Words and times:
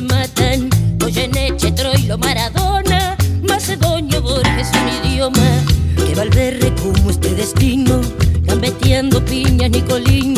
Matan. 0.00 0.70
Goyeneche, 0.98 1.72
Troilo, 1.72 2.16
Maradona, 2.18 3.16
Macedonio, 3.42 4.22
Borges, 4.22 4.70
un 4.80 4.88
idioma 5.08 5.48
que 5.96 6.14
Valverde 6.14 6.72
como 6.82 7.10
este 7.10 7.34
destino, 7.34 8.00
gambeteando 8.42 9.24
piña, 9.24 9.68
Nicolino, 9.68 10.29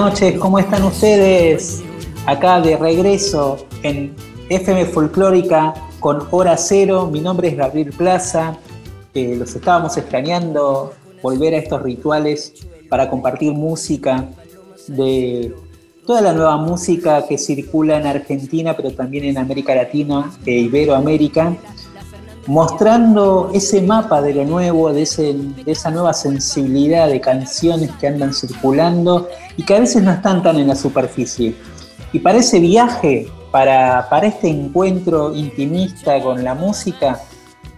noches, 0.00 0.38
¿cómo 0.38 0.58
están 0.58 0.82
ustedes? 0.84 1.82
Acá 2.24 2.58
de 2.62 2.74
regreso 2.78 3.58
en 3.82 4.14
FM 4.48 4.86
Folclórica 4.86 5.74
con 6.00 6.26
Hora 6.30 6.56
Cero. 6.56 7.06
Mi 7.12 7.20
nombre 7.20 7.48
es 7.48 7.56
Gabriel 7.58 7.92
Plaza. 7.92 8.56
Eh, 9.12 9.36
los 9.38 9.54
estábamos 9.54 9.98
extrañando 9.98 10.94
volver 11.22 11.52
a 11.52 11.58
estos 11.58 11.82
rituales 11.82 12.54
para 12.88 13.10
compartir 13.10 13.52
música 13.52 14.26
de 14.88 15.54
toda 16.06 16.22
la 16.22 16.32
nueva 16.32 16.56
música 16.56 17.26
que 17.28 17.36
circula 17.36 17.98
en 17.98 18.06
Argentina, 18.06 18.74
pero 18.74 18.92
también 18.92 19.24
en 19.24 19.36
América 19.36 19.74
Latina 19.74 20.32
e 20.46 20.60
Iberoamérica, 20.60 21.54
mostrando 22.50 23.48
ese 23.54 23.80
mapa 23.80 24.20
de 24.20 24.34
lo 24.34 24.44
nuevo, 24.44 24.92
de, 24.92 25.02
ese- 25.02 25.34
de 25.64 25.70
esa 25.70 25.88
nueva 25.92 26.12
sensibilidad 26.12 27.06
de 27.08 27.20
canciones 27.20 27.90
que 28.00 28.08
andan 28.08 28.34
circulando 28.34 29.28
y 29.56 29.62
que 29.62 29.76
a 29.76 29.78
veces 29.80 30.02
no 30.02 30.10
están 30.10 30.42
tan 30.42 30.58
en 30.58 30.66
la 30.66 30.74
superficie. 30.74 31.54
Y 32.12 32.18
para 32.18 32.38
ese 32.38 32.58
viaje, 32.58 33.28
para, 33.52 34.08
para 34.10 34.26
este 34.26 34.48
encuentro 34.48 35.32
intimista 35.32 36.20
con 36.20 36.42
la 36.42 36.54
música, 36.56 37.20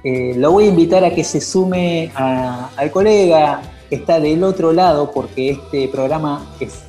eh, 0.05 0.33
lo 0.39 0.53
voy 0.53 0.65
a 0.65 0.69
invitar 0.69 1.05
a 1.05 1.11
que 1.15 1.23
se 1.23 1.43
sume 1.43 2.11
a- 2.15 2.71
al 2.75 2.91
colega 2.91 3.61
que 3.91 3.97
está 3.97 4.21
del 4.21 4.43
otro 4.43 4.73
lado, 4.73 5.11
porque 5.13 5.51
este 5.51 5.87
programa 5.89 6.47
es, 6.61 6.81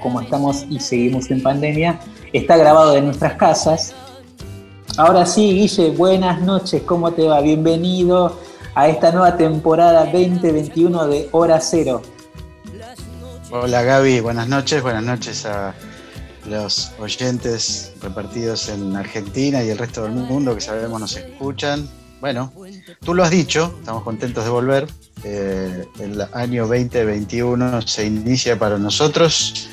como 0.00 0.20
estamos 0.20 0.64
y 0.70 0.78
seguimos 0.78 1.28
en 1.32 1.42
pandemia, 1.42 1.98
está 2.32 2.56
grabado 2.56 2.96
en 2.96 3.06
nuestras 3.06 3.32
casas. 3.34 3.96
Ahora 4.98 5.26
sí, 5.26 5.52
Guille, 5.52 5.90
buenas 5.90 6.40
noches, 6.40 6.82
¿cómo 6.86 7.12
te 7.12 7.28
va? 7.28 7.42
Bienvenido 7.42 8.40
a 8.74 8.88
esta 8.88 9.12
nueva 9.12 9.36
temporada 9.36 10.06
2021 10.06 11.06
de 11.08 11.28
Hora 11.32 11.60
Cero. 11.60 12.00
Hola 13.50 13.82
Gaby, 13.82 14.20
buenas 14.20 14.48
noches, 14.48 14.82
buenas 14.82 15.04
noches 15.04 15.44
a 15.44 15.74
los 16.48 16.92
oyentes 16.98 17.92
repartidos 18.00 18.70
en 18.70 18.96
Argentina 18.96 19.62
y 19.62 19.68
el 19.68 19.76
resto 19.76 20.04
del 20.04 20.12
mundo 20.12 20.54
que 20.54 20.62
sabemos 20.62 20.98
nos 20.98 21.14
escuchan. 21.14 21.86
Bueno, 22.22 22.50
tú 23.04 23.12
lo 23.12 23.22
has 23.22 23.30
dicho, 23.30 23.74
estamos 23.78 24.02
contentos 24.02 24.44
de 24.44 24.50
volver. 24.50 24.86
Eh, 25.24 25.86
el 26.00 26.22
año 26.32 26.62
2021 26.62 27.82
se 27.82 28.06
inicia 28.06 28.58
para 28.58 28.78
nosotros 28.78 29.68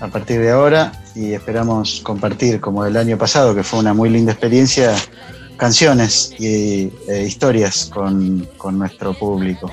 a 0.00 0.08
partir 0.08 0.40
de 0.40 0.50
ahora 0.50 0.92
y 1.14 1.32
esperamos 1.32 2.00
compartir, 2.02 2.60
como 2.60 2.84
el 2.84 2.96
año 2.96 3.16
pasado, 3.16 3.54
que 3.54 3.62
fue 3.62 3.78
una 3.80 3.94
muy 3.94 4.10
linda 4.10 4.32
experiencia, 4.32 4.94
canciones 5.56 6.34
y 6.38 6.92
eh, 7.08 7.24
historias 7.26 7.86
con, 7.92 8.46
con 8.58 8.78
nuestro 8.78 9.14
público. 9.14 9.70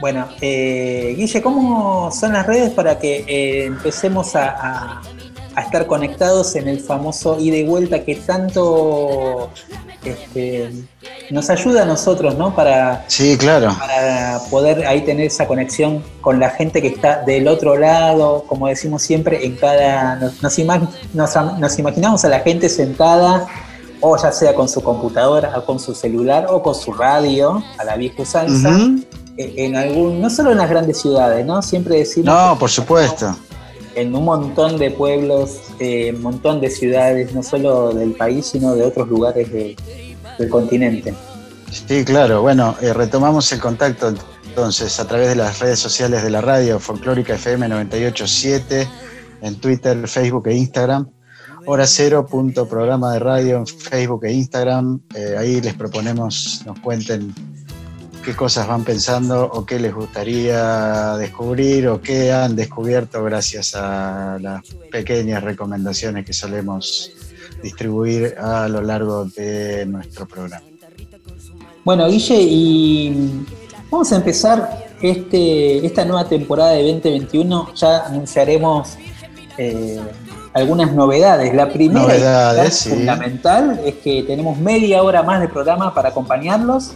Bueno, 0.00 0.28
eh, 0.40 1.14
Guille, 1.16 1.42
¿cómo 1.42 2.10
son 2.12 2.32
las 2.32 2.46
redes 2.46 2.70
para 2.70 2.98
que 2.98 3.24
eh, 3.28 3.64
empecemos 3.66 4.34
a, 4.36 4.50
a- 4.50 5.02
a 5.54 5.60
estar 5.60 5.86
conectados 5.86 6.56
en 6.56 6.66
el 6.66 6.80
famoso 6.80 7.38
ida 7.38 7.56
y 7.58 7.64
vuelta 7.64 8.04
que 8.06 8.14
tanto 8.16 9.50
este, 10.04 10.70
nos 11.30 11.48
ayuda 11.50 11.82
a 11.82 11.84
nosotros, 11.84 12.36
¿no? 12.36 12.54
Para, 12.54 13.04
Sí, 13.08 13.36
claro. 13.38 13.74
para 13.78 14.40
poder 14.50 14.86
ahí 14.86 15.02
tener 15.02 15.26
esa 15.26 15.46
conexión 15.46 16.02
con 16.20 16.38
la 16.40 16.50
gente 16.50 16.82
que 16.82 16.88
está 16.88 17.22
del 17.22 17.48
otro 17.48 17.76
lado, 17.76 18.44
como 18.48 18.66
decimos 18.68 19.02
siempre, 19.02 19.44
en 19.46 19.56
cada. 19.56 20.16
Nos, 20.16 20.42
nos 20.42 20.58
ima- 20.58 20.88
nos 21.14 21.36
am- 21.36 21.58
nos 21.60 21.78
imaginamos 21.78 22.24
a 22.24 22.28
la 22.28 22.40
gente 22.40 22.68
sentada, 22.68 23.46
o 24.00 24.16
ya 24.16 24.32
sea 24.32 24.54
con 24.54 24.68
su 24.68 24.82
computadora, 24.82 25.52
o 25.58 25.64
con 25.64 25.78
su 25.78 25.94
celular, 25.94 26.46
o 26.50 26.62
con 26.62 26.74
su 26.74 26.92
radio, 26.92 27.62
a 27.78 27.84
la 27.84 27.96
vieja 27.96 28.22
usanza, 28.22 28.68
Ujú. 28.68 29.00
eh, 29.38 29.54
en 29.58 29.76
algún, 29.76 30.20
no 30.20 30.28
solo 30.28 30.50
en 30.52 30.58
las 30.58 30.68
grandes 30.68 31.00
ciudades, 31.00 31.46
¿no? 31.46 31.62
Siempre 31.62 31.98
decimos 31.98 32.26
No, 32.34 32.58
por 32.58 32.68
supuesto. 32.70 33.36
En 33.94 34.14
un 34.14 34.24
montón 34.24 34.78
de 34.78 34.90
pueblos, 34.90 35.60
eh, 35.78 36.12
un 36.14 36.22
montón 36.22 36.60
de 36.60 36.70
ciudades, 36.70 37.34
no 37.34 37.42
solo 37.42 37.92
del 37.92 38.12
país, 38.12 38.46
sino 38.46 38.74
de 38.74 38.82
otros 38.84 39.08
lugares 39.08 39.52
de- 39.52 39.76
del 40.38 40.48
continente. 40.48 41.14
Sí, 41.70 42.04
claro. 42.04 42.42
Bueno, 42.42 42.74
eh, 42.80 42.92
retomamos 42.92 43.50
el 43.52 43.60
contacto 43.60 44.14
entonces 44.46 44.98
a 45.00 45.06
través 45.06 45.28
de 45.28 45.36
las 45.36 45.58
redes 45.60 45.78
sociales 45.78 46.22
de 46.22 46.30
la 46.30 46.40
radio 46.40 46.78
Folclórica 46.78 47.34
FM 47.34 47.68
987 47.68 48.86
en 49.42 49.56
Twitter, 49.56 50.06
Facebook 50.08 50.46
e 50.48 50.54
Instagram. 50.54 51.08
Hora 51.64 51.86
cero 51.86 52.26
punto 52.26 52.66
programa 52.68 53.12
de 53.12 53.20
radio 53.20 53.56
en 53.58 53.66
Facebook 53.66 54.24
e 54.24 54.32
Instagram. 54.32 55.00
Eh, 55.14 55.36
ahí 55.38 55.60
les 55.60 55.74
proponemos 55.74 56.62
nos 56.66 56.78
cuenten 56.80 57.32
qué 58.24 58.34
cosas 58.34 58.66
van 58.68 58.84
pensando 58.84 59.44
o 59.44 59.66
qué 59.66 59.78
les 59.78 59.94
gustaría 59.94 61.16
descubrir 61.16 61.88
o 61.88 62.00
qué 62.00 62.32
han 62.32 62.54
descubierto 62.54 63.22
gracias 63.24 63.74
a 63.74 64.38
las 64.40 64.62
pequeñas 64.90 65.42
recomendaciones 65.42 66.24
que 66.24 66.32
solemos 66.32 67.12
distribuir 67.62 68.34
a 68.38 68.68
lo 68.68 68.80
largo 68.80 69.24
de 69.24 69.86
nuestro 69.86 70.26
programa. 70.26 70.64
Bueno, 71.84 72.08
Guille, 72.08 72.40
y 72.40 73.44
vamos 73.90 74.12
a 74.12 74.16
empezar 74.16 74.86
este, 75.00 75.84
esta 75.84 76.04
nueva 76.04 76.28
temporada 76.28 76.72
de 76.72 76.92
2021. 76.92 77.74
Ya 77.74 78.06
anunciaremos 78.06 78.96
eh, 79.58 80.00
algunas 80.52 80.92
novedades. 80.92 81.52
La 81.54 81.68
primera 81.68 82.02
Novedades, 82.02 82.86
y 82.86 82.90
sí. 82.90 82.90
fundamental 82.90 83.80
es 83.84 83.94
que 83.96 84.22
tenemos 84.22 84.58
media 84.58 85.02
hora 85.02 85.22
más 85.22 85.40
de 85.40 85.48
programa 85.48 85.92
para 85.92 86.10
acompañarlos. 86.10 86.94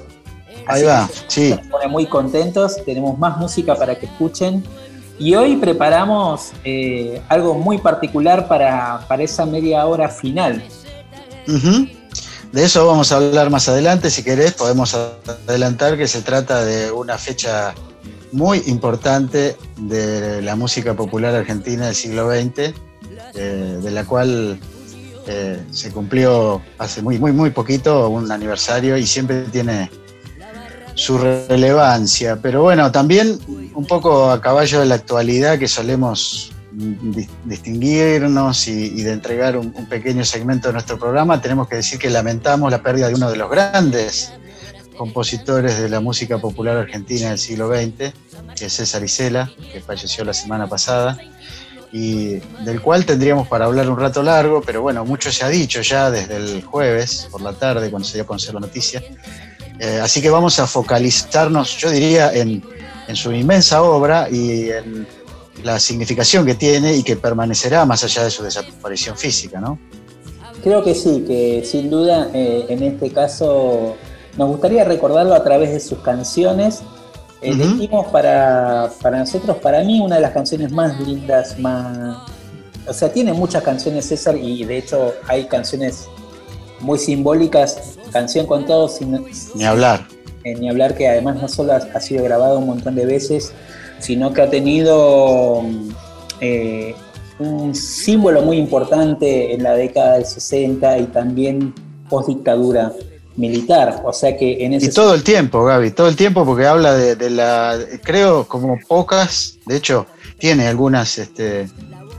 Ahí 0.67 0.83
Así 0.83 0.85
va, 0.85 1.09
sí. 1.29 1.51
Nos 1.51 1.67
pone 1.67 1.89
muy 1.89 2.07
contentos, 2.07 2.77
tenemos 2.85 3.19
más 3.19 3.39
música 3.39 3.75
para 3.75 3.99
que 3.99 4.07
escuchen. 4.07 4.65
Y 5.19 5.35
hoy 5.35 5.57
preparamos 5.57 6.53
eh, 6.65 7.23
algo 7.29 7.55
muy 7.55 7.79
particular 7.79 8.49
para, 8.49 9.07
para 9.09 9.23
esa 9.23 9.47
media 9.47 9.87
hora 9.87 10.09
final. 10.09 10.63
De 12.53 12.65
eso 12.65 12.87
vamos 12.87 13.13
a 13.13 13.17
hablar 13.17 13.51
más 13.51 13.69
adelante, 13.69 14.11
si 14.11 14.23
querés 14.23 14.53
podemos 14.53 14.95
adelantar 14.95 15.97
que 15.97 16.07
se 16.07 16.23
trata 16.23 16.65
de 16.65 16.91
una 16.91 17.19
fecha 17.19 17.75
muy 18.33 18.63
importante 18.67 19.57
de 19.77 20.43
la 20.43 20.57
música 20.57 20.95
popular 20.95 21.35
argentina 21.35 21.87
del 21.87 21.95
siglo 21.95 22.31
XX, 22.31 22.75
eh, 23.35 23.79
de 23.83 23.91
la 23.91 24.05
cual 24.05 24.59
eh, 25.27 25.61
se 25.71 25.91
cumplió 25.91 26.63
hace 26.79 27.03
muy, 27.03 27.19
muy, 27.19 27.33
muy 27.33 27.51
poquito 27.51 28.09
un 28.09 28.31
aniversario 28.31 28.97
y 28.97 29.07
siempre 29.07 29.43
tiene 29.43 29.91
su 30.97 31.19
relevancia. 31.19 32.39
Pero 32.43 32.63
bueno, 32.63 32.91
también 32.91 33.39
un 33.75 33.87
poco 33.87 34.31
a 34.31 34.41
caballo 34.41 34.81
de 34.81 34.87
la 34.87 34.97
actualidad 34.97 35.59
que 35.59 35.69
solemos 35.69 36.53
dis- 36.75 37.29
distinguirnos 37.45 38.67
y, 38.69 38.87
y 38.99 39.03
de 39.03 39.13
entregar 39.13 39.57
un, 39.57 39.73
un 39.77 39.87
pequeño 39.89 40.25
segmento 40.25 40.69
de 40.69 40.73
nuestro 40.75 40.99
programa, 40.99 41.41
tenemos 41.41 41.69
que 41.69 41.77
decir 41.77 41.99
que 41.99 42.11
lamentamos 42.11 42.71
la 42.71 42.83
pérdida 42.83 43.09
de 43.09 43.15
uno 43.15 43.31
de 43.31 43.37
los 43.37 43.49
grandes 43.51 44.33
compositores 44.97 45.79
de 45.79 45.89
la 45.91 46.01
música 46.01 46.39
popular 46.39 46.77
argentina 46.77 47.29
del 47.29 47.39
siglo 47.39 47.69
XX, 47.69 48.13
que 48.57 48.65
es 48.67 48.73
César 48.73 49.05
Isela, 49.05 49.51
que 49.73 49.81
falleció 49.81 50.25
la 50.25 50.33
semana 50.33 50.67
pasada. 50.69 51.19
y 51.93 52.41
del 52.65 52.81
cual 52.83 53.05
tendríamos 53.07 53.47
para 53.49 53.67
hablar 53.67 53.89
un 53.89 53.99
rato 53.99 54.23
largo, 54.23 54.61
pero 54.61 54.83
bueno, 54.83 55.05
mucho 55.05 55.31
se 55.31 55.45
ha 55.45 55.49
dicho 55.49 55.81
ya 55.83 56.11
desde 56.11 56.37
el 56.37 56.63
jueves 56.65 57.29
por 57.31 57.41
la 57.41 57.53
tarde, 57.53 57.91
cuando 57.91 58.07
se 58.09 58.15
dio 58.15 58.25
a 58.25 58.27
conocer 58.27 58.55
la 58.55 58.61
noticia. 58.61 59.03
Eh, 59.79 60.01
así 60.03 60.23
que 60.23 60.31
vamos 60.31 60.59
a 60.59 60.67
focalizarnos, 60.67 61.77
yo 61.77 61.91
diría, 61.91 62.33
en, 62.33 62.63
en 63.09 63.17
su 63.17 63.33
inmensa 63.33 63.83
obra 63.83 64.29
y 64.31 64.71
en 64.71 65.07
la 65.63 65.79
significación 65.79 66.47
que 66.47 66.55
tiene 66.55 66.95
y 66.95 67.03
que 67.03 67.17
permanecerá 67.17 67.85
más 67.85 68.05
allá 68.05 68.25
de 68.25 68.31
su 68.31 68.43
desaparición 68.43 69.17
física, 69.17 69.61
¿no? 69.61 69.79
Creo 70.63 70.83
que 70.83 70.95
sí, 70.95 71.25
que 71.27 71.63
sin 71.65 71.91
duda 71.91 72.31
eh, 72.33 72.67
en 72.69 72.83
este 72.83 73.11
caso 73.11 73.97
nos 74.37 74.49
gustaría 74.49 74.85
recordarlo 74.85 75.35
a 75.35 75.45
través 75.45 75.71
de 75.71 75.81
sus 75.81 75.99
canciones. 75.99 76.83
Elegimos 77.41 78.07
para, 78.07 78.91
para 79.03 79.19
nosotros, 79.19 79.59
para 79.59 79.85
mí, 79.85 80.01
una 80.01 80.17
de 80.17 80.23
las 80.23 80.33
canciones 80.33 80.73
más 80.73 80.99
lindas, 81.01 81.59
más... 81.59 82.19
O 82.89 82.93
sea, 82.93 83.13
tiene 83.13 83.33
muchas 83.33 83.63
canciones 83.63 84.07
César 84.07 84.37
y 84.37 84.65
de 84.65 84.79
hecho 84.79 85.15
hay 85.29 85.47
canciones 85.47 86.09
muy 86.81 86.99
simbólicas, 86.99 87.99
canción 88.13 88.47
con 88.47 88.67
todos, 88.67 88.97
sin, 88.97 89.19
Ni 89.55 89.65
hablar. 89.65 90.07
eh, 90.45 90.55
ni 90.55 90.69
hablar 90.69 90.95
que 90.95 91.09
además 91.09 91.41
no 91.41 91.49
solo 91.49 91.73
ha, 91.73 91.77
ha 91.77 92.01
sido 92.01 92.25
grabado 92.25 92.59
un 92.59 92.67
montón 92.67 92.95
de 92.95 93.07
veces, 93.07 93.53
sino 93.99 94.33
que 94.33 94.43
ha 94.43 94.51
tenido 94.51 95.63
mm, 95.63 95.89
eh, 96.41 96.95
un 97.39 97.75
símbolo 97.75 98.43
muy 98.43 98.57
importante 98.59 99.53
en 99.55 99.63
la 99.63 99.75
década 99.75 100.15
del 100.15 100.25
60 100.27 100.99
y 100.99 101.05
también 101.07 101.75
post 102.09 102.29
dictadura 102.29 102.93
militar. 103.37 104.03
O 104.05 104.13
sea 104.13 104.37
que 104.37 104.65
en 104.65 104.75
ese 104.75 104.87
Y 104.87 104.91
todo 104.91 105.15
el 105.15 105.23
tiempo, 105.23 105.65
Gaby, 105.65 105.91
todo 105.91 106.09
el 106.09 106.17
tiempo 106.17 106.45
porque 106.47 106.67
habla 106.67 106.95
de, 106.95 107.17
de 107.17 107.31
la, 107.31 107.79
creo 108.03 108.47
como 108.49 108.79
pocas, 108.89 109.59
de 109.67 109.77
hecho 109.77 110.07
tiene 110.39 110.67
algunas 110.69 111.19
este, 111.19 111.69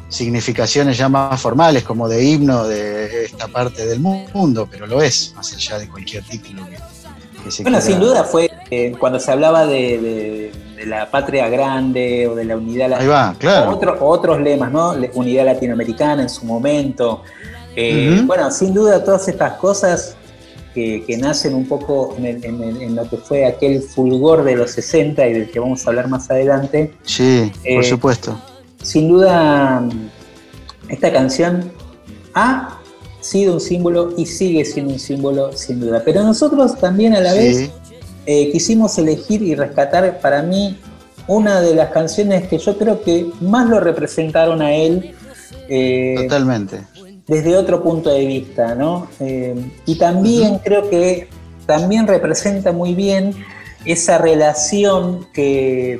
significaciones 0.09 0.98
ya 0.98 1.09
más 1.09 1.39
formales 1.42 1.83
como 1.83 2.07
de 2.07 2.24
himno 2.24 2.65
de 2.68 3.25
esta 3.25 3.48
parte 3.48 3.86
del 3.86 4.00
mundo, 4.00 4.68
pero 4.69 4.88
lo 4.88 5.01
es, 5.01 5.33
más 5.36 5.54
allá 5.54 5.80
de 5.80 5.88
cualquier 5.89 6.24
título 6.24 6.65
que, 6.65 6.77
que 7.44 7.51
se 7.51 7.63
Bueno, 7.63 7.80
quiera- 7.80 7.81
sin 7.81 8.00
duda 8.00 8.24
fue 8.24 8.50
eh, 8.71 8.94
cuando 9.00 9.19
se 9.19 9.31
hablaba 9.31 9.65
de, 9.65 9.98
de- 10.00 10.51
de 10.77 10.86
la 10.86 11.09
patria 11.09 11.50
grande 11.50 12.27
o 12.27 12.36
de 12.36 12.45
la 12.45 12.56
unidad 12.56 12.94
Ahí 12.94 13.07
va, 13.07 13.36
claro. 13.38 13.71
Otro- 13.71 13.98
otros 14.00 14.39
lemas, 14.42 14.71
¿no? 14.71 14.94
Unidad 15.15 15.45
latinoamericana 15.45 16.21
en 16.21 16.30
su 16.30 16.45
momento. 16.45 17.24
Eh. 17.75 18.21
Bueno, 18.25 18.50
sin 18.51 18.74
duda 18.74 19.04
todas 19.04 19.27
estas 19.27 19.54
cosas 19.54 20.15
que, 20.75 21.04
que 21.07 21.18
nacen 21.18 21.56
un 21.56 21.68
poco 21.68 22.13
en, 22.19 22.25
el- 22.27 22.45
en 22.45 22.63
el- 22.63 22.81
en 22.83 22.95
lo 22.95 23.09
que 23.09 23.18
fue 23.18 23.45
aquel 23.48 23.81
fulgor 23.81 24.44
de 24.44 24.56
los 24.56 24.69
60 24.71 25.27
y 25.27 25.33
del 25.33 25.50
que 25.51 25.59
vamos 25.59 25.86
a 25.86 25.89
hablar 25.89 26.07
más 26.07 26.30
adelante, 26.30 26.94
Sí, 27.04 27.51
Eh, 27.63 27.75
por 27.75 27.83
supuesto. 27.86 28.39
Sin 28.82 29.10
duda 29.10 29.88
esta 30.90 31.12
canción 31.12 31.72
ha 32.34 32.80
sido 33.20 33.56
un 33.56 33.62
símbolo 33.62 34.14
y 34.18 34.26
sigue 34.26 34.64
siendo 34.64 34.94
un 34.94 35.00
símbolo 35.00 35.52
sin 35.54 35.80
duda. 35.80 36.02
Pero 36.06 36.24
nosotros 36.24 36.78
también 36.80 37.16
a 37.16 37.20
la 37.20 37.34
vez 37.34 37.72
eh, 38.26 38.52
quisimos 38.52 38.98
elegir 38.98 39.42
y 39.42 39.56
rescatar 39.56 40.20
para 40.20 40.44
mí 40.44 40.78
una 41.28 41.60
de 41.60 41.76
las 41.76 41.92
canciones 41.92 42.48
que 42.48 42.58
yo 42.58 42.78
creo 42.78 43.02
que 43.02 43.30
más 43.42 43.68
lo 43.70 43.80
representaron 43.80 44.62
a 44.62 44.74
él 44.74 45.14
eh, 45.68 46.16
totalmente. 46.18 46.82
desde 47.28 47.58
otro 47.58 47.84
punto 47.84 48.10
de 48.10 48.26
vista, 48.26 48.76
¿no? 48.76 49.10
Eh, 49.20 49.56
y 49.86 49.96
también 49.96 50.60
creo 50.60 50.90
que 50.90 51.28
también 51.66 52.08
representa 52.08 52.72
muy 52.72 52.96
bien 52.96 53.34
esa 53.84 54.18
relación 54.18 55.28
que, 55.34 56.00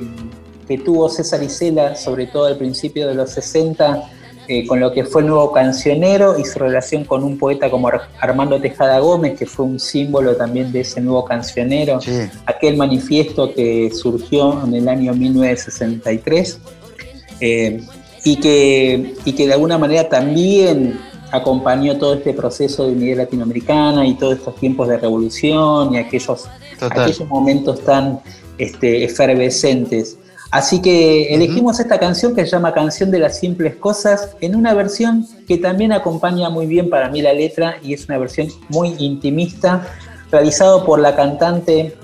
que 0.68 0.78
tuvo 0.78 1.08
César 1.08 1.42
Isela, 1.42 1.96
sobre 1.96 2.26
todo 2.26 2.44
al 2.46 2.56
principio 2.58 3.08
de 3.08 3.14
los 3.14 3.30
60, 3.30 4.10
eh, 4.50 4.66
con 4.66 4.80
lo 4.80 4.92
que 4.92 5.04
fue 5.04 5.22
el 5.22 5.28
nuevo 5.28 5.50
cancionero 5.52 6.38
y 6.38 6.44
su 6.44 6.58
relación 6.58 7.04
con 7.04 7.22
un 7.24 7.36
poeta 7.38 7.70
como 7.70 7.88
Ar- 7.88 8.08
Armando 8.20 8.60
Tejada 8.60 8.98
Gómez, 8.98 9.38
que 9.38 9.44
fue 9.46 9.64
un 9.66 9.78
símbolo 9.80 10.36
también 10.36 10.72
de 10.72 10.80
ese 10.80 11.00
nuevo 11.02 11.24
cancionero 11.24 12.00
Sí, 12.00 12.12
aquel 12.46 12.76
manifiesto 12.76 13.52
que 13.54 13.90
surgió 13.92 14.62
en 14.64 14.74
el 14.74 14.88
año 14.88 15.12
1963 15.14 16.58
eh, 17.40 17.80
y, 18.24 18.36
que, 18.36 19.14
y 19.24 19.32
que 19.32 19.46
de 19.46 19.52
alguna 19.52 19.78
manera 19.78 20.08
también 20.08 20.98
acompañó 21.30 21.98
todo 21.98 22.14
este 22.14 22.32
proceso 22.32 22.86
de 22.86 22.92
unidad 22.92 23.18
latinoamericana 23.18 24.06
y 24.06 24.14
todos 24.14 24.38
estos 24.38 24.56
tiempos 24.56 24.88
de 24.88 24.96
revolución 24.96 25.94
y 25.94 25.98
aquellos, 25.98 26.46
total. 26.80 27.02
aquellos 27.02 27.28
momentos 27.28 27.84
tan 27.84 28.20
este, 28.56 29.04
efervescentes. 29.04 30.16
Así 30.50 30.80
que 30.80 31.34
elegimos 31.34 31.78
esta 31.78 31.98
canción 31.98 32.34
que 32.34 32.44
se 32.44 32.52
llama 32.52 32.72
Canción 32.72 33.10
de 33.10 33.18
las 33.18 33.38
Simples 33.38 33.76
Cosas 33.76 34.30
en 34.40 34.56
una 34.56 34.72
versión 34.72 35.26
que 35.46 35.58
también 35.58 35.92
acompaña 35.92 36.48
muy 36.48 36.66
bien 36.66 36.88
para 36.88 37.10
mí 37.10 37.20
la 37.20 37.34
letra 37.34 37.76
y 37.82 37.92
es 37.92 38.06
una 38.08 38.16
versión 38.16 38.48
muy 38.70 38.94
intimista, 38.98 39.86
realizado 40.32 40.86
por 40.86 41.00
la 41.00 41.14
cantante 41.14 41.96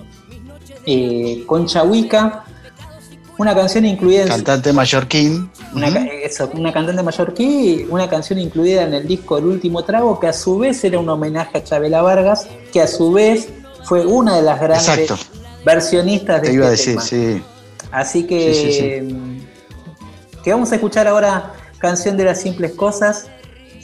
eh, 0.85 1.43
Concha 1.46 1.85
Huica, 1.85 2.44
una 3.38 3.55
canción 3.55 3.87
incluida 3.87 4.23
en 4.23 4.29
Cantante 4.29 4.73
mallorquín. 4.75 5.50
una, 5.75 5.88
eso, 5.88 6.50
una 6.55 6.73
cantante 6.73 7.02
mallorquí, 7.02 7.87
una 7.88 8.08
canción 8.11 8.38
incluida 8.38 8.82
en 8.82 8.93
el 8.93 9.08
disco 9.08 9.38
El 9.38 9.47
Último 9.47 9.82
Trago, 9.85 10.20
que 10.20 10.29
a 10.29 10.32
su 10.35 10.58
vez 10.58 10.85
era 10.85 10.99
un 10.99 11.08
homenaje 11.08 11.58
a 11.58 11.64
Chabela 11.64 12.02
Vargas, 12.02 12.47
que 12.73 12.82
a 12.82 12.87
su 12.87 13.11
vez 13.11 13.49
fue 13.85 14.05
una 14.05 14.37
de 14.37 14.43
las 14.43 14.61
grandes 14.61 14.87
Exacto, 14.87 15.17
versionistas 15.64 16.43
de 16.43 16.49
te 16.49 16.55
iba 16.55 16.67
a 16.69 16.73
este 16.73 16.94
decir, 16.94 17.23
tema. 17.26 17.40
sí. 17.40 17.53
Así 17.94 18.26
que, 18.26 18.52
Sí, 18.52 18.73
sí, 18.73 19.00
mm, 19.14 20.43
que 20.43 20.50
vamos 20.50 20.73
a 20.73 20.75
escuchar 20.75 21.06
ahora 21.06 21.55
Canción 21.79 22.17
de 22.17 22.25
las 22.25 22.41
Simples 22.41 22.73
Cosas 22.73 23.31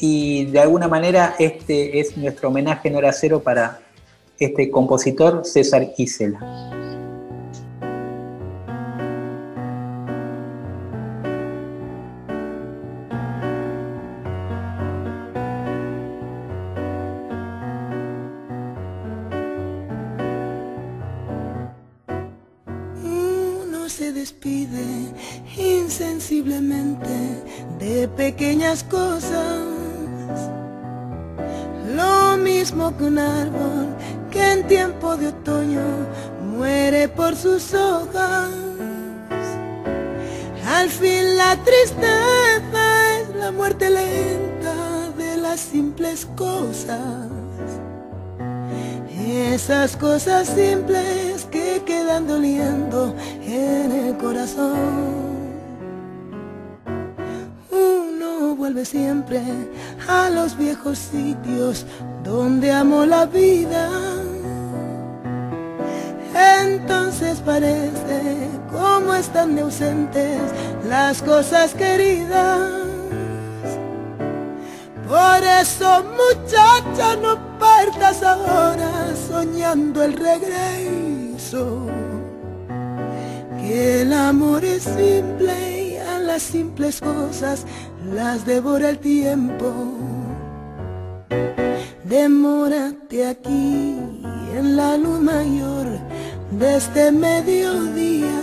y 0.00 0.46
de 0.46 0.58
alguna 0.58 0.88
manera 0.88 1.36
este 1.38 2.00
es 2.00 2.16
nuestro 2.16 2.48
homenaje 2.48 2.88
en 2.88 2.96
hora 2.96 3.12
cero 3.12 3.40
para 3.40 3.80
este 4.38 4.70
compositor 4.70 5.42
César 5.44 5.92
Isela. 5.96 6.79
Un 33.00 33.18
árbol 33.18 33.86
que 34.30 34.52
en 34.52 34.66
tiempo 34.66 35.16
de 35.16 35.28
otoño 35.28 35.82
muere 36.56 37.08
por 37.08 37.34
sus 37.36 37.74
hojas. 37.74 38.50
Al 40.66 40.88
fin 40.88 41.36
la 41.36 41.56
tristeza 41.64 43.18
es 43.20 43.34
la 43.36 43.50
muerte 43.50 43.90
lenta 43.90 45.10
de 45.18 45.36
las 45.36 45.60
simples 45.60 46.26
cosas. 46.36 47.28
Esas 49.28 49.96
cosas 49.96 50.48
simples 50.48 51.46
que 51.50 51.82
quedan 51.84 52.26
doliendo 52.26 53.14
en 53.44 53.92
el 53.92 54.16
corazón. 54.16 55.30
Uno 57.70 58.54
vuelve 58.56 58.84
siempre 58.84 59.42
a 60.08 60.30
los 60.30 60.56
viejos 60.56 60.98
sitios 60.98 61.84
donde 62.30 62.70
amó 62.70 63.04
la 63.06 63.26
vida. 63.26 63.88
Entonces 66.62 67.40
parece 67.44 68.48
como 68.70 69.14
están 69.14 69.56
de 69.56 69.62
ausentes 69.62 70.40
las 70.88 71.22
cosas 71.22 71.74
queridas. 71.74 72.70
Por 75.08 75.42
eso 75.60 76.04
muchacha 76.22 77.16
no 77.16 77.36
partas 77.58 78.22
ahora 78.22 78.92
soñando 79.28 80.04
el 80.04 80.12
regreso. 80.12 81.86
Que 83.60 84.02
el 84.02 84.12
amor 84.12 84.64
es 84.64 84.84
simple 84.84 85.88
y 85.88 85.96
a 85.96 86.20
las 86.20 86.42
simples 86.42 87.00
cosas 87.00 87.66
las 88.14 88.46
devora 88.46 88.88
el 88.88 88.98
tiempo. 89.00 89.89
Demórate 92.10 93.24
aquí 93.24 93.96
en 94.56 94.74
la 94.74 94.96
luz 94.96 95.20
mayor 95.20 95.86
de 96.50 96.76
este 96.76 97.12
mediodía, 97.12 98.40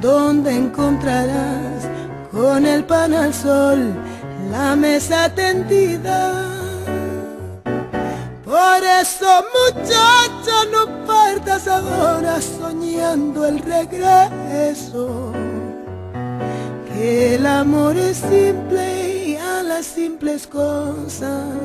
donde 0.00 0.54
encontrarás 0.54 1.88
con 2.30 2.64
el 2.64 2.84
pan 2.84 3.14
al 3.14 3.34
sol 3.34 3.80
la 4.52 4.76
mesa 4.76 5.28
tendida. 5.34 6.46
Por 8.44 8.80
eso 9.02 9.44
muchacha 9.58 10.56
no 10.70 11.04
partas 11.04 11.66
ahora 11.66 12.40
soñando 12.40 13.44
el 13.44 13.58
regreso. 13.58 15.32
que 16.94 17.34
el 17.34 17.46
amor 17.46 17.96
es 17.96 18.18
simple 18.18 19.09
simples 19.86 20.46
cosas 20.46 21.56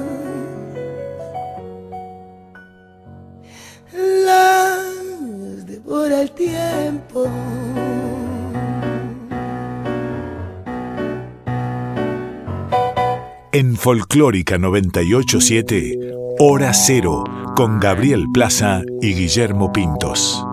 las 3.94 5.66
devora 5.66 6.22
el 6.22 6.32
tiempo. 6.32 7.28
En 13.52 13.78
Folclórica 13.78 14.58
987, 14.58 16.14
Hora 16.40 16.74
Cero, 16.74 17.24
con 17.56 17.80
Gabriel 17.80 18.26
Plaza 18.34 18.82
y 19.02 19.14
Guillermo 19.14 19.72
Pintos. 19.72 20.45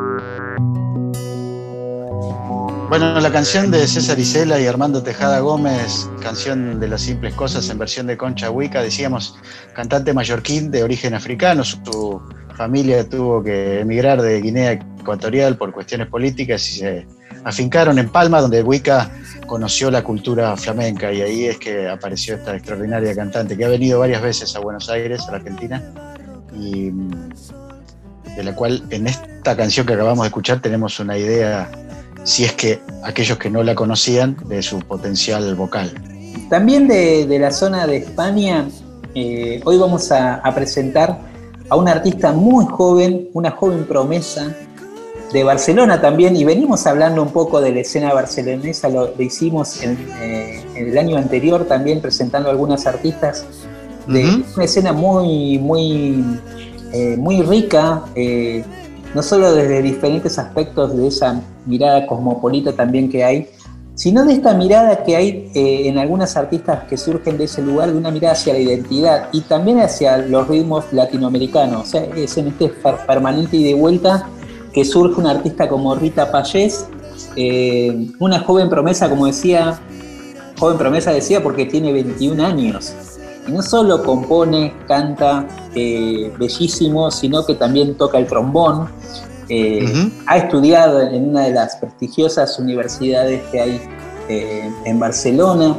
Bueno, 2.93 3.19
la 3.21 3.33
canción 3.33 3.71
de 3.71 3.89
César 3.89 4.19
Isela 4.19 4.61
y 4.61 4.67
Armando 4.67 5.03
Tejada 5.03 5.41
Gómez, 5.41 6.11
canción 6.21 6.79
de 6.79 6.89
las 6.89 7.01
simples 7.01 7.33
cosas 7.33 7.71
en 7.71 7.79
versión 7.79 8.07
de 8.07 8.19
Concha 8.19 8.51
Huica, 8.51 8.83
decíamos, 8.83 9.35
cantante 9.75 10.13
mallorquín 10.13 10.71
de 10.71 10.83
origen 10.83 11.15
africano, 11.15 11.65
su 11.65 12.21
familia 12.55 13.09
tuvo 13.09 13.43
que 13.43 13.81
emigrar 13.81 14.21
de 14.21 14.43
Guinea 14.43 14.73
Ecuatorial 14.73 15.57
por 15.57 15.73
cuestiones 15.73 16.09
políticas 16.09 16.69
y 16.69 16.81
se 16.81 17.07
afincaron 17.45 17.99
en 17.99 18.11
Palma, 18.11 18.43
donde 18.43 18.63
Huica 18.63 19.11
conoció 19.47 19.91
la 19.91 20.05
cultura 20.05 20.55
flamenca 20.59 21.11
y 21.15 21.23
ahí 21.23 21.45
es 21.47 21.57
que 21.57 21.89
apareció 21.89 22.35
esta 22.35 22.55
extraordinaria 22.55 23.15
cantante 23.15 23.57
que 23.57 23.65
ha 23.65 23.71
venido 23.71 24.01
varias 24.01 24.21
veces 24.21 24.55
a 24.55 24.61
Buenos 24.61 24.91
Aires, 24.91 25.23
a 25.29 25.31
la 25.31 25.37
Argentina, 25.39 25.83
y 26.55 26.91
mm, 26.91 27.31
de 28.37 28.45
la 28.45 28.55
cual 28.55 28.85
en 28.91 29.07
esta 29.07 29.57
canción 29.57 29.87
que 29.87 29.95
acabamos 29.95 30.25
de 30.25 30.29
escuchar 30.29 30.61
tenemos 30.61 31.01
una 31.01 31.17
idea 31.17 31.71
si 32.25 32.45
es 32.45 32.53
que 32.53 32.81
aquellos 33.03 33.39
que 33.39 33.51
no 33.51 33.63
la 33.63 33.75
conocían, 33.75 34.37
de 34.47 34.63
su 34.63 34.79
potencial 34.81 35.55
vocal. 35.55 35.93
También 36.49 36.87
de, 36.87 37.27
de 37.27 37.39
la 37.39 37.51
zona 37.51 37.87
de 37.87 37.97
España, 37.97 38.69
eh, 39.15 39.61
hoy 39.65 39.79
vamos 39.79 40.11
a, 40.13 40.37
a 40.37 40.55
presentar 40.55 41.19
a 41.69 41.77
una 41.77 41.93
artista 41.93 42.33
muy 42.33 42.67
joven, 42.67 43.29
una 43.33 43.51
joven 43.51 43.85
promesa 43.85 44.55
de 45.33 45.45
Barcelona 45.45 46.01
también, 46.01 46.37
y 46.37 46.45
venimos 46.45 46.87
hablando 46.87 47.23
un 47.23 47.31
poco 47.31 47.61
de 47.61 47.73
la 47.73 47.81
escena 47.81 48.13
barcelonesa, 48.13 48.89
lo, 48.91 49.15
lo 49.17 49.23
hicimos 49.23 49.83
en, 49.83 49.97
eh, 50.21 50.63
en 50.75 50.89
el 50.91 50.99
año 50.99 51.17
anterior 51.17 51.65
también 51.65 52.03
presentando 52.03 52.51
algunas 52.51 52.87
artistas 52.87 53.47
de 54.07 54.45
una 54.55 54.65
escena 54.65 54.93
muy, 54.93 55.59
muy, 55.59 56.23
eh, 56.93 57.17
muy 57.17 57.41
rica, 57.43 58.03
eh, 58.15 58.63
no 59.15 59.23
solo 59.23 59.53
desde 59.55 59.83
diferentes 59.83 60.39
aspectos 60.39 60.97
de 60.97 61.09
esa 61.09 61.41
mirada 61.67 62.07
cosmopolita 62.07 62.73
también 62.73 63.11
que 63.11 63.25
hay, 63.25 63.49
sino 63.95 64.25
de 64.25 64.33
esta 64.33 64.55
mirada 64.55 65.05
que 65.05 65.17
hay 65.17 65.51
eh, 65.55 65.89
en 65.89 65.99
algunas 65.99 66.37
artistas 66.37 66.85
que 66.89 66.97
surgen 66.97 67.37
de 67.37 67.45
ese 67.45 67.61
lugar, 67.63 67.93
de 67.93 67.99
una 67.99 68.11
mirada 68.11 68.33
hacia 68.33 68.55
la 68.55 68.59
identidad 68.61 69.29
y 69.33 69.43
también 69.43 69.81
hacia 69.81 70.17
los 70.17 70.49
ritmos 70.49 70.87
latinoamericanos. 70.93 71.83
O 71.83 71.85
sea, 71.87 72.03
es 72.17 72.37
en 72.39 72.49
este 72.49 72.69
per- 72.69 73.07
permanente 73.07 73.57
y 73.59 73.65
de 73.65 73.75
vuelta 73.75 74.27
que 74.73 74.85
surge 74.85 75.21
una 75.21 75.33
artista 75.33 75.69
como 75.69 75.95
Rita 75.95 76.31
Payés, 76.33 76.87
eh, 77.37 78.09
una 78.19 78.41
joven 78.41 78.71
promesa, 78.71 79.11
como 79.11 79.27
decía, 79.27 79.79
joven 80.59 80.79
promesa 80.79 81.13
decía 81.13 81.43
porque 81.43 81.67
tiene 81.67 81.93
21 81.93 82.43
años. 82.45 82.95
No 83.49 83.63
solo 83.63 84.03
compone, 84.03 84.73
canta 84.87 85.47
eh, 85.75 86.33
bellísimo, 86.39 87.11
sino 87.11 87.45
que 87.45 87.55
también 87.55 87.97
toca 87.97 88.19
el 88.19 88.27
trombón. 88.27 88.89
Eh. 89.49 90.11
Ha 90.27 90.37
estudiado 90.39 91.01
en 91.01 91.31
una 91.31 91.43
de 91.43 91.53
las 91.53 91.77
prestigiosas 91.77 92.59
universidades 92.59 93.43
que 93.51 93.61
hay 93.61 93.81
eh, 94.29 94.71
en 94.85 94.99
Barcelona. 94.99 95.77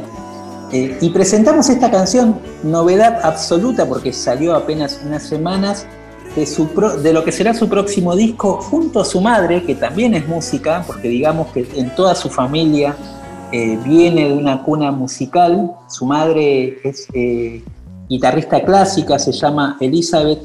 Y 0.72 1.10
presentamos 1.10 1.68
esta 1.68 1.88
canción, 1.88 2.36
novedad 2.64 3.20
absoluta, 3.22 3.86
porque 3.86 4.12
salió 4.12 4.56
apenas 4.56 4.98
unas 5.06 5.22
semanas, 5.22 5.86
de, 6.34 6.46
su 6.46 6.66
pro- 6.66 6.96
de 6.96 7.12
lo 7.12 7.22
que 7.22 7.30
será 7.30 7.54
su 7.54 7.68
próximo 7.68 8.16
disco, 8.16 8.60
junto 8.60 9.00
a 9.00 9.04
su 9.04 9.20
madre, 9.20 9.62
que 9.62 9.76
también 9.76 10.14
es 10.14 10.26
música, 10.26 10.82
porque 10.84 11.06
digamos 11.06 11.52
que 11.52 11.68
en 11.76 11.94
toda 11.94 12.16
su 12.16 12.28
familia 12.28 12.96
eh, 13.54 13.78
viene 13.84 14.28
de 14.28 14.34
una 14.34 14.64
cuna 14.64 14.90
musical. 14.90 15.70
Su 15.88 16.06
madre 16.06 16.78
es 16.82 17.06
eh, 17.14 17.62
guitarrista 18.08 18.64
clásica, 18.64 19.16
se 19.16 19.30
llama 19.30 19.76
Elizabeth 19.80 20.42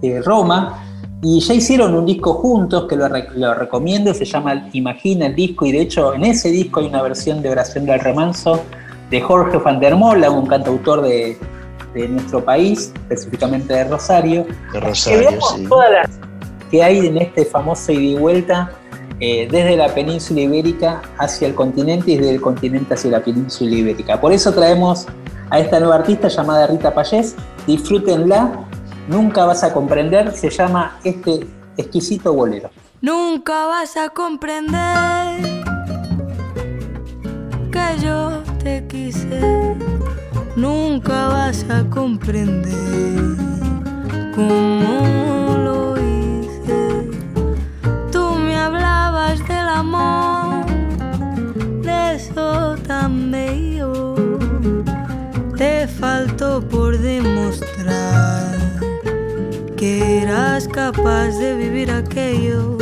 eh, 0.00 0.22
Roma, 0.24 0.82
y 1.20 1.40
ya 1.40 1.52
hicieron 1.52 1.94
un 1.94 2.06
disco 2.06 2.32
juntos 2.34 2.86
que 2.88 2.96
lo, 2.96 3.06
re- 3.06 3.28
lo 3.34 3.52
recomiendo, 3.52 4.14
se 4.14 4.24
llama 4.24 4.70
Imagina 4.72 5.26
el 5.26 5.34
disco, 5.34 5.66
y 5.66 5.72
de 5.72 5.82
hecho 5.82 6.14
en 6.14 6.24
ese 6.24 6.48
disco 6.50 6.80
hay 6.80 6.86
una 6.86 7.02
versión 7.02 7.42
de 7.42 7.50
Oración 7.50 7.84
del 7.84 8.00
Remanso 8.00 8.62
de 9.10 9.20
Jorge 9.20 9.58
van 9.58 9.78
der 9.80 9.94
Mola, 9.96 10.30
un 10.30 10.46
cantautor 10.46 11.02
de, 11.02 11.36
de 11.92 12.08
nuestro 12.08 12.42
país, 12.42 12.92
específicamente 13.10 13.74
de 13.74 13.84
Rosario. 13.84 14.46
De 14.72 14.80
Rosario, 14.80 15.38
sí. 15.54 15.66
todas 15.68 15.90
las 15.90 16.10
que 16.70 16.82
hay 16.82 17.06
en 17.06 17.18
este 17.18 17.44
famoso 17.44 17.92
ida 17.92 18.00
y 18.00 18.14
vuelta 18.14 18.70
eh, 19.20 19.48
desde 19.50 19.76
la 19.76 19.88
península 19.94 20.42
ibérica 20.42 21.02
hacia 21.18 21.48
el 21.48 21.54
continente 21.54 22.12
y 22.12 22.16
desde 22.16 22.34
el 22.34 22.40
continente 22.40 22.94
hacia 22.94 23.10
la 23.10 23.20
península 23.20 23.74
ibérica. 23.74 24.20
Por 24.20 24.32
eso 24.32 24.52
traemos 24.52 25.06
a 25.50 25.58
esta 25.58 25.80
nueva 25.80 25.96
artista 25.96 26.28
llamada 26.28 26.66
Rita 26.66 26.94
Payés. 26.94 27.34
Disfrútenla, 27.66 28.66
nunca 29.08 29.44
vas 29.44 29.64
a 29.64 29.72
comprender, 29.72 30.32
se 30.32 30.50
llama 30.50 30.98
este 31.04 31.46
exquisito 31.76 32.32
bolero. 32.32 32.70
Nunca 33.00 33.66
vas 33.66 33.96
a 33.96 34.08
comprender 34.08 35.40
que 37.70 38.04
yo 38.04 38.42
te 38.62 38.86
quise. 38.88 39.76
Nunca 40.56 41.28
vas 41.28 41.64
a 41.70 41.88
comprender 41.88 42.74
cómo 44.34 45.47
amor, 49.78 50.66
de 51.82 52.16
eso 52.16 52.76
tan 52.86 53.30
bello. 53.30 54.14
Te 55.56 55.86
faltó 55.86 56.60
por 56.60 56.98
demostrar 56.98 58.56
que 59.76 60.22
eras 60.22 60.66
capaz 60.66 61.38
de 61.38 61.54
vivir 61.54 61.90
aquello, 61.92 62.76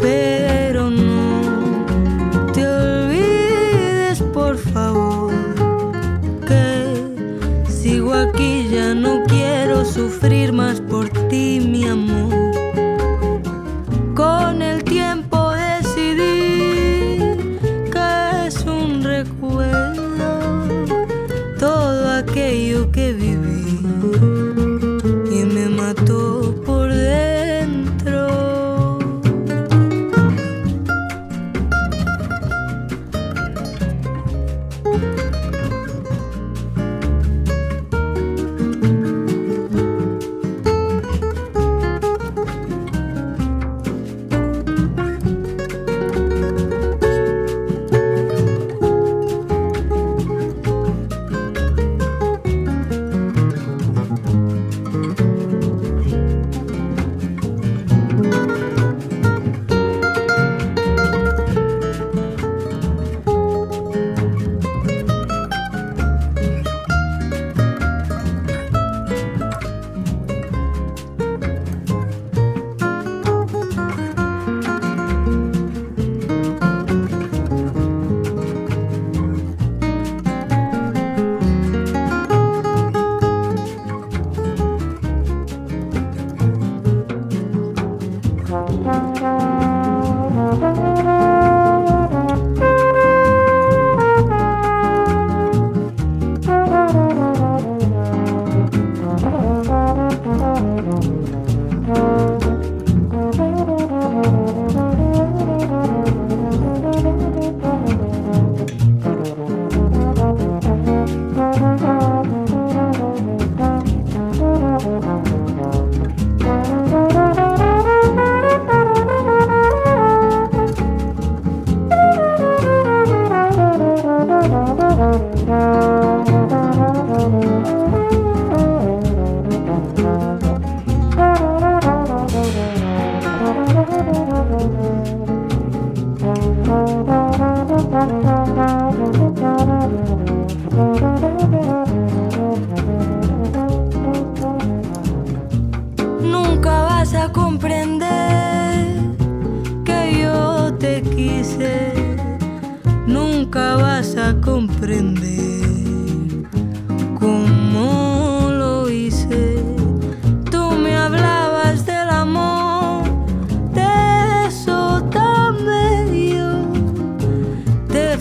pero 0.00 0.90
no 0.90 1.40
te 2.52 2.64
olvides, 2.66 4.22
por 4.32 4.56
favor, 4.56 5.32
que 6.46 6.62
sigo 7.68 8.14
aquí, 8.14 8.68
ya 8.70 8.94
no 8.94 9.24
quiero 9.26 9.84
sufrir 9.84 10.52
más 10.52 10.80
por 10.80 11.08
ti, 11.28 11.60
mi 11.60 11.84
amor. 11.88 12.05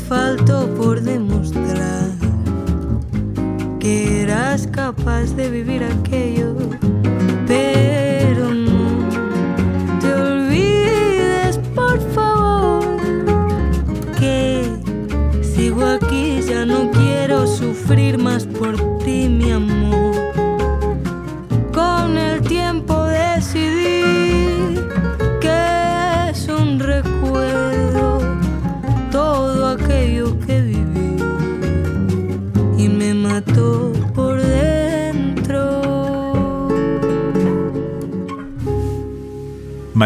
faltó 0.07 0.67
por 0.75 1.01
demostrar 1.01 2.11
que 3.79 4.21
eras 4.21 4.67
capaz 4.67 5.35
de 5.35 5.49
vivir 5.49 5.83
aquel. 5.83 6.24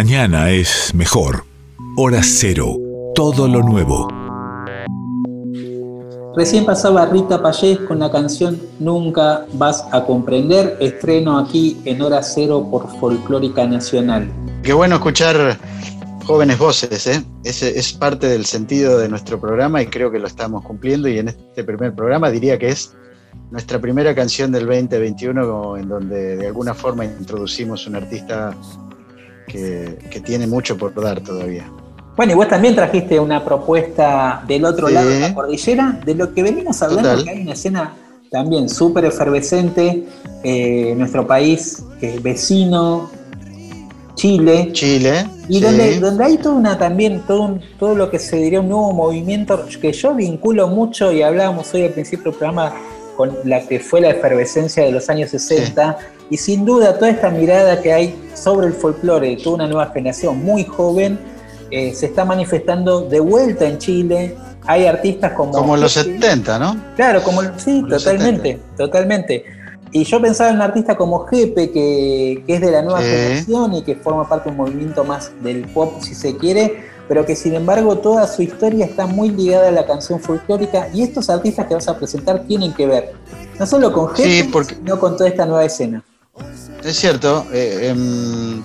Mañana 0.01 0.49
es 0.49 0.95
mejor. 0.95 1.43
Hora 1.97 2.21
cero. 2.23 2.77
Todo 3.15 3.49
lo 3.49 3.61
nuevo. 3.61 4.07
Recién 6.37 6.65
pasaba 6.65 7.05
Rita 7.07 7.41
Payés 7.41 7.79
con 7.79 7.99
la 7.99 8.09
canción 8.09 8.57
Nunca 8.79 9.45
vas 9.55 9.83
a 9.91 10.05
comprender, 10.05 10.77
estreno 10.79 11.37
aquí 11.37 11.81
en 11.83 12.01
Hora 12.01 12.23
Cero 12.23 12.65
por 12.71 12.87
Folclórica 12.97 13.67
Nacional. 13.67 14.31
Qué 14.63 14.71
bueno 14.71 14.95
escuchar 14.95 15.57
jóvenes 16.23 16.57
voces, 16.57 17.05
¿eh? 17.05 17.21
Ese 17.43 17.77
es 17.77 17.91
parte 17.91 18.27
del 18.27 18.45
sentido 18.45 18.97
de 18.99 19.09
nuestro 19.09 19.37
programa 19.37 19.81
y 19.81 19.87
creo 19.87 20.09
que 20.09 20.19
lo 20.19 20.27
estamos 20.27 20.63
cumpliendo 20.63 21.09
y 21.09 21.19
en 21.19 21.27
este 21.27 21.65
primer 21.65 21.93
programa 21.93 22.31
diría 22.31 22.57
que 22.57 22.69
es 22.69 22.95
nuestra 23.51 23.81
primera 23.81 24.15
canción 24.15 24.53
del 24.53 24.65
2021 24.65 25.75
en 25.75 25.89
donde 25.89 26.37
de 26.37 26.47
alguna 26.47 26.73
forma 26.73 27.03
introducimos 27.03 27.85
un 27.85 27.97
artista 27.97 28.55
que, 29.49 29.97
que 30.09 30.19
tiene 30.21 30.47
mucho 30.47 30.77
por 30.77 30.93
dar 31.01 31.19
todavía. 31.21 31.69
Bueno, 32.15 32.33
y 32.33 32.35
vos 32.35 32.47
también 32.47 32.75
trajiste 32.75 33.19
una 33.19 33.43
propuesta 33.43 34.43
del 34.47 34.65
otro 34.65 34.87
Sí. 34.87 34.93
lado 34.93 35.09
de 35.09 35.19
la 35.21 35.33
cordillera, 35.33 35.99
de 36.05 36.15
lo 36.15 36.33
que 36.33 36.43
venimos 36.43 36.81
hablando, 36.81 37.09
Total. 37.09 37.23
que 37.23 37.29
hay 37.31 37.41
una 37.41 37.53
escena 37.53 37.93
también 38.29 38.69
súper 38.69 39.05
efervescente, 39.05 40.03
eh, 40.43 40.93
nuestro 40.97 41.25
país 41.25 41.83
eh, 42.01 42.19
vecino, 42.21 43.09
Chile, 44.15 44.69
Chile. 44.73 45.25
y 45.47 45.55
sí. 45.55 45.61
donde, 45.61 45.99
donde 45.99 46.23
hay 46.25 46.37
toda 46.37 46.55
una 46.55 46.77
también, 46.77 47.21
todo, 47.25 47.43
un- 47.43 47.61
todo 47.79 47.95
lo 47.95 48.09
que 48.11 48.19
se 48.19 48.35
diría 48.35 48.59
un 48.59 48.67
nuevo 48.67 48.91
movimiento 48.91 49.65
que 49.81 49.93
yo 49.93 50.13
vinculo 50.13 50.67
mucho 50.67 51.11
y 51.13 51.21
hablábamos 51.21 51.73
hoy 51.73 51.83
al 51.85 51.91
principio 51.91 52.25
del 52.31 52.33
programa 52.37 52.73
con 53.15 53.31
la 53.45 53.61
que 53.65 53.79
fue 53.79 54.01
la 54.01 54.09
efervescencia 54.09 54.83
de 54.83 54.91
los 54.91 55.09
años 55.09 55.29
60 55.31 55.97
y 56.29 56.37
sin 56.37 56.65
duda 56.65 56.93
toda 56.97 57.09
esta 57.11 57.29
mirada 57.29 57.81
que 57.81 57.91
hay 57.93 58.15
sobre 58.35 58.67
el 58.67 58.73
folclore 58.73 59.29
de 59.29 59.37
toda 59.37 59.55
una 59.55 59.67
nueva 59.67 59.87
generación 59.91 60.43
muy 60.43 60.63
joven 60.63 61.19
eh, 61.71 61.93
se 61.93 62.07
está 62.07 62.25
manifestando 62.25 63.01
de 63.01 63.19
vuelta 63.19 63.65
en 63.67 63.77
Chile. 63.77 64.35
Hay 64.65 64.87
artistas 64.87 65.33
como... 65.33 65.51
Como 65.51 65.77
los 65.77 65.95
Jefe- 65.95 66.19
70, 66.19 66.57
¿no? 66.59 66.75
Claro, 66.95 67.21
como 67.21 67.41
sí, 67.57 67.83
totalmente, 67.87 68.59
totalmente. 68.75 69.45
Y 69.91 70.03
yo 70.03 70.19
pensaba 70.21 70.49
en 70.49 70.55
un 70.57 70.61
artista 70.63 70.95
como 70.95 71.25
Jepe, 71.27 71.71
que, 71.71 72.43
que 72.47 72.55
es 72.55 72.61
de 72.61 72.71
la 72.71 72.81
nueva 72.81 73.01
Sí. 73.01 73.07
generación 73.07 73.73
y 73.75 73.83
que 73.83 73.95
forma 73.95 74.27
parte 74.27 74.45
de 74.49 74.51
un 74.51 74.57
movimiento 74.57 75.03
más 75.03 75.31
del 75.43 75.61
pop, 75.67 75.93
si 76.01 76.15
se 76.15 76.35
quiere, 76.37 76.83
pero 77.07 77.23
que 77.25 77.35
sin 77.35 77.53
embargo 77.55 77.97
toda 77.97 78.25
su 78.27 78.41
historia 78.43 78.85
está 78.85 79.05
muy 79.05 79.29
ligada 79.29 79.67
a 79.69 79.71
la 79.71 79.85
canción 79.85 80.19
folclórica 80.19 80.89
y 80.93 81.01
estos 81.03 81.29
artistas 81.29 81.67
que 81.67 81.73
vas 81.75 81.87
a 81.87 81.97
presentar 81.97 82.43
tienen 82.47 82.73
que 82.73 82.85
ver, 82.87 83.13
no 83.59 83.65
solo 83.67 83.91
con 83.93 84.09
Jepe, 84.09 84.29
Sí, 84.43 84.43
porque- 84.51 84.75
sino 84.75 84.99
con 84.99 85.17
toda 85.17 85.29
esta 85.29 85.45
nueva 85.45 85.65
escena. 85.65 86.03
Es 86.83 86.97
cierto. 86.97 87.45
eh, 87.51 87.89
em, 87.89 88.63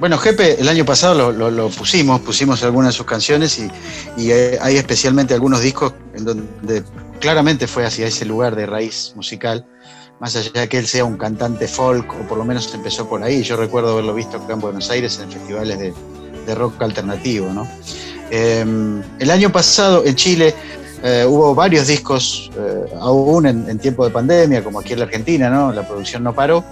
bueno, 0.00 0.18
Jepe, 0.18 0.60
el 0.60 0.68
año 0.68 0.84
pasado 0.84 1.32
lo, 1.32 1.68
pusimos, 1.68 2.20
pusimos 2.20 2.62
algunas 2.64 2.92
de 2.92 2.96
sus 2.96 3.06
canciones 3.06 3.58
y, 4.16 4.30
eh, 4.30 4.58
hay 4.60 4.76
especialmente 4.76 5.34
algunos 5.34 5.60
discos 5.60 5.94
en 6.14 6.24
donde 6.24 6.82
claramente 7.20 7.66
fue 7.68 7.86
hacia 7.86 8.06
ese 8.06 8.24
lugar 8.24 8.56
de 8.56 8.66
raíz 8.66 9.12
musical, 9.14 9.64
más 10.20 10.34
allá 10.34 10.62
de 10.62 10.68
que 10.68 10.78
él 10.78 10.86
sea 10.86 11.04
un 11.04 11.16
cantante 11.16 11.68
folk, 11.68 12.12
o 12.12 12.28
por 12.28 12.38
lo 12.38 12.44
menos 12.44 12.74
empezó 12.74 13.08
por 13.08 13.22
ahí. 13.22 13.42
Yo 13.42 13.56
recuerdo 13.56 13.92
haberlo 13.92 14.14
visto 14.14 14.36
acá 14.36 14.54
en 14.54 14.60
Buenos 14.60 14.90
Aires 14.90 15.20
en 15.22 15.30
festivales 15.30 15.78
de, 15.78 15.94
de 16.44 16.54
rock 16.54 16.82
alternativo. 16.82 17.48
¿no? 17.50 17.68
Em, 18.30 19.00
el 19.20 19.30
año 19.30 19.52
pasado 19.52 20.04
en 20.04 20.16
Chile 20.16 20.54
eh, 21.04 21.24
hubo 21.26 21.54
varios 21.54 21.86
discos, 21.86 22.50
eh, 22.58 22.94
aún 23.00 23.46
en, 23.46 23.68
en 23.68 23.78
tiempo 23.78 24.04
de 24.04 24.10
pandemia, 24.10 24.64
como 24.64 24.80
aquí 24.80 24.92
en 24.94 24.98
la 24.98 25.04
Argentina, 25.04 25.48
¿no? 25.50 25.72
la 25.72 25.86
producción 25.86 26.24
no 26.24 26.34
paró 26.34 26.64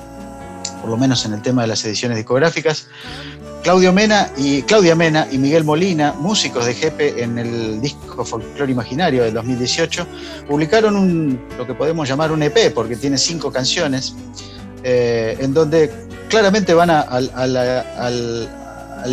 por 0.83 0.91
lo 0.91 0.99
menos 0.99 1.25
en 1.25 1.33
el 1.33 1.41
tema 1.41 1.63
de 1.63 1.69
las 1.69 1.83
ediciones 1.87 2.19
discográficas. 2.19 2.89
Claudio 3.63 3.93
Mena 3.93 4.29
y 4.37 4.63
Claudia 4.63 4.95
Mena 4.97 5.29
y 5.31 5.39
Miguel 5.39 5.63
Molina, 5.65 6.13
músicos 6.19 6.67
de 6.67 6.75
Jepe 6.75 7.23
en 7.23 7.39
el 7.39 7.81
disco 7.81 8.25
Folclore 8.25 8.71
Imaginario 8.73 9.23
del 9.23 9.33
2018, 9.35 10.05
publicaron 10.49 11.41
lo 11.57 11.65
que 11.67 11.73
podemos 11.75 12.09
llamar 12.09 12.33
un 12.33 12.43
EP, 12.43 12.73
porque 12.75 12.97
tiene 12.97 13.17
cinco 13.17 13.53
canciones, 13.53 14.15
eh, 14.83 15.37
en 15.41 15.55
donde 15.55 15.91
claramente 16.29 16.75
van 16.75 16.91
al- 16.91 17.31
al 17.35 18.49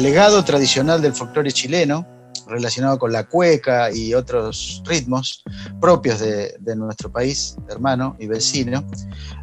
legado 0.01 0.43
tradicional 0.43 1.01
del 1.01 1.13
folclore 1.13 1.51
chileno, 1.51 2.05
relacionado 2.50 2.98
con 2.98 3.12
la 3.12 3.26
cueca 3.26 3.92
y 3.92 4.14
otros 4.14 4.82
ritmos 4.86 5.44
propios 5.80 6.20
de, 6.20 6.76
nuestro 6.76 7.12
país, 7.12 7.56
hermano 7.70 8.16
y 8.20 8.28
vecino. 8.28 8.86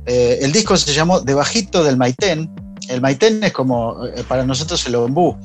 Eh, 0.04 0.38
el 0.42 0.52
disco 0.52 0.76
se 0.76 0.92
llamó 0.92 1.20
Debajito 1.20 1.82
del 1.84 1.96
Maitén. 1.96 2.50
El 2.88 3.00
Maitén 3.00 3.42
es 3.42 3.52
como 3.52 4.06
eh, 4.06 4.24
para 4.28 4.44
nosotros 4.44 4.86
el 4.86 4.94
ombú, 4.94 5.36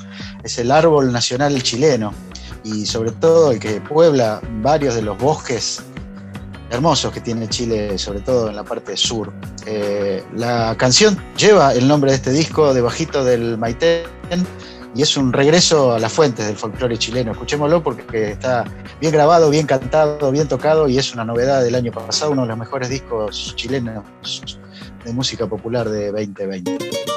es 0.44 0.58
el 0.60 0.72
árbol 0.72 1.12
nacional 1.12 1.62
chileno 1.64 2.14
y 2.64 2.86
sobre 2.86 3.12
todo 3.12 3.52
el 3.52 3.60
que 3.60 3.82
puebla 3.82 4.42
varios 4.62 4.96
de 4.96 5.02
los 5.02 5.18
bosques 5.18 5.82
hermosos 6.72 7.12
que 7.12 7.20
tiene 7.20 7.48
Chile, 7.50 7.98
sobre 7.98 8.22
todo 8.22 8.50
en 8.50 8.56
la 8.56 8.64
parte 8.64 8.96
sur. 8.96 9.32
Eh, 9.66 10.24
la 10.36 10.76
canción 10.78 11.18
lleva 11.38 11.74
el 11.74 11.88
nombre 11.88 12.12
de 12.12 12.18
este 12.18 12.32
disco, 12.32 12.74
Debajito 12.74 13.24
del 13.24 13.58
Maitén, 13.58 14.06
y 14.94 15.02
es 15.02 15.18
un 15.18 15.32
regreso 15.32 15.94
a 15.94 16.00
las 16.00 16.12
fuentes 16.12 16.46
del 16.48 16.56
folclore 16.56 16.98
chileno. 16.98 17.32
Escuchémoslo 17.32 17.84
porque 17.84 18.32
está 18.32 18.66
bien 19.00 19.14
grabado, 19.14 19.50
bien 19.50 19.66
cantado, 19.66 20.32
bien 20.32 20.48
tocado 20.48 20.88
y 20.88 20.98
es 20.98 21.14
una 21.14 21.24
novedad 21.24 21.64
del 21.64 21.76
año 21.76 21.92
pasado, 21.92 22.32
uno 22.32 22.44
de 22.44 22.50
los 22.50 22.58
mejores 22.58 22.90
discos 22.90 23.54
chilenos 23.56 24.04
de 25.06 25.14
música 25.14 25.48
popular 25.48 25.90
de 25.90 26.12
2020. 26.12 27.11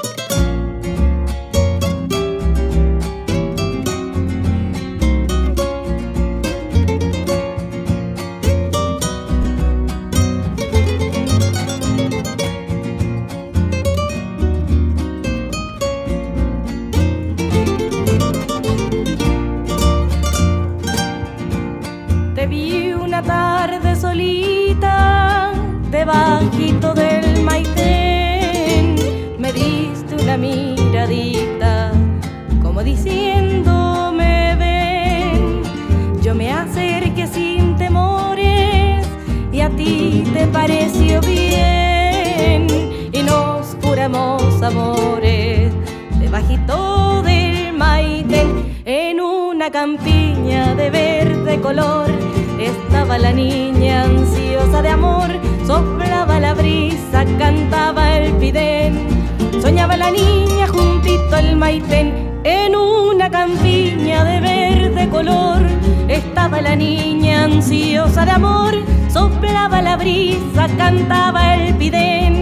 Maitén. 61.64 62.08
En 62.44 62.76
una 62.76 63.30
campiña 63.30 64.22
de 64.22 64.38
verde 64.52 65.08
color 65.08 65.62
estaba 66.08 66.60
la 66.60 66.76
niña 66.76 67.44
ansiosa 67.44 68.26
de 68.26 68.32
amor, 68.32 68.74
soplaba 69.08 69.80
la 69.80 69.96
brisa, 69.96 70.68
cantaba 70.76 71.54
el 71.54 71.74
pidén, 71.80 72.34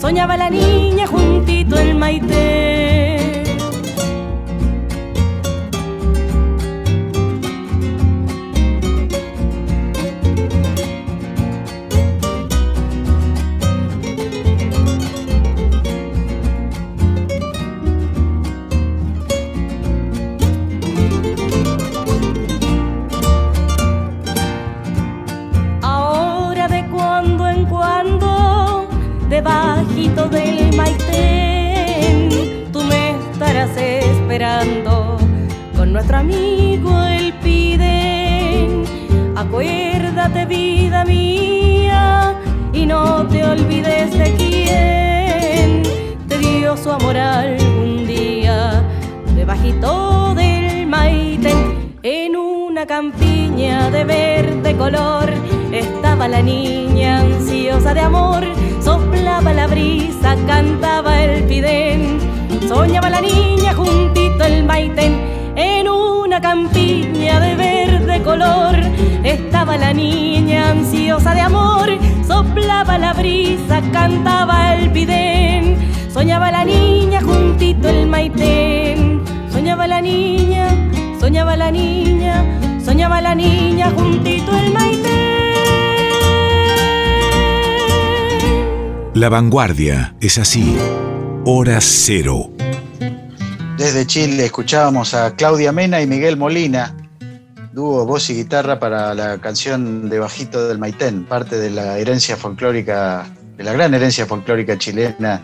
soñaba 0.00 0.36
la 0.36 0.48
niña 0.48 1.08
juntito 1.08 1.76
al 1.76 1.96
maitén. 1.96 2.71
Con 35.76 35.92
nuestro 35.92 36.16
amigo 36.16 37.02
el 37.02 37.34
Piden. 37.34 38.82
Acuérdate, 39.36 40.46
vida 40.46 41.04
mía, 41.04 42.34
y 42.72 42.86
no 42.86 43.26
te 43.26 43.44
olvides 43.44 44.16
de 44.16 44.32
quién 44.32 45.82
te 46.28 46.38
dio 46.38 46.78
su 46.78 46.90
amor 46.90 47.14
algún 47.14 48.06
día, 48.06 48.82
debajito 49.36 50.34
del 50.34 50.86
Maitén, 50.86 51.92
en 52.02 52.34
una 52.34 52.86
campiña 52.86 53.90
de 53.90 54.04
verde 54.04 54.74
color. 54.76 55.30
Estaba 55.72 56.26
la 56.26 56.40
niña 56.40 57.18
ansiosa 57.18 57.92
de 57.92 58.00
amor, 58.00 58.44
soplaba 58.80 59.52
la 59.52 59.66
brisa, 59.66 60.36
cantaba 60.46 61.22
el 61.22 61.44
pidén, 61.44 62.18
soñaba 62.66 63.10
la 63.10 63.20
niña 63.20 63.51
juntito 63.74 64.44
el 64.44 64.64
maitén, 64.64 65.20
en 65.56 65.88
una 65.88 66.40
campiña 66.40 67.40
de 67.40 67.54
verde 67.54 68.22
color. 68.22 68.76
Estaba 69.24 69.76
la 69.76 69.92
niña 69.92 70.70
ansiosa 70.70 71.34
de 71.34 71.40
amor, 71.40 71.90
soplaba 72.26 72.98
la 72.98 73.12
brisa, 73.12 73.80
cantaba 73.92 74.74
el 74.74 74.90
pidén, 74.90 75.76
soñaba 76.12 76.50
la 76.50 76.64
niña 76.64 77.20
juntito 77.20 77.88
el 77.88 78.06
maitén, 78.06 79.22
soñaba 79.50 79.86
la 79.86 80.00
niña, 80.00 80.68
soñaba 81.20 81.56
la 81.56 81.70
niña, 81.70 82.44
soñaba 82.84 83.20
la 83.20 83.34
niña 83.34 83.90
juntito 83.90 84.56
el 84.56 84.72
maitén. 84.72 85.22
La 89.14 89.28
vanguardia 89.28 90.14
es 90.20 90.38
así. 90.38 90.74
Hora 91.44 91.80
cero. 91.80 92.61
Desde 93.76 94.06
Chile 94.06 94.44
escuchábamos 94.44 95.14
a 95.14 95.34
Claudia 95.34 95.72
Mena 95.72 96.00
y 96.00 96.06
Miguel 96.06 96.36
Molina, 96.36 96.94
dúo 97.72 98.04
voz 98.04 98.28
y 98.30 98.34
guitarra 98.34 98.78
para 98.78 99.14
la 99.14 99.38
canción 99.38 100.08
de 100.08 100.18
Bajito 100.18 100.68
del 100.68 100.78
Maitén, 100.78 101.24
parte 101.24 101.58
de 101.58 101.70
la 101.70 101.98
herencia 101.98 102.36
folclórica, 102.36 103.26
de 103.56 103.64
la 103.64 103.72
gran 103.72 103.94
herencia 103.94 104.26
folclórica 104.26 104.76
chilena 104.76 105.42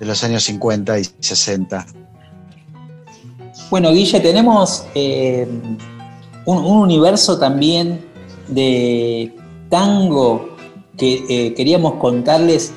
de 0.00 0.06
los 0.06 0.24
años 0.24 0.42
50 0.44 0.98
y 0.98 1.04
60. 1.20 1.86
Bueno, 3.70 3.92
Guille, 3.92 4.20
tenemos 4.20 4.86
eh, 4.94 5.46
un, 6.46 6.58
un 6.58 6.78
universo 6.78 7.38
también 7.38 8.04
de 8.48 9.34
tango 9.68 10.56
que 10.96 11.24
eh, 11.28 11.54
queríamos 11.54 11.94
contarles. 11.94 12.72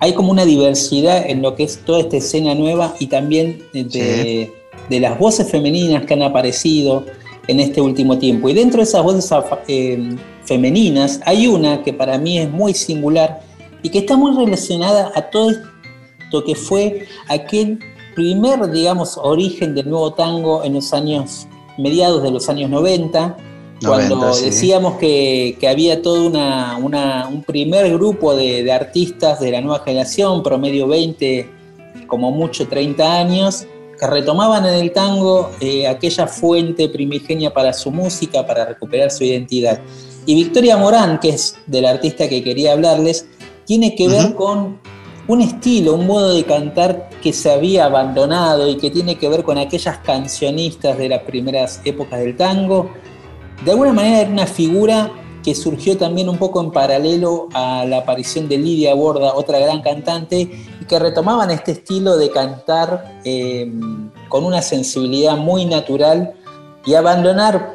Hay 0.00 0.14
como 0.14 0.32
una 0.32 0.44
diversidad 0.44 1.28
en 1.28 1.42
lo 1.42 1.54
que 1.54 1.64
es 1.64 1.78
toda 1.84 2.00
esta 2.00 2.16
escena 2.16 2.54
nueva 2.54 2.94
y 2.98 3.06
también 3.06 3.62
de, 3.72 4.50
de 4.88 5.00
las 5.00 5.18
voces 5.18 5.50
femeninas 5.50 6.04
que 6.06 6.14
han 6.14 6.22
aparecido 6.22 7.04
en 7.46 7.60
este 7.60 7.80
último 7.80 8.18
tiempo. 8.18 8.48
Y 8.48 8.54
dentro 8.54 8.78
de 8.78 8.84
esas 8.84 9.02
voces 9.02 9.30
eh, 9.68 10.16
femeninas 10.44 11.20
hay 11.24 11.46
una 11.46 11.82
que 11.82 11.92
para 11.92 12.18
mí 12.18 12.38
es 12.38 12.50
muy 12.50 12.74
singular 12.74 13.40
y 13.82 13.88
que 13.88 13.98
está 13.98 14.16
muy 14.16 14.36
relacionada 14.36 15.12
a 15.14 15.30
todo 15.30 15.50
esto 15.50 16.44
que 16.44 16.54
fue 16.54 17.06
aquel 17.28 17.80
primer, 18.14 18.70
digamos, 18.70 19.18
origen 19.18 19.74
del 19.74 19.88
nuevo 19.88 20.12
tango 20.12 20.62
en 20.64 20.74
los 20.74 20.92
años, 20.92 21.46
mediados 21.78 22.22
de 22.22 22.30
los 22.30 22.48
años 22.48 22.70
90, 22.70 23.36
cuando 23.88 24.16
90, 24.16 24.32
sí. 24.34 24.44
decíamos 24.46 24.94
que, 24.98 25.56
que 25.60 25.68
había 25.68 26.02
todo 26.02 26.26
una, 26.26 26.76
una- 26.76 27.28
un 27.28 27.42
primer 27.42 27.90
grupo 27.92 28.34
de, 28.34 28.62
de 28.62 28.72
artistas 28.72 29.40
de 29.40 29.50
la 29.52 29.60
nueva 29.60 29.80
generación, 29.84 30.42
promedio 30.42 30.86
20, 30.88 31.48
como 32.06 32.30
mucho 32.30 32.66
30 32.68 33.18
años, 33.20 33.66
que 33.98 34.06
retomaban 34.06 34.64
en 34.66 34.74
el 34.74 34.92
tango 34.92 35.50
eh, 35.60 35.86
aquella 35.86 36.26
fuente 36.26 36.88
primigenia 36.88 37.52
para 37.52 37.72
su 37.72 37.90
música, 37.90 38.46
para 38.46 38.64
recuperar 38.64 39.10
su 39.10 39.24
identidad. 39.24 39.80
Y 40.26 40.34
Victoria 40.34 40.76
Morán, 40.76 41.18
que 41.18 41.30
es 41.30 41.56
del 41.66 41.86
artista 41.86 42.28
que 42.28 42.42
quería 42.42 42.72
hablarles, 42.72 43.26
tiene 43.66 43.94
que 43.94 44.08
ver 44.08 44.26
Ujú. 44.26 44.34
con 44.34 44.80
un 45.28 45.40
estilo, 45.42 45.94
un 45.94 46.06
modo 46.06 46.34
de 46.34 46.42
cantar 46.44 47.08
que 47.22 47.32
se 47.32 47.50
había 47.52 47.84
abandonado 47.84 48.68
y 48.68 48.76
que 48.78 48.90
tiene 48.90 49.16
que 49.16 49.28
ver 49.28 49.44
con 49.44 49.58
aquellas 49.58 49.98
cancionistas 49.98 50.98
de 50.98 51.08
las 51.08 51.22
primeras 51.22 51.80
épocas 51.84 52.20
del 52.20 52.36
tango. 52.36 52.90
De 53.64 53.70
alguna 53.72 53.92
manera 53.92 54.20
era 54.22 54.30
una 54.30 54.46
figura 54.46 55.10
que 55.44 55.54
surgió 55.54 55.96
también 55.96 56.28
un 56.28 56.36
poco 56.38 56.60
en 56.60 56.70
paralelo 56.70 57.48
a 57.54 57.84
la 57.86 57.98
aparición 57.98 58.48
de 58.48 58.58
Lidia 58.58 58.94
Borda, 58.94 59.34
otra 59.34 59.58
gran 59.58 59.80
cantante, 59.82 60.40
y 60.80 60.84
que 60.86 60.98
retomaban 60.98 61.50
este 61.50 61.72
estilo 61.72 62.16
de 62.16 62.30
cantar 62.30 63.20
eh, 63.24 63.70
con 64.28 64.44
una 64.44 64.60
sensibilidad 64.62 65.36
muy 65.36 65.64
natural 65.64 66.34
y 66.84 66.94
abandonar 66.94 67.74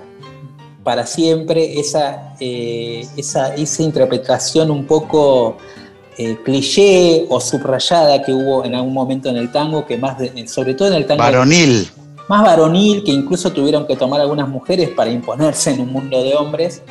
para 0.83 1.07
siempre 1.07 1.79
esa, 1.79 2.35
eh, 2.39 3.07
esa, 3.17 3.55
esa 3.55 3.81
interpretación 3.81 4.69
un 4.69 4.85
poco 4.85 5.57
eh, 6.17 6.37
cliché 6.45 7.25
o 7.29 7.39
subrayada 7.41 8.21
que 8.23 8.31
hubo 8.31 8.63
en 8.63 8.75
algún 8.75 8.93
momento 8.93 9.29
en 9.29 9.37
el 9.37 9.51
tango, 9.51 9.85
que 9.87 9.97
más 9.97 10.19
de- 10.19 10.47
sobre 10.47 10.75
todo 10.75 10.89
en 10.89 10.93
el 10.95 11.05
tango 11.07 11.23
Varonil. 11.23 11.89
Más 12.27 12.43
varonil, 12.43 13.03
que 13.03 13.11
incluso 13.11 13.51
tuvieron 13.51 13.85
que 13.85 13.95
tomar 13.95 14.21
algunas 14.21 14.47
mujeres 14.47 14.89
para 14.89 15.11
imponerse 15.11 15.71
en 15.71 15.81
un 15.81 15.91
mundo 15.91 16.23
de 16.23 16.35
hombres. 16.35 16.81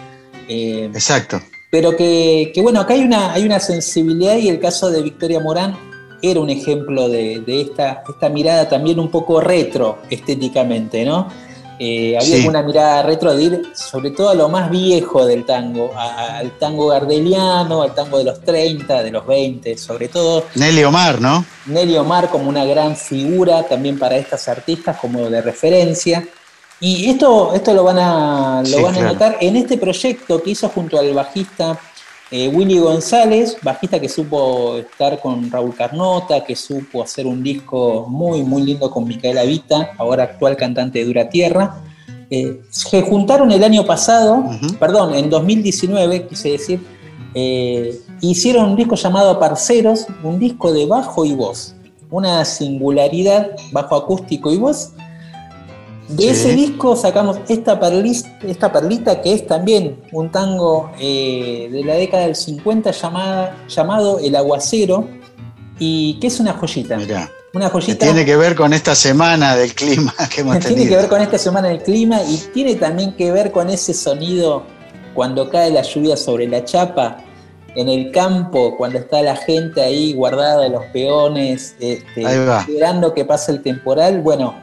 Eh, 0.49 0.91
Exacto. 0.93 1.41
pero 1.71 1.97
que, 1.97 2.53
que, 2.55 2.61
bueno, 2.61 2.81
acá 2.81 2.95
hay 2.95 3.03
una, 3.03 3.33
hay 3.33 3.45
una 3.45 3.61
sensibilidad 3.61 4.37
y 4.37 4.49
el 4.49 4.61
caso 4.61 4.91
de 4.91 5.03
Victoria 5.03 5.41
Morán 5.41 5.77
era 6.21 6.41
un 6.41 6.51
ejemplo 6.51 7.09
de, 7.09 7.41
de 7.41 7.61
esta, 7.61 8.03
esta 8.09 8.29
mirada 8.29 8.69
también 8.69 8.99
un 8.99 9.11
poco 9.11 9.41
retro 9.41 9.99
estéticamente, 10.11 11.05
¿no? 11.05 11.29
Eh, 11.79 12.17
había 12.17 12.37
Sí. 12.37 12.47
una 12.47 12.63
mirada 12.63 13.03
retro 13.03 13.35
de 13.35 13.43
ir 13.43 13.63
sobre 13.75 14.13
todo 14.13 14.29
a 14.31 14.35
lo 14.35 14.49
más 14.49 14.71
viejo 14.71 15.27
del 15.27 15.45
tango, 15.45 15.91
a- 15.97 16.03
a- 16.15 16.39
al 16.39 16.53
tango 16.59 16.87
gardeliano, 16.89 17.83
al 17.83 17.93
tango 17.95 18.19
de 18.19 18.25
los 18.25 18.41
30, 18.43 19.03
de 19.03 19.11
los 19.11 19.27
20, 19.27 19.77
sobre 19.77 20.09
todo 20.09 20.45
Nelly 20.55 20.85
Omar, 20.85 21.21
¿no? 21.21 21.45
Nelly 21.67 21.97
Omar 21.97 22.29
como 22.31 22.49
una 22.49 22.65
gran 22.65 22.95
figura 22.97 23.65
también 23.65 23.99
para 23.99 24.17
estas 24.17 24.47
artistas 24.49 24.97
como 25.01 25.29
de 25.29 25.41
referencia. 25.43 26.27
Y 26.81 27.09
esto, 27.11 27.55
esto 27.55 27.73
lo 27.73 27.83
van 27.85 27.99
a, 27.99 28.61
lo 28.61 28.67
Sí, 28.67 28.83
van 28.83 28.95
a 28.95 28.99
claro. 28.99 29.13
notar 29.15 29.37
en 29.41 29.57
este 29.57 29.79
proyecto 29.79 30.43
que 30.43 30.51
hizo 30.51 30.69
junto 30.69 30.99
al 30.99 31.13
bajista 31.15 31.79
eh, 32.31 32.49
Willy 32.49 32.79
González, 32.79 33.57
bajista 33.63 34.01
que 34.01 34.09
supo 34.09 34.79
estar 34.79 35.21
con 35.21 35.51
Raúl 35.51 35.75
Carnota, 35.75 36.43
que 36.43 36.57
supo 36.57 37.03
hacer 37.03 37.27
un 37.27 37.43
disco 37.43 38.07
muy, 38.09 38.43
muy 38.43 38.63
lindo 38.63 38.91
con 38.91 39.07
Micaela 39.07 39.45
Vita, 39.45 39.93
ahora 39.99 40.25
actual 40.25 40.57
cantante 40.57 41.01
de 41.01 41.05
Dura 41.05 41.29
Tierra. 41.29 41.83
Eh, 42.31 42.61
se 42.71 43.03
juntaron 43.03 43.53
el 43.53 43.63
año 43.63 43.85
pasado, 43.85 44.45
perdón, 44.81 45.15
en 45.15 45.29
2019, 45.29 46.27
quise 46.27 46.53
decir, 46.53 46.81
eh, 47.35 48.01
hicieron 48.21 48.71
un 48.71 48.77
disco 48.77 48.95
llamado 48.95 49.39
Parceros, 49.39 50.07
un 50.23 50.39
disco 50.39 50.73
de 50.73 50.87
bajo 50.87 51.25
y 51.25 51.35
voz, 51.35 51.75
una 52.11 52.45
singularidad, 52.45 53.51
bajo 53.73 53.97
acústico 53.97 54.51
y 54.53 54.57
voz. 54.57 54.93
De 56.09 56.25
Sí. 56.25 56.29
ese 56.29 56.53
disco 56.55 56.97
sacamos 56.97 57.39
esta, 57.49 57.81
perlis- 57.81 58.27
esta 58.47 58.71
perlita 58.71 59.23
que 59.23 59.33
es 59.33 59.47
también 59.47 60.01
un 60.13 60.31
tango 60.31 60.91
eh, 61.01 61.69
de 61.73 61.83
la 61.85 61.95
década 61.95 62.25
del 62.25 62.37
50 62.37 62.91
llamada, 62.91 63.57
llamado 63.69 64.19
El 64.19 64.37
Aguacero 64.37 65.09
y 65.79 66.19
que 66.21 66.27
es 66.27 66.41
una 66.41 66.53
joyita. 66.53 66.97
Mirá. 66.99 67.31
Una 67.55 67.67
Que 67.67 67.73
joyita 67.73 68.07
tiene 68.07 68.25
que 68.25 68.37
ver 68.37 68.55
con 68.55 68.73
esta 68.75 68.95
semana 68.95 69.57
del 69.57 69.75
clima 69.75 70.13
que 70.35 70.43
hemos 70.43 70.59
tiene 70.61 70.75
tenido. 70.77 70.91
que 70.91 70.97
ver 70.97 71.09
con 71.09 71.23
esta 71.23 71.39
semana 71.39 71.69
del 71.69 71.83
clima 71.83 72.21
y 72.23 72.37
tiene 72.53 72.75
también 72.75 73.17
que 73.17 73.33
ver 73.33 73.51
con 73.51 73.71
ese 73.71 73.95
sonido 73.95 74.65
cuando 75.15 75.49
cae 75.49 75.71
la 75.71 75.83
lluvia 75.83 76.17
sobre 76.17 76.49
la 76.49 76.65
chapa 76.65 77.19
en 77.77 77.89
el 77.89 78.13
campo, 78.13 78.77
cuando 78.77 78.99
está 78.99 79.23
la 79.23 79.37
gente 79.37 79.81
ahí 79.81 80.13
guardada, 80.13 80.69
los 80.69 80.85
peones, 80.93 81.75
este, 81.81 82.23
esperando 82.23 83.15
que 83.15 83.25
pase 83.25 83.51
el 83.53 83.63
temporal. 83.63 84.21
Bueno, 84.21 84.55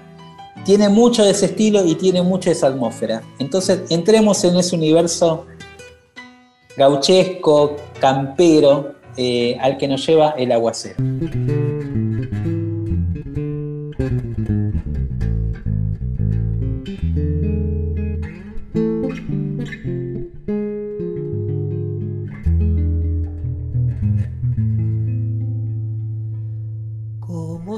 tiene 0.63 0.89
mucho 0.89 1.23
de 1.23 1.31
ese 1.31 1.47
estilo 1.47 1.85
y 1.85 1.95
tiene 1.95 2.21
mucho 2.21 2.49
de 2.49 2.55
esa 2.55 2.67
atmósfera. 2.67 3.21
Entonces, 3.39 3.81
entremos 3.89 4.43
en 4.43 4.55
ese 4.57 4.75
universo 4.75 5.45
gauchesco, 6.77 7.75
campero, 7.99 8.95
eh, 9.17 9.57
al 9.59 9.77
que 9.77 9.87
nos 9.87 10.05
lleva 10.07 10.31
el 10.31 10.51
aguacero. 10.51 10.95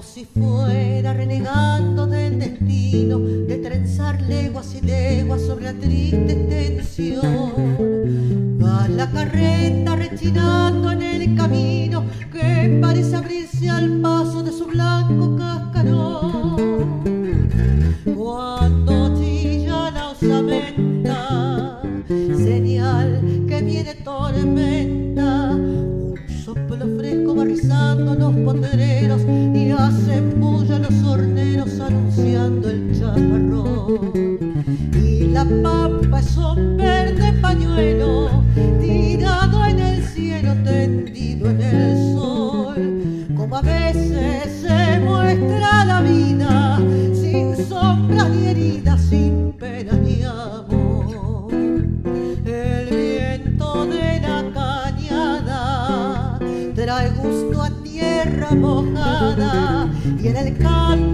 si 0.03 0.25
fuera 0.25 1.13
renegando 1.13 2.05
del 2.05 2.37
destino 2.39 3.19
de 3.19 3.57
trenzar 3.57 4.21
leguas 4.21 4.75
y 4.75 4.81
leguas 4.81 5.41
sobre 5.41 5.65
la 5.65 5.73
triste 5.73 6.35
tensión. 6.35 7.51
Va 8.61 8.87
la 8.87 9.09
carreta 9.09 9.95
rechinando 9.95 10.91
en 10.91 11.01
el 11.01 11.35
camino 11.35 12.03
que 12.31 12.79
parece 12.81 13.15
abrirse 13.15 13.69
al 13.69 14.01
paso 14.01 14.43
de 14.43 14.51
su 14.51 14.65
blanco 14.65 15.35
cascarón. 15.37 16.57
Cuando 18.15 19.15
chilla 19.19 19.91
la 19.91 20.09
osamenta, 20.09 21.81
señal 22.07 23.21
que 23.47 23.61
viene 23.61 23.95
tormenta 23.95 25.72
cantando 26.83 28.15
los 28.15 28.35
potreros 28.43 29.21
y 29.55 29.71
hacen 29.71 30.39
bulla 30.39 30.79
los 30.79 31.03
horneros 31.03 31.79
anunciando 31.79 32.69
el 32.69 32.99
chaparrón. 32.99 34.39
Y 34.93 35.27
la 35.27 35.45
pampa 35.63 36.19
es 36.19 36.37
un 36.37 36.77
verde 36.77 37.33
pañuelo 37.41 38.43
tirado 38.81 39.65
en 39.65 39.79
el 39.79 40.03
cielo, 40.03 40.53
tendido 40.63 41.52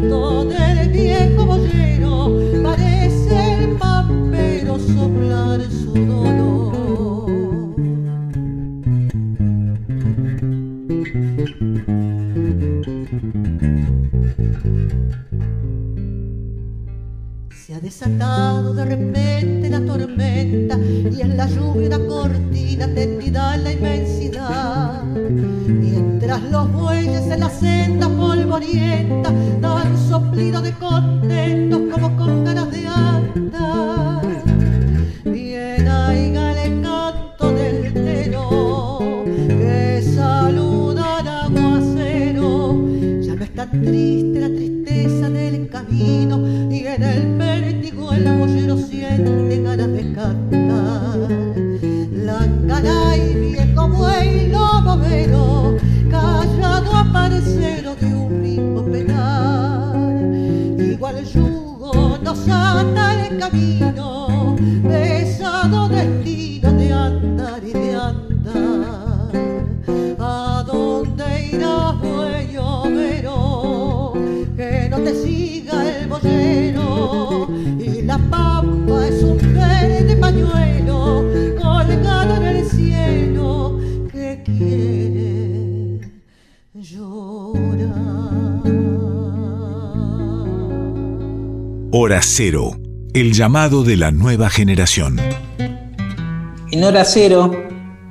canto 0.10 0.43
del 0.45 0.89
viejo 0.89 1.38
el 93.19 93.34
llamado 93.34 93.84
de 93.84 93.97
la 93.97 94.12
nueva 94.12 94.49
generación. 94.49 95.19
En 96.71 96.84
hora 96.84 97.03
cero 97.03 97.51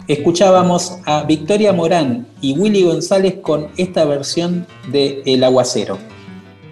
escuchábamos 0.07 0.99
a 1.07 1.23
Victoria 1.23 1.73
Morán 1.73 2.27
y 2.43 2.53
Willy 2.53 2.83
González 2.83 3.37
con 3.41 3.69
esta 3.79 4.05
versión 4.05 4.67
de 4.89 5.23
El 5.25 5.45
Aguacero. 5.45 5.99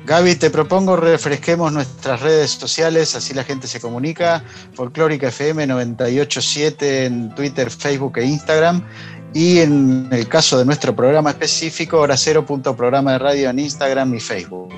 Gaby, 0.05 0.37
te 0.37 0.51
propongo 0.51 0.97
refresquemos 0.97 1.73
nuestras 1.73 2.21
redes 2.21 2.51
sociales, 2.51 3.15
así 3.15 3.33
la 3.33 3.43
gente 3.43 3.67
se 3.67 3.81
comunica. 3.81 4.45
Folclórica 4.75 5.29
FM 5.29 5.67
987 5.67 7.07
en 7.07 7.35
Twitter, 7.35 7.71
Facebook 7.71 8.19
e 8.19 8.27
Instagram. 8.27 8.85
Y 9.33 9.61
en 9.61 10.09
el 10.13 10.29
caso 10.29 10.59
de 10.59 10.65
nuestro 10.65 10.95
programa 10.95 11.31
específico, 11.31 12.01
hora 12.01 12.17
cero 12.17 12.45
punto 12.45 12.77
programa 12.77 13.13
de 13.13 13.19
radio 13.19 13.51
en 13.51 13.59
Instagram 13.59 14.15
y 14.15 14.21
Facebook. 14.21 14.73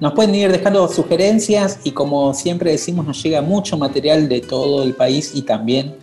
Nos 0.00 0.12
pueden 0.12 0.34
ir 0.34 0.52
dejando 0.52 0.86
sugerencias 0.88 1.78
y 1.84 1.92
como 1.92 2.34
siempre 2.34 2.70
decimos, 2.72 3.06
nos 3.06 3.22
llega 3.22 3.40
mucho 3.40 3.76
material 3.78 4.28
de 4.28 4.40
todo 4.42 4.82
el 4.82 4.94
país 4.94 5.30
y 5.34 5.42
también, 5.42 5.96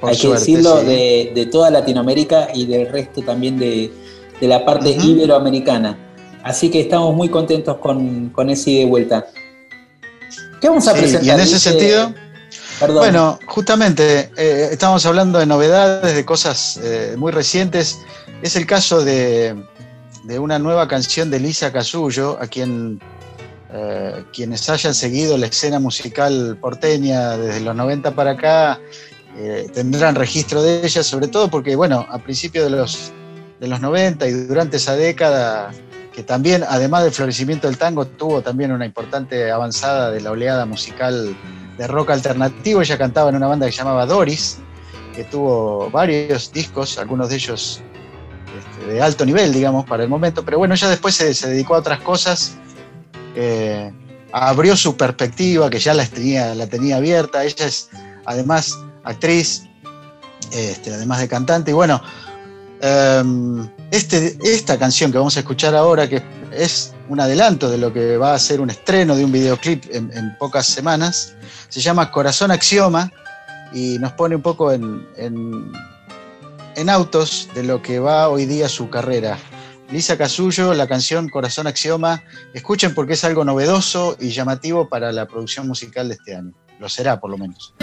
Por 0.00 0.10
hay 0.10 0.16
que 0.16 0.28
decirlo, 0.28 0.80
sí. 0.80 0.86
de, 0.86 1.32
de 1.34 1.46
toda 1.46 1.70
Latinoamérica 1.70 2.48
y 2.54 2.66
del 2.66 2.88
resto 2.88 3.22
también 3.22 3.58
de, 3.58 3.90
de 4.40 4.46
la 4.48 4.64
parte 4.64 4.90
iberoamericana. 4.90 5.98
Así 6.44 6.70
que 6.70 6.80
estamos 6.80 7.14
muy 7.14 7.28
contentos 7.28 7.76
con, 7.78 8.28
con 8.30 8.48
ese 8.50 8.70
ida 8.70 8.82
y 8.82 8.86
vuelta. 8.86 9.26
¿Qué 10.60 10.68
vamos 10.68 10.86
a 10.88 10.92
Sí, 10.92 10.98
presentar? 11.00 11.26
y 11.26 11.30
en 11.30 11.40
ese 11.40 11.54
Dice- 11.54 11.70
sentido, 11.70 12.14
Perdón. 12.80 12.98
Bueno, 12.98 13.38
justamente 13.46 14.30
eh, 14.36 14.68
estamos 14.70 15.04
hablando 15.04 15.40
de 15.40 15.46
novedades, 15.46 16.14
de 16.14 16.24
cosas 16.24 16.78
eh, 16.80 17.14
muy 17.18 17.32
recientes. 17.32 17.98
Es 18.40 18.54
el 18.54 18.66
caso 18.66 19.04
de, 19.04 19.56
de 20.28 20.38
una 20.38 20.58
nueva 20.58 20.86
canción 20.86 21.30
de 21.30 21.40
Lisa 21.40 21.72
Casullo, 21.72 22.36
a 22.38 22.46
quien 22.46 23.00
eh, 23.72 24.24
quienes 24.30 24.68
hayan 24.68 24.92
seguido 24.92 25.38
la 25.38 25.46
escena 25.46 25.80
musical 25.80 26.58
porteña 26.60 27.38
desde 27.38 27.60
los 27.60 27.74
90 27.74 28.10
para 28.14 28.32
acá 28.32 28.78
eh, 29.38 29.70
tendrán 29.72 30.14
registro 30.14 30.62
de 30.62 30.84
ella, 30.84 31.02
sobre 31.02 31.28
todo 31.28 31.48
porque, 31.48 31.74
bueno, 31.76 32.06
a 32.10 32.18
principios 32.18 32.70
de 32.70 32.76
los, 32.76 33.10
de 33.58 33.68
los 33.68 33.80
90 33.80 34.28
y 34.28 34.32
durante 34.32 34.76
esa 34.76 34.96
década, 34.96 35.70
que 36.12 36.22
también, 36.22 36.62
además 36.68 37.04
del 37.04 37.12
florecimiento 37.12 37.66
del 37.66 37.78
tango, 37.78 38.06
tuvo 38.06 38.42
también 38.42 38.70
una 38.70 38.84
importante 38.84 39.50
avanzada 39.50 40.10
de 40.10 40.20
la 40.20 40.32
oleada 40.32 40.66
musical 40.66 41.34
de 41.78 41.86
rock 41.86 42.10
alternativo. 42.10 42.82
Ella 42.82 42.98
cantaba 42.98 43.30
en 43.30 43.36
una 43.36 43.46
banda 43.46 43.64
que 43.64 43.72
se 43.72 43.78
llamaba 43.78 44.04
Doris, 44.04 44.58
que 45.16 45.24
tuvo 45.24 45.88
varios 45.90 46.52
discos, 46.52 46.98
algunos 46.98 47.30
de 47.30 47.36
ellos 47.36 47.80
de 48.88 49.02
alto 49.02 49.24
nivel, 49.24 49.52
digamos, 49.52 49.84
para 49.86 50.02
el 50.02 50.08
momento. 50.08 50.44
Pero 50.44 50.58
bueno, 50.58 50.74
ella 50.74 50.88
después 50.88 51.14
se, 51.14 51.32
dedicó 51.48 51.74
a 51.74 51.78
otras 51.78 52.00
cosas. 52.00 52.56
eh, 53.34 53.92
abrió 54.32 54.76
su 54.76 54.96
perspectiva, 54.96 55.70
que 55.70 55.78
ya 55.78 55.94
la 55.94 56.04
tenía, 56.06 56.54
la 56.54 56.66
tenía 56.66 56.96
abierta. 56.96 57.44
Ella 57.44 57.66
es 57.66 57.88
además 58.26 58.78
actriz, 59.04 59.62
este, 60.52 60.92
además 60.92 61.20
de 61.20 61.28
cantante. 61.28 61.70
Y 61.70 61.74
bueno, 61.74 62.02
em, 62.80 63.68
este, 63.90 64.36
esta 64.42 64.78
canción 64.78 65.10
que 65.10 65.18
vamos 65.18 65.36
a 65.36 65.40
escuchar 65.40 65.74
ahora, 65.74 66.08
que 66.08 66.22
es 66.52 66.94
un 67.08 67.20
adelanto 67.20 67.70
de 67.70 67.78
lo 67.78 67.92
que 67.92 68.16
va 68.18 68.34
a 68.34 68.38
ser 68.38 68.60
un 68.60 68.70
estreno 68.70 69.16
de 69.16 69.24
un 69.24 69.32
videoclip 69.32 69.84
en, 69.92 70.36
pocas 70.38 70.66
semanas, 70.66 71.34
se 71.68 71.80
llama 71.80 72.10
Corazón 72.10 72.50
Axioma 72.50 73.10
y 73.72 73.98
nos 73.98 74.12
pone 74.12 74.36
un 74.36 74.42
poco 74.42 74.72
en- 74.72 75.06
en 76.78 76.90
autos 76.90 77.48
de 77.56 77.64
lo 77.64 77.82
que 77.82 77.98
va 77.98 78.28
hoy 78.28 78.46
día 78.46 78.68
su 78.68 78.88
carrera. 78.88 79.36
Lisa 79.90 80.16
Casullo, 80.16 80.74
la 80.74 80.86
canción 80.86 81.28
Corazón 81.28 81.66
Axioma, 81.66 82.22
escuchen 82.54 82.94
porque 82.94 83.14
es 83.14 83.24
algo 83.24 83.44
novedoso 83.44 84.16
y 84.20 84.28
llamativo 84.28 84.88
para 84.88 85.10
la 85.10 85.26
producción 85.26 85.66
musical 85.66 86.08
de 86.08 86.14
este 86.14 86.36
año. 86.36 86.52
Lo 86.78 86.88
será, 86.88 87.18
por 87.18 87.30
lo 87.30 87.38
menos. 87.38 87.74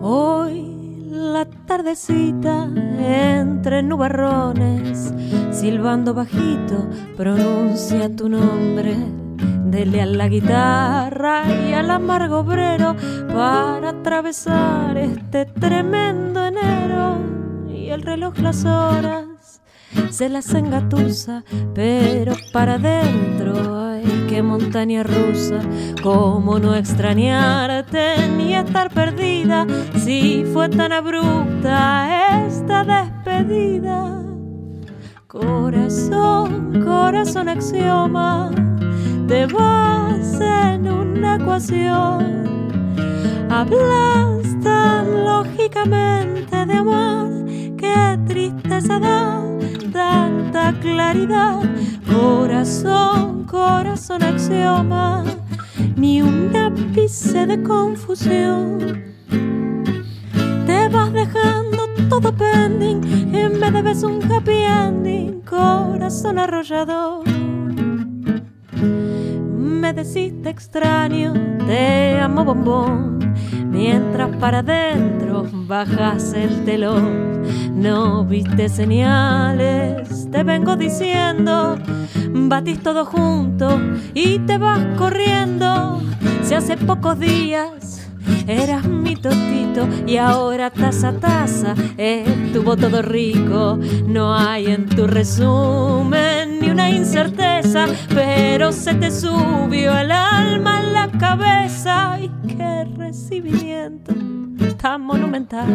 Hoy 0.00 1.06
la 1.10 1.46
tardecita 1.66 2.70
entre 2.98 3.82
nubarrones, 3.82 4.91
silbando 5.62 6.12
bajito, 6.12 6.88
pronuncia 7.16 8.10
tu 8.16 8.28
nombre. 8.28 8.96
Dele 9.70 10.02
a 10.02 10.06
la 10.06 10.26
guitarra 10.26 11.44
y 11.46 11.72
al 11.72 11.88
amargo 11.88 12.40
obrero 12.40 12.96
para 13.32 13.90
atravesar 13.90 14.96
este 14.96 15.46
tremendo 15.46 16.44
enero. 16.44 17.18
Y 17.72 17.90
el 17.90 18.02
reloj 18.02 18.36
las 18.38 18.64
horas 18.64 19.62
se 20.10 20.28
las 20.28 20.52
engatusa, 20.52 21.44
pero 21.76 22.34
para 22.52 22.74
adentro 22.74 23.54
ay 23.78 24.26
qué 24.28 24.42
montaña 24.42 25.04
rusa, 25.04 25.60
cómo 26.02 26.58
no 26.58 26.74
extrañarte 26.74 28.28
ni 28.36 28.56
estar 28.56 28.92
perdida, 28.92 29.64
si 29.96 30.44
fue 30.52 30.68
tan 30.68 30.90
abrupta 30.90 32.46
esta 32.48 32.82
despedida. 32.82 34.21
Corazón, 35.32 36.84
corazón 36.84 37.48
axioma, 37.48 38.50
te 39.26 39.46
vas 39.46 40.38
en 40.42 40.86
un 40.92 41.16
una 41.16 41.36
ecuación. 41.36 42.68
Hablas 43.48 44.60
tan 44.62 45.24
lógicamente 45.24 46.66
de 46.66 46.74
amor, 46.74 47.46
qué 47.78 48.18
tristeza 48.26 48.98
da 48.98 49.42
tanta 49.90 50.74
claridad. 50.82 51.62
Corazón, 52.12 53.44
corazón, 53.44 54.22
axioma, 54.22 55.24
ni 55.96 56.20
un 56.20 56.54
ápice 56.54 57.46
de 57.46 57.62
confusión. 57.62 59.02
Te 60.66 60.88
vas 60.90 61.10
dejando 61.10 61.61
todo 62.08 62.32
pending, 62.32 63.34
en 63.34 63.60
vez 63.60 63.72
de 63.72 63.82
ves 63.82 64.02
un 64.02 64.22
happy 64.30 64.62
ending, 64.64 65.40
corazón 65.42 66.38
arrollador. 66.38 67.24
Me 68.76 69.92
decís 69.92 70.32
te 70.42 70.50
extraño, 70.50 71.32
te 71.66 72.20
amo 72.20 72.44
bombón, 72.44 73.18
mientras 73.70 74.36
para 74.36 74.58
adentro 74.60 75.46
bajas 75.52 76.32
el 76.34 76.64
telón. 76.64 77.42
No 77.74 78.24
viste 78.24 78.68
señales, 78.68 80.30
te 80.30 80.44
vengo 80.44 80.76
diciendo, 80.76 81.78
batís 82.32 82.80
todo 82.82 83.04
junto 83.04 83.80
y 84.14 84.38
te 84.40 84.58
vas 84.58 84.84
corriendo. 84.96 86.00
Si 86.42 86.54
hace 86.54 86.76
pocos 86.76 87.18
días 87.18 88.08
Eras 88.46 88.84
mi 88.86 89.16
totito 89.16 89.88
y 90.06 90.16
ahora 90.16 90.70
taza 90.70 91.08
a 91.08 91.12
taza 91.18 91.74
estuvo 91.96 92.76
todo 92.76 93.02
rico. 93.02 93.78
No 94.06 94.34
hay 94.36 94.66
en 94.66 94.86
tu 94.86 95.06
resumen 95.06 96.60
ni 96.60 96.70
una 96.70 96.90
incerteza, 96.90 97.86
pero 98.08 98.72
se 98.72 98.94
te 98.94 99.10
subió 99.10 99.96
el 99.98 100.12
alma 100.12 100.80
en 100.80 100.92
la 100.92 101.10
cabeza. 101.18 102.18
¡Y 102.20 102.28
qué 102.46 102.84
recibimiento! 102.96 104.14
Monumental. 104.82 105.66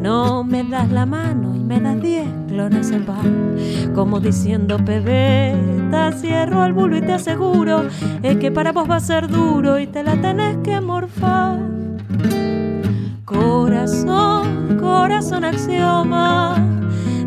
No 0.00 0.44
me 0.44 0.64
das 0.64 0.90
la 0.90 1.06
mano 1.06 1.54
y 1.54 1.60
me 1.60 1.80
das 1.80 2.00
diez 2.00 2.26
clones 2.48 2.90
en 2.90 3.04
pan. 3.06 3.56
Como 3.94 4.20
diciendo, 4.20 4.76
pebeta, 4.84 6.12
cierro 6.12 6.64
el 6.64 6.72
bulo 6.72 6.96
y 6.96 7.02
te 7.02 7.12
aseguro 7.12 7.84
es 8.22 8.36
que 8.38 8.50
para 8.50 8.72
vos 8.72 8.90
va 8.90 8.96
a 8.96 9.00
ser 9.00 9.28
duro 9.28 9.78
y 9.78 9.86
te 9.86 10.02
la 10.02 10.20
tenés 10.20 10.56
que 10.64 10.80
morfar. 10.80 11.60
Corazón, 13.24 14.78
corazón 14.80 15.44
axioma, 15.44 16.56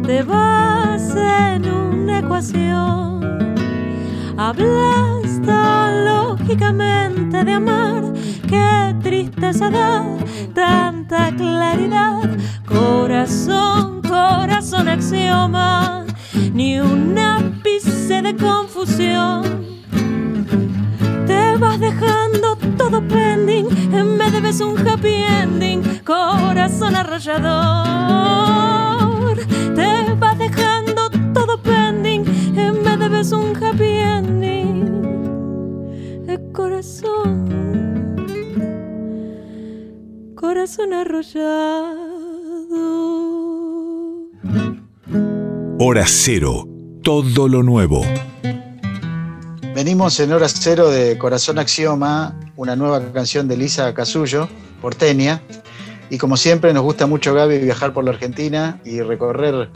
te 0.05 0.23
vas 0.23 1.15
en 1.15 1.69
una 1.71 2.19
ecuación. 2.19 3.21
Hablas 4.37 5.26
lógicamente 5.47 7.43
de 7.43 7.53
amar, 7.53 8.03
qué 8.47 8.95
tristeza 9.01 9.69
da 9.69 10.05
tanta 10.53 11.35
claridad. 11.35 12.29
Corazón, 12.65 14.01
corazón 14.01 14.87
axioma, 14.87 16.05
ni 16.53 16.79
un 16.79 17.17
ápice 17.17 18.21
de 18.21 18.35
confusión. 18.35 19.43
Te 21.25 21.57
vas 21.57 21.79
dejando 21.79 22.57
todo 22.77 23.01
pending, 23.07 23.67
en 23.93 24.17
vez 24.17 24.31
de 24.31 24.41
ves 24.41 24.61
un 24.61 24.77
happy 24.87 25.23
ending, 25.41 25.81
corazón 26.05 26.95
arrollador. 26.95 28.27
Te 29.75 30.13
vas 30.19 30.37
dejando 30.37 31.09
todo 31.33 31.61
pending, 31.61 32.23
en 32.57 32.83
vez 32.83 32.99
de 32.99 33.09
ves 33.09 33.31
un 33.31 33.55
happy 33.61 33.83
ending, 33.85 34.36
corazón, 36.77 38.13
corazón 40.35 40.93
arrollado. 40.93 41.47
Hora 45.79 46.05
cero. 46.05 46.67
Todo 47.01 47.47
lo 47.47 47.63
nuevo. 47.63 48.05
Venimos 49.73 50.19
en 50.19 50.33
hora 50.33 50.47
cero 50.47 50.91
de 50.91 51.17
Corazón 51.17 51.57
Axioma, 51.57 52.39
una 52.55 52.75
nueva 52.75 53.01
canción 53.11 53.47
de 53.47 53.57
Lisa 53.57 53.91
Casullo, 53.95 54.47
porteña. 54.79 55.41
Y 56.11 56.19
como 56.19 56.37
siempre, 56.37 56.73
nos 56.73 56.83
gusta 56.83 57.07
mucho, 57.07 57.33
Gaby, 57.33 57.57
viajar 57.57 57.91
por 57.91 58.03
la 58.03 58.11
Argentina 58.11 58.79
y 58.85 59.01
recorrer 59.01 59.71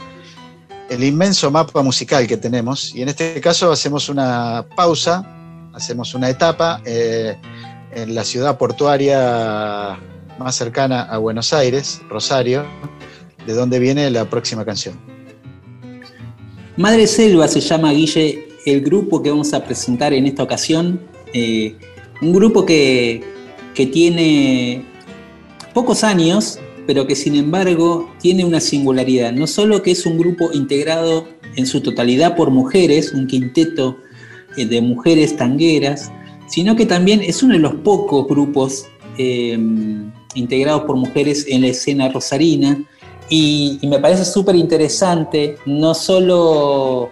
el 0.88 1.02
inmenso 1.02 1.50
mapa 1.50 1.82
musical 1.82 2.28
que 2.28 2.36
tenemos. 2.36 2.94
Y 2.94 3.02
en 3.02 3.08
este 3.08 3.40
caso 3.40 3.72
hacemos 3.72 4.08
una 4.08 4.66
pausa, 4.76 5.41
hacemos 5.72 6.14
una 6.14 6.28
etapa 6.28 6.82
eh, 6.84 7.36
en 7.94 8.14
la 8.14 8.24
ciudad 8.24 8.58
portuaria 8.58 9.98
más 10.38 10.54
cercana 10.54 11.02
a 11.02 11.18
Buenos 11.18 11.52
Aires, 11.52 12.00
Rosario, 12.08 12.64
de 13.46 13.54
donde 13.54 13.78
viene 13.78 14.10
la 14.10 14.24
próxima 14.28 14.64
canción. 14.64 14.98
Madre 16.76 17.06
Selva 17.06 17.48
se 17.48 17.60
llama 17.60 17.92
Guille 17.92 18.48
el 18.64 18.80
grupo 18.80 19.22
que 19.22 19.30
vamos 19.30 19.52
a 19.52 19.64
presentar 19.64 20.12
en 20.12 20.26
esta 20.26 20.42
ocasión. 20.42 21.00
eh, 21.34 21.76
un 22.20 22.32
grupo 22.32 22.64
que, 22.64 23.22
que 23.74 23.86
tiene 23.86 24.84
pocos 25.74 26.04
años, 26.04 26.58
pero 26.86 27.06
que 27.06 27.16
sin 27.16 27.34
embargo 27.34 28.12
tiene 28.20 28.44
una 28.44 28.60
singularidad. 28.60 29.32
No 29.32 29.46
solo 29.46 29.82
que 29.82 29.90
es 29.90 30.06
un 30.06 30.18
grupo 30.18 30.52
integrado 30.52 31.26
en 31.56 31.66
su 31.66 31.80
totalidad 31.80 32.36
por 32.36 32.50
mujeres, 32.50 33.12
un 33.12 33.26
quinteto 33.26 33.98
de 34.56 34.80
mujeres 34.80 35.36
tangueras, 35.36 36.10
sino 36.46 36.76
que 36.76 36.86
también 36.86 37.22
es 37.22 37.42
uno 37.42 37.54
de 37.54 37.60
los 37.60 37.74
pocos 37.76 38.26
grupos 38.28 38.86
eh, 39.18 39.58
integrados 40.34 40.82
por 40.82 40.96
mujeres 40.96 41.46
en 41.48 41.62
la 41.62 41.68
escena 41.68 42.08
rosarina. 42.08 42.82
Y, 43.28 43.78
y 43.80 43.86
me 43.86 43.98
parece 43.98 44.24
súper 44.24 44.56
interesante, 44.56 45.56
no 45.64 45.94
solo 45.94 47.10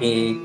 eh, 0.00 0.36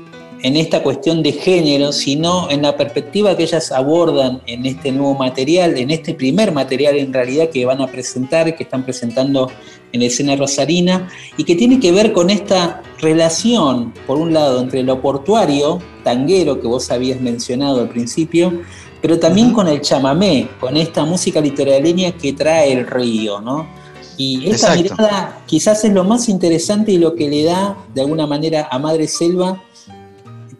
en 0.42 0.56
esta 0.56 0.82
cuestión 0.82 1.22
de 1.22 1.32
género, 1.32 1.92
sino 1.92 2.50
en 2.50 2.62
la 2.62 2.76
perspectiva 2.76 3.36
que 3.36 3.44
ellas 3.44 3.72
abordan 3.72 4.42
en 4.46 4.66
este 4.66 4.92
nuevo 4.92 5.14
material, 5.14 5.76
en 5.78 5.90
este 5.90 6.14
primer 6.14 6.52
material 6.52 6.96
en 6.96 7.12
realidad 7.12 7.48
que 7.50 7.64
van 7.64 7.80
a 7.80 7.86
presentar, 7.86 8.54
que 8.54 8.64
están 8.64 8.84
presentando 8.84 9.50
en 9.92 10.00
la 10.00 10.06
escena 10.06 10.36
rosarina, 10.36 11.08
y 11.36 11.44
que 11.44 11.54
tiene 11.54 11.80
que 11.80 11.92
ver 11.92 12.12
con 12.12 12.30
esta 12.30 12.82
relación, 13.00 13.92
por 14.06 14.18
un 14.18 14.32
lado, 14.32 14.60
entre 14.60 14.82
lo 14.82 15.00
portuario, 15.00 15.80
tanguero, 16.04 16.60
que 16.60 16.66
vos 16.66 16.90
habías 16.90 17.20
mencionado 17.20 17.80
al 17.80 17.88
principio, 17.88 18.62
pero 19.00 19.18
también 19.18 19.52
con 19.52 19.68
el 19.68 19.80
chamamé, 19.80 20.48
con 20.60 20.76
esta 20.76 21.04
música 21.04 21.40
litoraleña 21.40 22.12
que 22.12 22.32
trae 22.32 22.72
el 22.72 22.86
río, 22.86 23.40
¿no? 23.40 23.66
Y 24.16 24.48
esta 24.50 24.74
Exacto. 24.74 24.94
mirada 24.94 25.42
quizás 25.46 25.84
es 25.84 25.92
lo 25.92 26.02
más 26.04 26.28
interesante 26.28 26.92
y 26.92 26.98
lo 26.98 27.14
que 27.14 27.28
le 27.28 27.44
da 27.44 27.76
de 27.94 28.00
alguna 28.00 28.26
manera 28.26 28.68
a 28.70 28.78
Madre 28.78 29.06
Selva, 29.06 29.62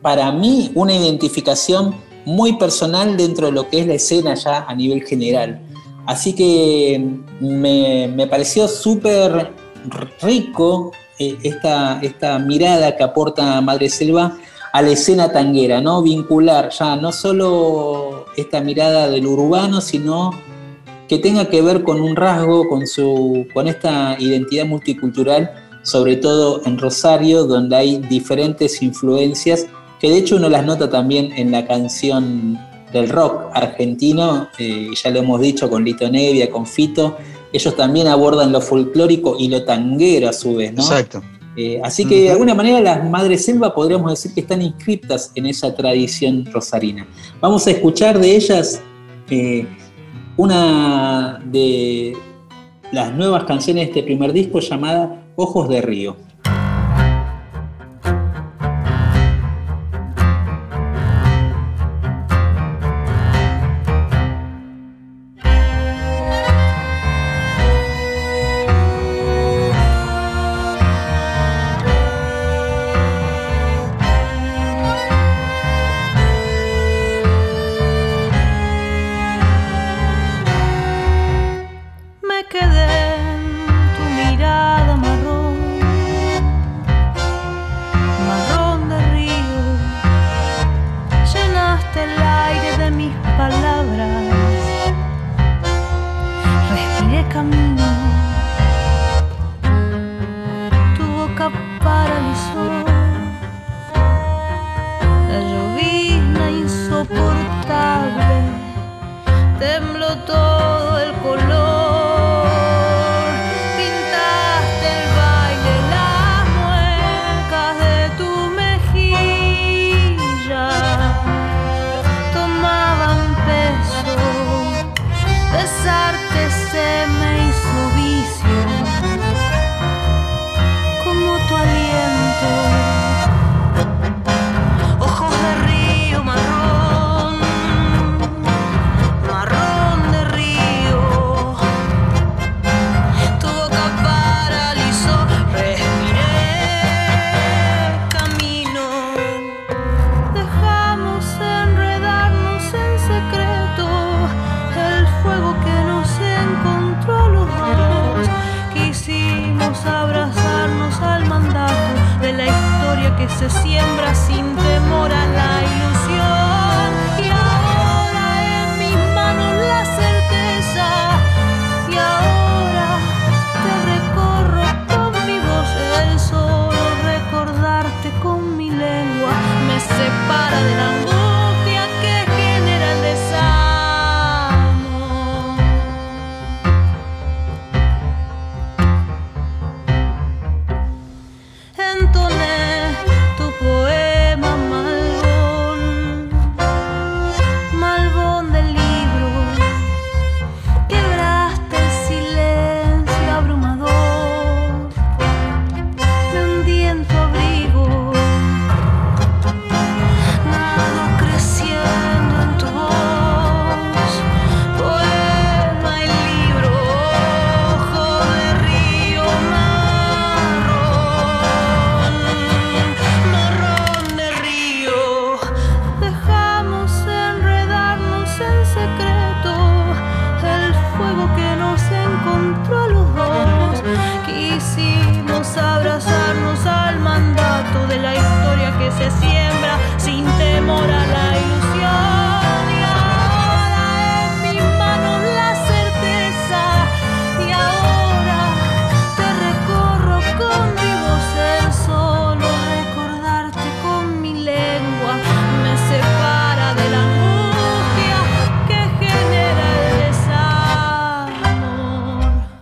para 0.07 0.31
mí, 0.31 0.71
una 0.77 0.95
identificación 0.95 1.93
muy 2.25 2.53
personal 2.59 3.17
dentro 3.17 3.49
de 3.49 3.53
lo 3.53 3.69
que 3.69 3.81
es 3.81 3.89
la 3.89 3.95
escena 3.95 4.35
ya 4.35 4.65
a 4.69 4.73
nivel 4.73 5.03
general. 5.03 5.61
Así 6.07 6.33
que 6.33 7.05
me, 7.41 8.07
me 8.15 8.29
pareció 8.29 8.69
súper 8.69 9.51
rico 10.23 10.93
eh, 11.19 11.37
esta, 11.43 11.99
esta 12.03 12.39
mirada 12.39 12.97
que 12.97 13.03
aporta 13.03 13.61
Madre 13.61 13.89
Selva 13.89 14.39
a 14.73 14.81
la 14.81 14.91
escena 14.91 15.33
tanguera, 15.33 15.81
¿no? 15.81 16.03
Vincular 16.03 16.71
ya 16.71 16.95
no 16.95 17.11
solo 17.11 18.27
esta 18.37 18.61
mirada 18.61 19.09
del 19.09 19.27
urbano, 19.27 19.81
sino 19.81 20.31
que 21.09 21.19
tenga 21.19 21.47
que 21.47 21.63
ver 21.63 21.83
con 21.83 22.01
un 22.01 22.15
rasgo, 22.15 22.69
con, 22.69 22.87
su, 22.87 23.49
con 23.53 23.67
esta 23.67 24.17
identidad 24.21 24.67
multicultural, 24.67 25.51
sobre 25.83 26.15
todo 26.15 26.63
en 26.65 26.79
Rosario, 26.79 27.43
donde 27.43 27.75
hay 27.75 27.97
diferentes 27.97 28.81
influencias, 28.83 29.67
que 30.01 30.11
de 30.11 30.19
hecho 30.19 30.37
uno 30.37 30.49
las 30.49 30.65
nota 30.65 30.91
también 30.91 31.33
en 31.37 31.51
la 31.51 31.67
canción 31.67 32.59
del 32.93 33.09
rock 33.09 33.51
argentino, 33.53 34.49
eh, 34.59 34.91
ya 35.03 35.11
lo 35.11 35.21
hemos 35.21 35.41
dicho 35.41 35.69
con 35.69 35.85
Lito 35.85 36.09
Nevia, 36.11 36.51
con 36.51 36.67
Fito, 36.67 37.17
ellos 37.53 37.77
también 37.77 38.07
abordan 38.07 38.53
lo 38.53 38.61
folclórico 38.61 39.37
y 39.39 39.49
lo 39.49 39.65
tanguero 39.65 40.29
a 40.29 40.33
su 40.33 40.57
vez, 40.57 40.73
¿no? 40.73 40.83
Exacto. 40.83 41.23
Eh, 41.57 41.81
así 41.83 42.05
que 42.05 42.23
de 42.23 42.31
alguna 42.31 42.55
manera 42.55 42.81
las 42.81 43.09
Madres 43.09 43.47
Selva 43.47 43.75
podríamos 43.75 44.11
decir 44.11 44.35
que 44.35 44.41
están 44.41 44.61
inscriptas 44.61 45.33
en 45.35 45.47
esa 45.47 45.75
tradición 45.75 46.45
rosarina. 46.53 47.07
Vamos 47.41 47.67
a 47.67 47.71
escuchar 47.71 48.19
de 48.19 48.37
ellas 48.37 48.83
eh, 49.31 49.67
una 50.37 51.41
de 51.47 52.15
las 52.93 53.15
nuevas 53.15 53.45
canciones 53.45 53.85
de 53.85 53.91
este 53.91 54.03
primer 54.03 54.35
disco 54.35 54.61
llamada 54.61 55.25
Ojos 55.35 55.69
de 55.71 55.81
Río. 55.81 56.17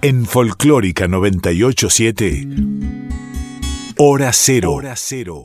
En 0.05 0.27
Folclórica 0.27 1.09
987, 1.09 2.47
Hora 3.97 4.35
Cero. 4.35 4.73
Hora 4.73 4.93
Cero. 4.97 5.45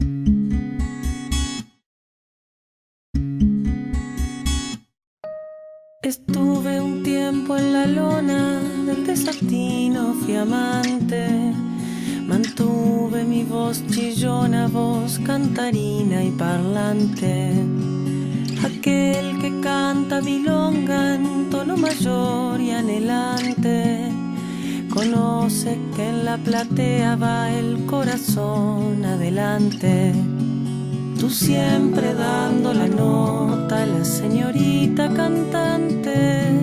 cantante, 35.08 36.60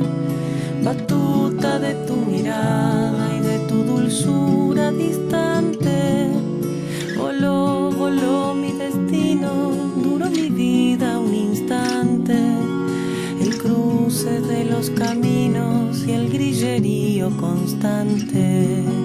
batuta 0.83 1.79
de 1.79 1.95
tu 2.07 2.17
mirada 2.17 3.35
y 3.35 3.41
de 3.41 3.59
tu 3.61 3.83
dulzura 3.83 4.93
distante. 4.93 6.29
Voló, 7.17 7.91
voló 7.91 8.55
mi 8.55 8.73
destino, 8.73 9.73
duró 10.03 10.29
mi 10.29 10.51
vida 10.51 11.19
un 11.19 11.35
instante. 11.35 12.37
El 13.41 13.57
cruce 13.57 14.41
de 14.43 14.65
los 14.67 14.91
caminos 14.91 16.05
y 16.07 16.13
el 16.13 16.29
grillerío 16.29 17.35
constante. 17.39 18.96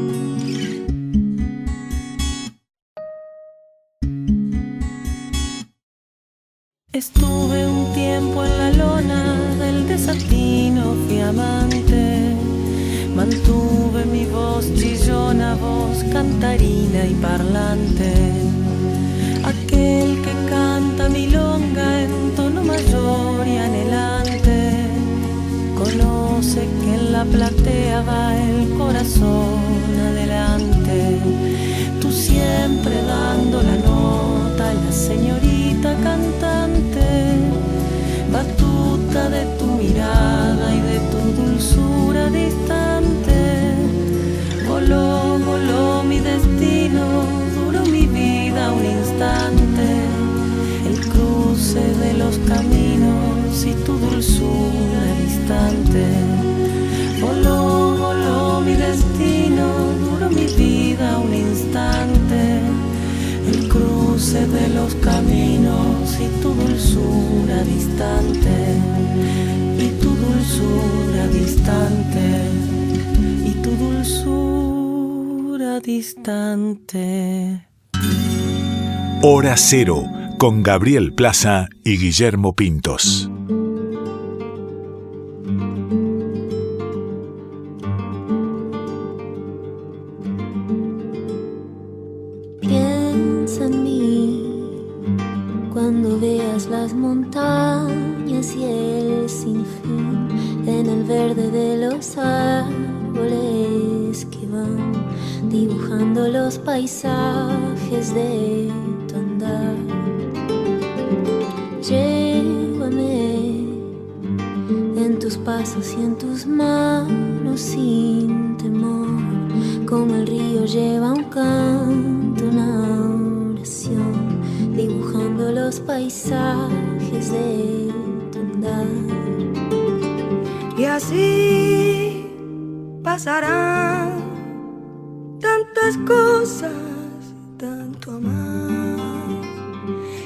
Cero 79.73 80.03
con 80.37 80.63
Gabriel 80.63 81.13
Plaza 81.13 81.69
y 81.85 81.97
Guillermo 81.97 82.57
Pintos. 82.57 83.31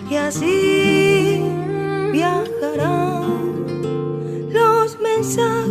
y 0.10 0.16
así 0.16 1.42
viajarán 2.12 3.64
los 4.52 5.00
mensajes 5.00 5.65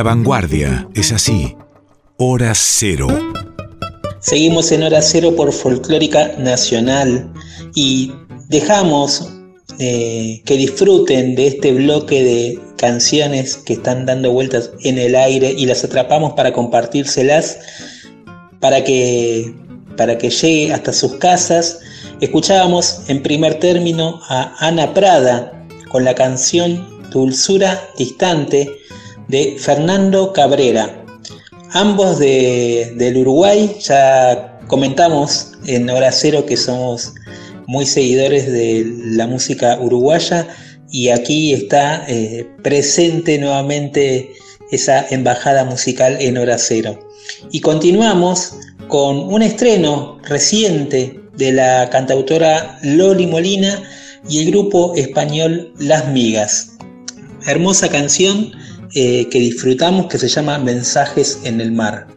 La 0.00 0.04
vanguardia 0.04 0.88
es 0.94 1.12
así. 1.12 1.54
Hora 2.16 2.54
cero. 2.54 3.06
Seguimos 4.20 4.72
en 4.72 4.82
Hora 4.82 5.02
Cero 5.02 5.34
por 5.36 5.52
Folclórica 5.52 6.36
Nacional 6.38 7.30
y 7.74 8.10
dejamos 8.48 9.30
eh, 9.78 10.40
que 10.46 10.56
disfruten 10.56 11.34
de 11.34 11.48
este 11.48 11.72
bloque 11.72 12.24
de 12.24 12.58
canciones 12.78 13.58
que 13.58 13.74
están 13.74 14.06
dando 14.06 14.32
vueltas 14.32 14.70
en 14.84 14.96
el 14.96 15.14
aire 15.14 15.52
y 15.52 15.66
las 15.66 15.84
atrapamos 15.84 16.32
para 16.32 16.54
compartírselas 16.54 17.58
para 18.58 18.82
que, 18.82 19.54
para 19.98 20.16
que 20.16 20.30
llegue 20.30 20.72
hasta 20.72 20.94
sus 20.94 21.16
casas. 21.16 21.80
Escuchábamos 22.22 23.02
en 23.08 23.22
primer 23.22 23.58
término 23.58 24.18
a 24.30 24.66
Ana 24.66 24.94
Prada 24.94 25.68
con 25.90 26.06
la 26.06 26.14
canción 26.14 26.88
Dulzura 27.10 27.78
Distante 27.98 28.80
de 29.30 29.56
Fernando 29.58 30.32
Cabrera. 30.32 31.04
Ambos 31.72 32.18
de, 32.18 32.92
del 32.96 33.18
Uruguay, 33.18 33.76
ya 33.80 34.58
comentamos 34.66 35.52
en 35.66 35.88
Hora 35.88 36.10
Cero 36.10 36.44
que 36.46 36.56
somos 36.56 37.14
muy 37.68 37.86
seguidores 37.86 38.50
de 38.50 38.84
la 39.12 39.28
música 39.28 39.78
uruguaya 39.80 40.48
y 40.90 41.10
aquí 41.10 41.52
está 41.52 42.04
eh, 42.08 42.44
presente 42.64 43.38
nuevamente 43.38 44.32
esa 44.72 45.06
embajada 45.10 45.64
musical 45.64 46.16
en 46.20 46.36
Hora 46.36 46.58
Cero. 46.58 46.98
Y 47.52 47.60
continuamos 47.60 48.54
con 48.88 49.32
un 49.32 49.42
estreno 49.42 50.18
reciente 50.24 51.20
de 51.36 51.52
la 51.52 51.88
cantautora 51.90 52.80
Loli 52.82 53.28
Molina 53.28 53.80
y 54.28 54.40
el 54.40 54.50
grupo 54.50 54.94
español 54.96 55.72
Las 55.78 56.08
Migas. 56.08 56.72
Hermosa 57.46 57.88
canción 57.88 58.52
eh, 58.94 59.28
que 59.30 59.38
disfrutamos 59.38 60.06
que 60.06 60.18
se 60.18 60.28
llama 60.28 60.58
Mensajes 60.58 61.38
en 61.44 61.60
el 61.60 61.70
Mar. 61.70 62.08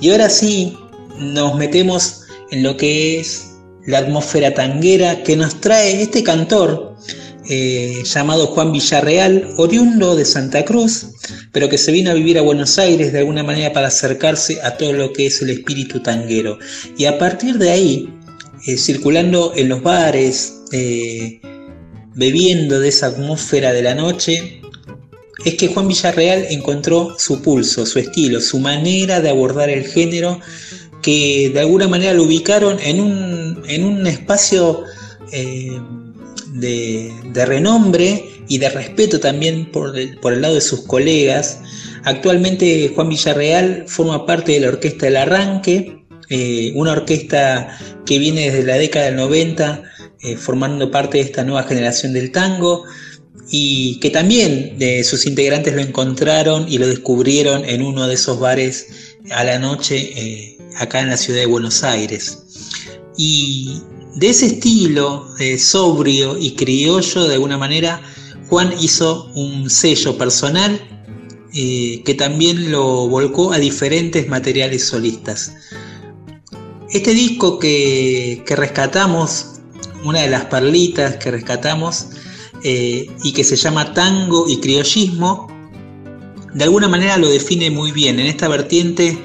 Y 0.00 0.10
ahora 0.10 0.30
sí 0.30 0.76
nos 1.18 1.56
metemos 1.56 2.20
en 2.52 2.62
lo 2.62 2.76
que 2.76 3.18
es 3.18 3.50
la 3.86 3.98
atmósfera 3.98 4.54
tanguera 4.54 5.24
que 5.24 5.36
nos 5.36 5.60
trae 5.60 6.02
este 6.02 6.22
cantor 6.22 6.96
eh, 7.48 8.02
llamado 8.04 8.46
Juan 8.46 8.70
Villarreal, 8.70 9.54
oriundo 9.56 10.14
de 10.14 10.24
Santa 10.24 10.64
Cruz, 10.64 11.08
pero 11.50 11.68
que 11.68 11.78
se 11.78 11.90
vino 11.90 12.12
a 12.12 12.14
vivir 12.14 12.38
a 12.38 12.42
Buenos 12.42 12.78
Aires 12.78 13.12
de 13.12 13.18
alguna 13.18 13.42
manera 13.42 13.72
para 13.72 13.88
acercarse 13.88 14.60
a 14.62 14.76
todo 14.76 14.92
lo 14.92 15.12
que 15.12 15.26
es 15.26 15.42
el 15.42 15.50
espíritu 15.50 16.00
tanguero. 16.00 16.58
Y 16.96 17.06
a 17.06 17.18
partir 17.18 17.58
de 17.58 17.70
ahí, 17.70 18.08
eh, 18.66 18.76
circulando 18.76 19.52
en 19.56 19.68
los 19.68 19.82
bares, 19.82 20.60
bebiendo 22.14 22.80
de 22.80 22.88
esa 22.88 23.06
atmósfera 23.06 23.72
de 23.72 23.82
la 23.82 23.94
noche, 23.94 24.60
es 25.44 25.54
que 25.54 25.68
Juan 25.68 25.88
Villarreal 25.88 26.46
encontró 26.50 27.14
su 27.18 27.42
pulso, 27.42 27.84
su 27.86 27.98
estilo, 27.98 28.40
su 28.40 28.58
manera 28.58 29.20
de 29.20 29.28
abordar 29.28 29.68
el 29.68 29.86
género, 29.86 30.40
que 31.02 31.50
de 31.52 31.60
alguna 31.60 31.86
manera 31.86 32.14
lo 32.14 32.22
ubicaron 32.22 32.78
en 32.80 33.00
un, 33.00 33.62
en 33.68 33.84
un 33.84 34.06
espacio 34.06 34.84
eh, 35.32 35.78
de, 36.54 37.44
renombre 37.44 38.24
y 38.48 38.58
de 38.58 38.70
respeto 38.70 39.20
también 39.20 39.70
por 39.70 39.98
el, 39.98 40.18
por 40.18 40.32
el, 40.32 40.40
lado 40.40 40.54
de 40.54 40.60
sus 40.62 40.86
colegas. 40.86 41.60
Actualmente 42.04 42.90
Juan 42.94 43.10
Villarreal 43.10 43.84
forma 43.86 44.24
parte 44.24 44.52
de 44.52 44.60
la 44.60 44.68
Orquesta 44.68 45.06
del 45.06 45.16
Arranque, 45.16 46.04
eh, 46.30 46.72
una 46.74 46.92
orquesta 46.92 47.78
que 48.06 48.18
viene 48.18 48.50
desde 48.50 48.64
la 48.64 48.76
década 48.76 49.06
del 49.06 49.16
90, 49.16 49.82
eh, 50.22 50.36
formando 50.36 50.90
parte 50.90 51.18
de 51.18 51.24
esta 51.24 51.44
nueva 51.44 51.64
generación 51.64 52.14
del 52.14 52.32
tango 52.32 52.84
y 53.50 53.98
que 54.00 54.10
también 54.10 54.78
de 54.78 55.04
sus 55.04 55.26
integrantes 55.26 55.74
lo 55.74 55.80
encontraron 55.80 56.66
y 56.68 56.78
lo 56.78 56.86
descubrieron 56.86 57.64
en 57.64 57.82
uno 57.82 58.06
de 58.06 58.14
esos 58.14 58.38
bares 58.40 58.86
a 59.30 59.44
la 59.44 59.58
noche 59.58 60.12
eh, 60.16 60.58
acá 60.76 61.00
en 61.00 61.08
la 61.08 61.16
ciudad 61.16 61.40
de 61.40 61.46
Buenos 61.46 61.82
Aires. 61.82 62.38
Y 63.16 63.80
de 64.16 64.30
ese 64.30 64.46
estilo 64.46 65.28
sobrio 65.58 66.38
y 66.38 66.54
criollo, 66.54 67.28
de 67.28 67.34
alguna 67.34 67.58
manera, 67.58 68.00
Juan 68.48 68.74
hizo 68.80 69.30
un 69.34 69.70
sello 69.70 70.16
personal 70.16 70.80
eh, 71.52 72.02
que 72.04 72.14
también 72.14 72.72
lo 72.72 73.08
volcó 73.08 73.52
a 73.52 73.58
diferentes 73.58 74.28
materiales 74.28 74.84
solistas. 74.84 75.54
Este 76.90 77.12
disco 77.12 77.58
que, 77.58 78.42
que 78.46 78.56
rescatamos, 78.56 79.60
una 80.04 80.20
de 80.22 80.30
las 80.30 80.46
perlitas 80.46 81.16
que 81.16 81.30
rescatamos, 81.30 82.08
eh, 82.66 83.10
y 83.22 83.32
que 83.32 83.44
se 83.44 83.56
llama 83.56 83.92
tango 83.92 84.48
y 84.48 84.56
criollismo, 84.56 85.48
de 86.54 86.64
alguna 86.64 86.88
manera 86.88 87.18
lo 87.18 87.28
define 87.28 87.70
muy 87.70 87.92
bien 87.92 88.18
en 88.18 88.24
esta 88.24 88.48
vertiente 88.48 89.18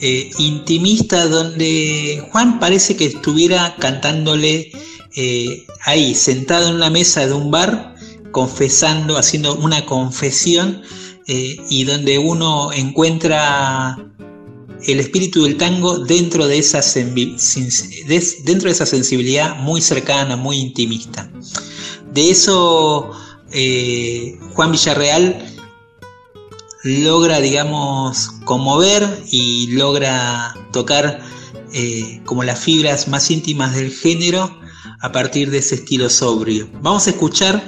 eh, 0.00 0.30
intimista 0.38 1.26
donde 1.26 2.26
Juan 2.32 2.58
parece 2.58 2.96
que 2.96 3.04
estuviera 3.04 3.76
cantándole 3.78 4.72
eh, 5.14 5.66
ahí, 5.84 6.14
sentado 6.14 6.70
en 6.70 6.76
una 6.76 6.88
mesa 6.88 7.26
de 7.26 7.34
un 7.34 7.50
bar, 7.50 7.94
confesando, 8.32 9.18
haciendo 9.18 9.56
una 9.56 9.84
confesión 9.84 10.80
y 11.26 11.82
donde 11.84 12.18
uno 12.18 12.72
encuentra 12.72 13.98
el 14.86 15.00
espíritu 15.00 15.42
del 15.42 15.56
tango 15.56 15.98
dentro 15.98 16.46
de 16.46 16.58
esa, 16.58 16.80
dentro 18.44 18.68
de 18.68 18.70
esa 18.70 18.86
sensibilidad 18.86 19.56
muy 19.56 19.82
cercana, 19.82 20.36
muy 20.36 20.58
intimista. 20.58 21.28
De 22.16 22.30
eso 22.30 23.10
eh, 23.52 24.38
Juan 24.54 24.72
Villarreal 24.72 25.54
logra, 26.82 27.40
digamos, 27.40 28.30
conmover 28.46 29.22
y 29.30 29.66
logra 29.72 30.56
tocar 30.72 31.20
eh, 31.74 32.22
como 32.24 32.42
las 32.42 32.58
fibras 32.58 33.06
más 33.06 33.30
íntimas 33.30 33.74
del 33.74 33.92
género 33.92 34.58
a 35.02 35.12
partir 35.12 35.50
de 35.50 35.58
ese 35.58 35.74
estilo 35.74 36.08
sobrio. 36.08 36.70
Vamos 36.80 37.06
a 37.06 37.10
escuchar 37.10 37.62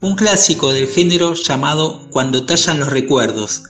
un 0.00 0.16
clásico 0.16 0.72
del 0.72 0.88
género 0.88 1.34
llamado 1.34 2.08
Cuando 2.08 2.46
tallan 2.46 2.80
los 2.80 2.88
recuerdos, 2.88 3.64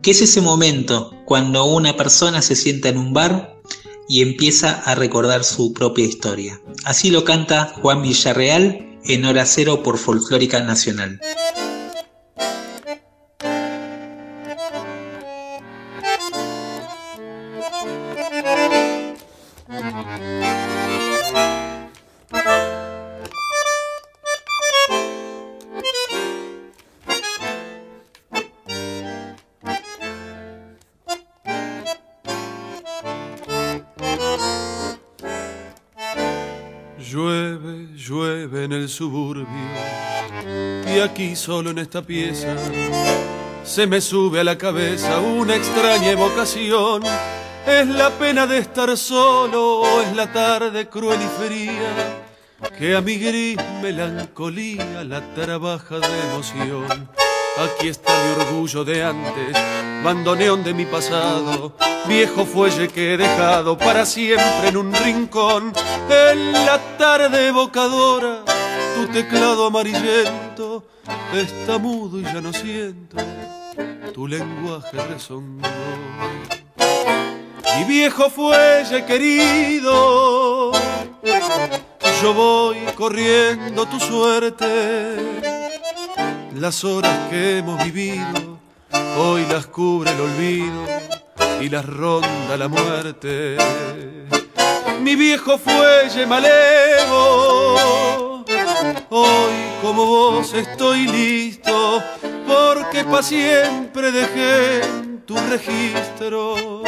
que 0.00 0.12
es 0.12 0.22
ese 0.22 0.40
momento 0.40 1.12
cuando 1.26 1.66
una 1.66 1.98
persona 1.98 2.40
se 2.40 2.56
sienta 2.56 2.88
en 2.88 2.96
un 2.96 3.12
bar 3.12 3.60
y 4.08 4.22
empieza 4.22 4.80
a 4.86 4.94
recordar 4.94 5.44
su 5.44 5.74
propia 5.74 6.06
historia. 6.06 6.62
Así 6.84 7.10
lo 7.10 7.24
canta 7.24 7.74
Juan 7.82 8.00
Villarreal 8.00 8.95
en 9.08 9.24
Hora 9.24 9.46
Cero 9.46 9.82
por 9.82 9.98
Folclórica 9.98 10.60
Nacional. 10.60 11.20
Solo 41.46 41.70
en 41.70 41.78
esta 41.78 42.02
pieza 42.02 42.56
se 43.62 43.86
me 43.86 44.00
sube 44.00 44.40
a 44.40 44.44
la 44.44 44.58
cabeza 44.58 45.20
una 45.20 45.54
extraña 45.54 46.10
evocación. 46.10 47.04
Es 47.64 47.86
la 47.86 48.10
pena 48.10 48.48
de 48.48 48.58
estar 48.58 48.96
solo 48.96 49.82
o 49.82 50.00
es 50.00 50.16
la 50.16 50.32
tarde 50.32 50.88
cruel 50.88 51.20
y 51.22 51.44
fría 51.44 52.68
que 52.76 52.96
a 52.96 53.00
mi 53.00 53.16
gris 53.16 53.58
melancolía 53.80 55.04
la 55.04 55.20
trabaja 55.34 56.00
de 56.00 56.20
emoción. 56.30 57.08
Aquí 57.64 57.88
está 57.90 58.12
mi 58.24 58.42
orgullo 58.42 58.84
de 58.84 59.04
antes, 59.04 59.52
bandoneón 60.02 60.64
de 60.64 60.74
mi 60.74 60.84
pasado, 60.84 61.76
viejo 62.08 62.44
fuelle 62.44 62.88
que 62.88 63.14
he 63.14 63.16
dejado 63.16 63.78
para 63.78 64.04
siempre 64.04 64.68
en 64.68 64.76
un 64.76 64.92
rincón. 64.92 65.72
En 66.10 66.52
la 66.52 66.80
tarde 66.98 67.48
evocadora, 67.48 68.42
tu 68.96 69.06
teclado 69.08 69.66
amarillento 69.66 70.84
está 71.34 71.76
mudo 71.78 72.18
y 72.18 72.22
ya 72.24 72.40
no 72.40 72.52
siento 72.52 73.18
tu 74.14 74.26
lenguaje 74.26 74.96
rezongón. 74.96 75.62
Mi 77.76 77.84
viejo 77.84 78.30
fuelle 78.30 79.04
querido, 79.04 80.72
yo 82.22 82.32
voy 82.32 82.78
corriendo 82.94 83.84
tu 83.86 84.00
suerte 84.00 85.16
las 86.54 86.82
horas 86.84 87.28
que 87.28 87.58
hemos 87.58 87.84
vivido, 87.84 88.58
hoy 89.18 89.44
las 89.50 89.66
cubre 89.66 90.10
el 90.10 90.20
olvido 90.22 90.86
y 91.60 91.68
las 91.68 91.84
ronda 91.84 92.56
la 92.56 92.68
muerte. 92.68 93.58
Mi 95.02 95.14
viejo 95.16 95.58
fuelle 95.58 96.26
malevo, 96.26 97.76
hoy 99.10 99.54
como 99.82 100.06
vos 100.06 100.52
estoy 100.54 101.06
listo, 101.06 102.02
porque 102.46 103.04
pa' 103.04 103.22
siempre 103.22 104.12
dejé 104.12 104.80
tu 105.26 105.36
registro 105.50 106.82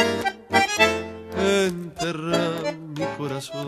enterrar 1.37 2.75
mi 2.95 3.05
corazón. 3.17 3.67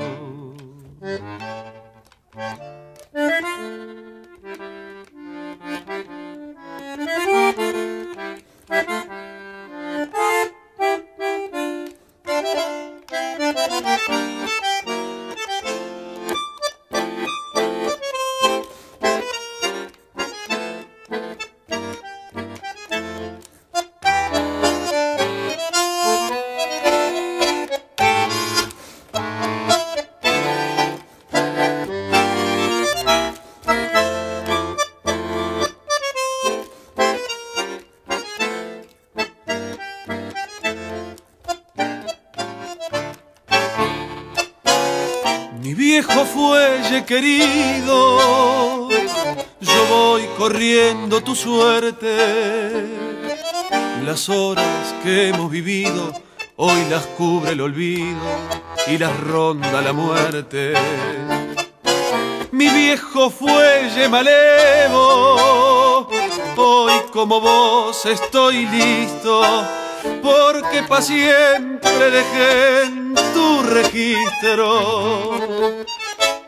Querido, 47.11 48.87
yo 49.59 49.85
voy 49.89 50.23
corriendo 50.37 51.19
tu 51.19 51.35
suerte. 51.35 52.85
Las 54.05 54.29
horas 54.29 54.95
que 55.03 55.27
hemos 55.27 55.51
vivido, 55.51 56.13
hoy 56.55 56.85
las 56.89 57.05
cubre 57.17 57.51
el 57.51 57.59
olvido 57.59 58.15
y 58.87 58.97
las 58.97 59.19
ronda 59.19 59.81
la 59.81 59.91
muerte. 59.91 60.73
Mi 62.53 62.69
viejo 62.69 63.29
fuelle 63.29 64.07
malevo, 64.07 66.07
hoy 66.55 66.93
como 67.11 67.41
vos 67.41 68.05
estoy 68.05 68.67
listo, 68.67 69.41
porque 70.23 70.83
pa' 70.87 71.01
siempre 71.01 72.09
dejé 72.09 72.83
en 72.83 73.15
tu 73.33 73.63
registro 73.63 75.27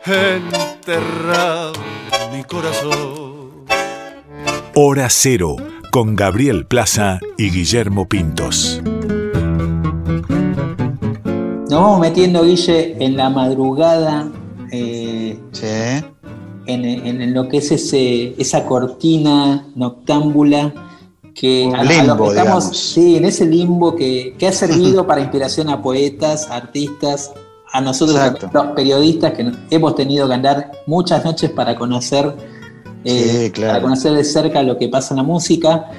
enterrado 0.06 1.72
mi 2.32 2.44
corazón. 2.44 3.64
Hora 4.74 5.08
Cero, 5.08 5.56
con 5.90 6.14
Gabriel 6.16 6.66
Plaza 6.66 7.20
y 7.38 7.50
Guillermo 7.50 8.08
Pintos. 8.08 8.82
Nos 11.70 11.80
vamos 11.82 12.00
metiendo, 12.00 12.44
Guille, 12.44 12.96
en 13.04 13.16
la 13.16 13.30
madrugada, 13.30 14.28
eh, 14.70 15.38
en, 16.66 16.84
en- 16.84 17.22
en 17.22 17.34
lo 17.34 17.48
que 17.48 17.58
es 17.58 17.70
ese, 17.72 18.34
esa 18.40 18.64
cortina 18.66 19.66
noctámbula 19.74 20.72
que 21.34 21.64
a 21.74 21.82
limbo, 21.82 21.86
que 21.86 22.00
estamos, 22.02 22.30
digamos. 22.34 22.76
sí, 22.78 23.16
en 23.16 23.24
ese 23.24 23.44
limbo 23.46 23.96
que, 23.96 24.34
que 24.38 24.46
ha 24.48 24.52
servido 24.52 25.06
para 25.06 25.20
inspiración 25.20 25.68
a 25.68 25.82
poetas, 25.82 26.48
artistas, 26.50 27.32
a 27.74 27.80
nosotros 27.80 28.16
Exacto. 28.16 28.48
los 28.52 28.66
periodistas 28.68 29.32
que 29.32 29.50
hemos 29.70 29.96
tenido 29.96 30.28
que 30.28 30.34
andar 30.34 30.70
muchas 30.86 31.24
noches 31.24 31.50
para 31.50 31.74
conocer, 31.74 32.32
eh, 33.04 33.46
Sí, 33.46 33.50
claro. 33.50 33.72
para 33.72 33.82
conocer 33.82 34.12
de 34.12 34.22
cerca 34.22 34.62
lo 34.62 34.78
que 34.78 34.88
pasa 34.88 35.12
en 35.12 35.16
la 35.18 35.22
música 35.24 35.90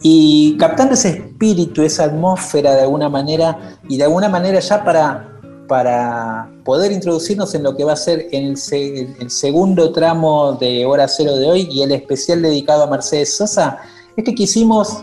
y 0.00 0.56
captando 0.58 0.94
ese 0.94 1.08
espíritu, 1.08 1.82
esa 1.82 2.04
atmósfera 2.04 2.76
de 2.76 2.82
alguna 2.82 3.08
manera 3.08 3.78
y 3.88 3.96
de 3.96 4.04
alguna 4.04 4.28
manera 4.28 4.60
ya 4.60 4.84
para, 4.84 5.28
para 5.66 6.48
poder 6.64 6.92
introducirnos 6.92 7.52
en 7.56 7.64
lo 7.64 7.76
que 7.76 7.82
va 7.82 7.94
a 7.94 7.96
ser 7.96 8.28
el, 8.30 8.56
se- 8.56 9.00
el 9.18 9.28
segundo 9.28 9.90
tramo 9.92 10.52
de 10.52 10.86
Hora 10.86 11.08
Cero 11.08 11.34
de 11.34 11.50
hoy 11.50 11.68
y 11.68 11.82
el 11.82 11.90
especial 11.90 12.42
dedicado 12.42 12.84
a 12.84 12.86
Mercedes 12.86 13.36
Sosa, 13.36 13.78
es 14.16 14.22
que 14.24 14.34
quisimos, 14.36 15.02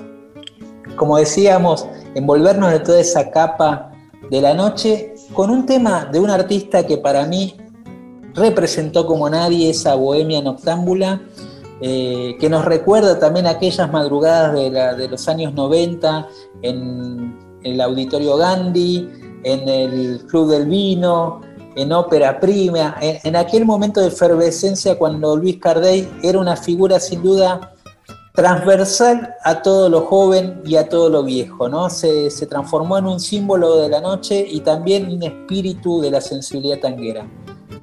como 0.95 1.17
decíamos, 1.17 1.85
envolvernos 2.15 2.71
de 2.71 2.79
toda 2.79 3.01
esa 3.01 3.29
capa 3.31 3.91
de 4.29 4.39
la 4.39 4.53
noche 4.53 5.10
con 5.33 5.49
un 5.49 5.65
tema 5.65 6.05
de 6.05 6.19
un 6.19 6.29
artista 6.29 6.85
que 6.85 6.97
para 6.97 7.25
mí 7.25 7.55
representó 8.33 9.05
como 9.05 9.29
nadie 9.29 9.69
esa 9.69 9.95
bohemia 9.95 10.41
noctámbula, 10.41 11.21
eh, 11.81 12.35
que 12.39 12.49
nos 12.49 12.63
recuerda 12.65 13.19
también 13.19 13.47
aquellas 13.47 13.91
madrugadas 13.91 14.53
de, 14.53 15.07
los 15.07 15.27
años 15.27 15.53
90 15.53 16.27
en 16.61 17.59
el 17.63 17.81
Auditorio 17.81 18.37
Gandhi, 18.37 19.09
en 19.43 19.67
el 19.67 20.25
Club 20.27 20.51
del 20.51 20.67
Vino, 20.67 21.41
en 21.75 21.91
Ópera 21.91 22.39
Prima, 22.39 22.97
en, 23.01 23.17
en 23.23 23.35
aquel 23.35 23.65
momento 23.65 24.01
de 24.01 24.07
efervescencia 24.07 24.97
cuando 24.97 25.35
Luis 25.35 25.57
Cardey 25.57 26.07
era 26.21 26.39
una 26.39 26.55
figura 26.55 26.99
sin 26.99 27.23
duda 27.23 27.73
transversal 28.33 29.35
a 29.43 29.61
todo 29.61 29.89
lo 29.89 30.01
joven 30.01 30.61
y 30.65 30.75
a 30.75 30.87
todo 30.87 31.09
lo 31.09 31.23
viejo, 31.23 31.67
¿no? 31.67 31.89
Se, 31.89 32.29
se 32.29 32.45
transformó 32.45 32.97
en 32.97 33.05
un 33.05 33.19
símbolo 33.19 33.77
de 33.77 33.89
la 33.89 34.01
noche 34.01 34.45
y 34.49 34.61
también 34.61 35.11
un 35.11 35.23
espíritu 35.23 36.01
de 36.01 36.11
la 36.11 36.21
sensibilidad 36.21 36.79
tanguera. 36.79 37.27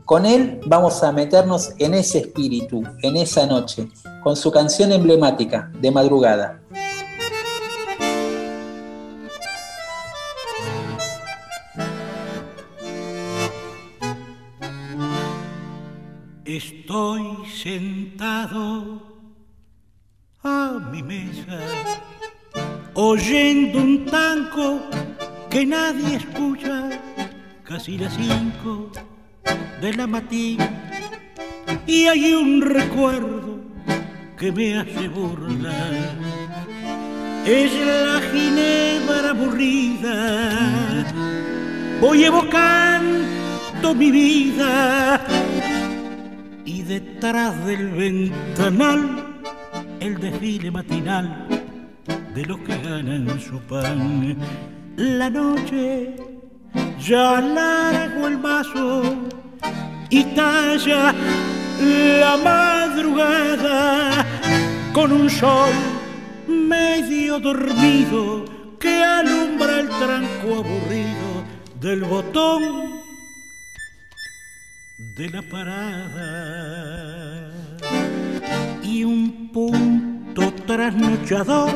Con 0.05 0.25
él 0.25 0.61
vamos 0.67 1.03
a 1.03 1.13
meternos 1.13 1.73
en 1.79 1.93
ese 1.93 2.21
espíritu, 2.21 2.83
en 3.03 3.17
esa 3.17 3.47
noche, 3.47 3.89
con 4.23 4.37
su 4.37 4.51
canción 4.51 4.91
emblemática, 4.93 5.71
De 5.81 5.91
Madrugada. 5.91 6.61
Estoy 16.47 17.45
sentado 17.63 19.18
a 20.49 20.79
mi 20.93 21.03
mesa, 21.03 21.59
oyendo 22.95 23.79
un 23.79 24.07
tango 24.07 24.89
que 25.51 25.67
nadie 25.67 26.17
escucha, 26.17 26.89
casi 27.65 27.99
las 27.99 28.15
cinco 28.15 28.91
de 29.83 29.93
la 29.95 30.07
mañana, 30.07 30.69
y 31.87 32.07
hay 32.07 32.33
un 32.35 32.63
recuerdo 32.63 33.59
que 34.39 34.53
me 34.53 34.79
hace 34.79 35.09
burlar. 35.09 36.17
Es 37.45 37.73
la 37.73 38.21
ginebra 38.31 39.31
aburrida, 39.31 41.05
voy 42.01 42.25
evocando 42.25 43.95
mi 43.95 44.11
vida 44.11 45.25
y 46.65 46.83
detrás 46.83 47.65
del 47.65 47.89
ventanal 47.91 49.28
el 50.01 50.19
desfile 50.19 50.71
matinal 50.71 51.47
de 52.35 52.45
los 52.45 52.59
que 52.61 52.77
ganan 52.79 53.41
su 53.41 53.59
pan. 53.61 54.37
La 54.97 55.31
noche 55.31 56.15
ya 57.01 57.41
largo 57.41 58.27
el 58.27 58.37
vaso 58.37 59.17
y 60.11 60.25
talla 60.35 61.15
la 62.21 62.37
madrugada 62.37 64.27
con 64.93 65.13
un 65.13 65.31
sol 65.31 65.73
medio 66.49 67.39
dormido 67.39 68.45
que 68.79 69.03
alumbra 69.03 69.81
el 69.81 69.89
tranco 69.89 70.57
aburrido 70.57 71.45
del 71.81 72.05
botón 72.05 72.99
de 75.17 75.31
la 75.31 75.43
parada 75.43 77.18
un 79.05 79.51
punto 79.53 80.53
trasnochador 80.67 81.71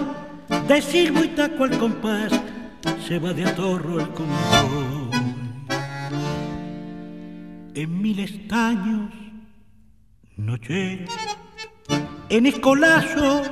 de 0.69 0.83
silbo 0.83 1.25
y 1.25 1.29
taco 1.29 1.65
al 1.65 1.79
compás 1.79 2.33
se 3.07 3.19
va 3.19 3.33
de 3.33 3.45
atorro 3.45 4.01
el 4.01 4.09
convoy 4.11 5.11
en 7.75 8.03
mil 8.03 8.19
estaños 8.19 9.11
noche 10.37 11.05
en 12.29 12.47
escolazo 12.47 13.43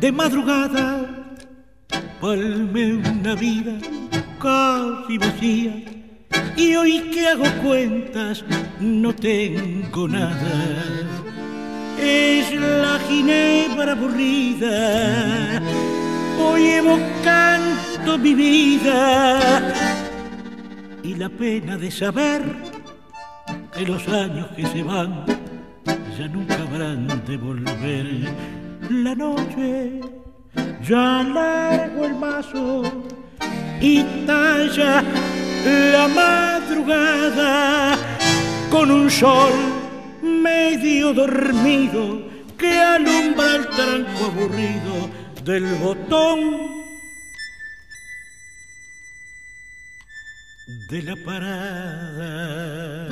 de 0.00 0.12
madrugada 0.12 1.36
palme 2.20 2.94
una 2.94 3.34
vida 3.34 3.78
casi 4.40 5.18
vacía 5.18 5.84
y 6.56 6.74
hoy 6.74 7.10
que 7.12 7.28
hago 7.28 7.44
cuentas 7.62 8.44
no 8.80 9.14
tengo 9.14 10.08
nada. 10.08 11.27
Es 12.00 12.52
la 12.54 12.98
ginebra 13.08 13.92
aburrida, 13.92 15.60
hoy 16.40 16.62
evocando 16.64 18.18
mi 18.18 18.34
vida 18.34 19.74
y 21.02 21.14
la 21.14 21.28
pena 21.28 21.76
de 21.76 21.90
saber 21.90 22.42
que 23.76 23.86
los 23.86 24.06
años 24.08 24.46
que 24.56 24.66
se 24.66 24.82
van 24.82 25.24
ya 26.18 26.28
nunca 26.28 26.54
habrán 26.54 27.06
de 27.26 27.36
volver. 27.36 28.06
La 28.90 29.14
noche 29.14 30.00
ya 30.82 31.22
largo 31.22 32.04
el 32.06 32.14
mazo 32.14 32.82
y 33.80 34.02
talla 34.26 35.02
la 35.64 36.08
madrugada 36.08 37.96
con 38.70 38.90
un 38.90 39.10
sol 39.10 39.52
medio 40.28 41.12
dormido 41.12 42.22
que 42.56 42.78
alumbra 42.78 43.56
el 43.56 43.66
tranco 43.68 44.24
aburrido 44.26 45.10
del 45.44 45.64
botón 45.76 46.78
de 50.90 51.02
la 51.02 51.16
parada. 51.24 53.08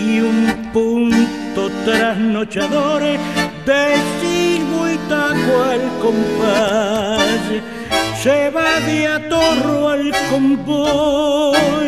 Y 0.00 0.20
un 0.20 0.70
punto 0.72 1.70
trasnochador 1.84 3.02
de 3.02 3.96
silbo 4.20 4.88
y 4.88 4.96
taco 5.08 5.62
al 5.62 5.80
compás 6.00 7.22
se 8.22 8.50
va 8.50 8.80
de 8.80 9.06
atorro 9.06 9.88
al 9.88 10.12
convoy. 10.30 11.84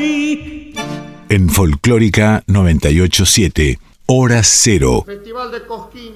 En 1.29 1.49
Folclórica 1.49 2.43
987, 2.47 3.79
Hora 4.09 4.41
Cero. 4.45 5.05
El 5.09 5.17
Festival 5.17 5.51
de 5.51 5.67
Cosquín 5.67 6.15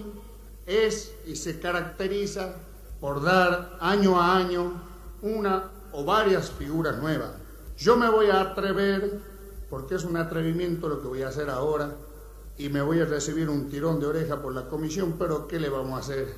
es 0.64 1.12
y 1.26 1.34
se 1.34 1.58
caracteriza 1.58 2.54
por 3.00 3.20
dar 3.20 3.78
año 3.80 4.20
a 4.20 4.36
año 4.36 4.80
una 5.22 5.64
o 5.90 6.04
varias 6.04 6.52
figuras 6.52 6.98
nuevas. 6.98 7.30
Yo 7.76 7.96
me 7.96 8.08
voy 8.08 8.26
a 8.26 8.42
atrever, 8.42 9.18
porque 9.68 9.96
es 9.96 10.04
un 10.04 10.16
atrevimiento 10.16 10.88
lo 10.88 11.02
que 11.02 11.08
voy 11.08 11.22
a 11.22 11.28
hacer 11.30 11.50
ahora, 11.50 11.96
y 12.56 12.68
me 12.68 12.80
voy 12.80 13.00
a 13.00 13.06
recibir 13.06 13.50
un 13.50 13.68
tirón 13.68 13.98
de 13.98 14.06
oreja 14.06 14.40
por 14.40 14.54
la 14.54 14.68
comisión, 14.68 15.16
pero 15.18 15.48
¿qué 15.48 15.58
le 15.58 15.68
vamos 15.68 15.94
a 15.94 15.98
hacer? 15.98 16.32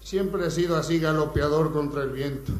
Siempre 0.00 0.46
he 0.46 0.50
sido 0.52 0.76
así 0.76 1.00
galopeador 1.00 1.72
contra 1.72 2.04
el 2.04 2.10
viento. 2.10 2.52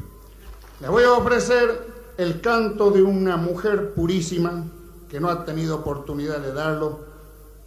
Le 0.81 0.89
voy 0.89 1.05
a 1.05 1.13
ofrecer 1.13 1.87
el 2.17 2.41
canto 2.41 2.91
de 2.91 3.03
una 3.03 3.37
mujer 3.37 3.93
purísima 3.93 4.65
que 5.07 5.21
no 5.21 5.29
ha 5.29 5.45
tenido 5.45 5.77
oportunidad 5.77 6.39
de 6.39 6.51
darlo 6.51 7.12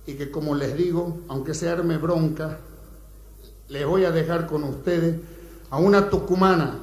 y 0.07 0.15
que 0.15 0.31
como 0.31 0.55
les 0.55 0.77
digo, 0.77 1.19
aunque 1.29 1.55
se 1.55 1.69
arme 1.69 1.99
bronca, 1.99 2.59
les 3.69 3.85
voy 3.85 4.05
a 4.05 4.13
dejar 4.13 4.47
con 4.47 4.63
ustedes 4.65 5.17
a 5.71 5.79
una 5.79 6.09
tucumana, 6.09 6.75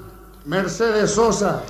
Mercedes 0.46 1.12
Sosa. 1.12 1.64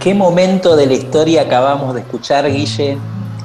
¿Qué 0.00 0.14
momento 0.14 0.76
de 0.76 0.86
la 0.86 0.94
historia 0.94 1.42
acabamos 1.42 1.94
de 1.94 2.00
escuchar, 2.00 2.50
Guille? 2.50 2.96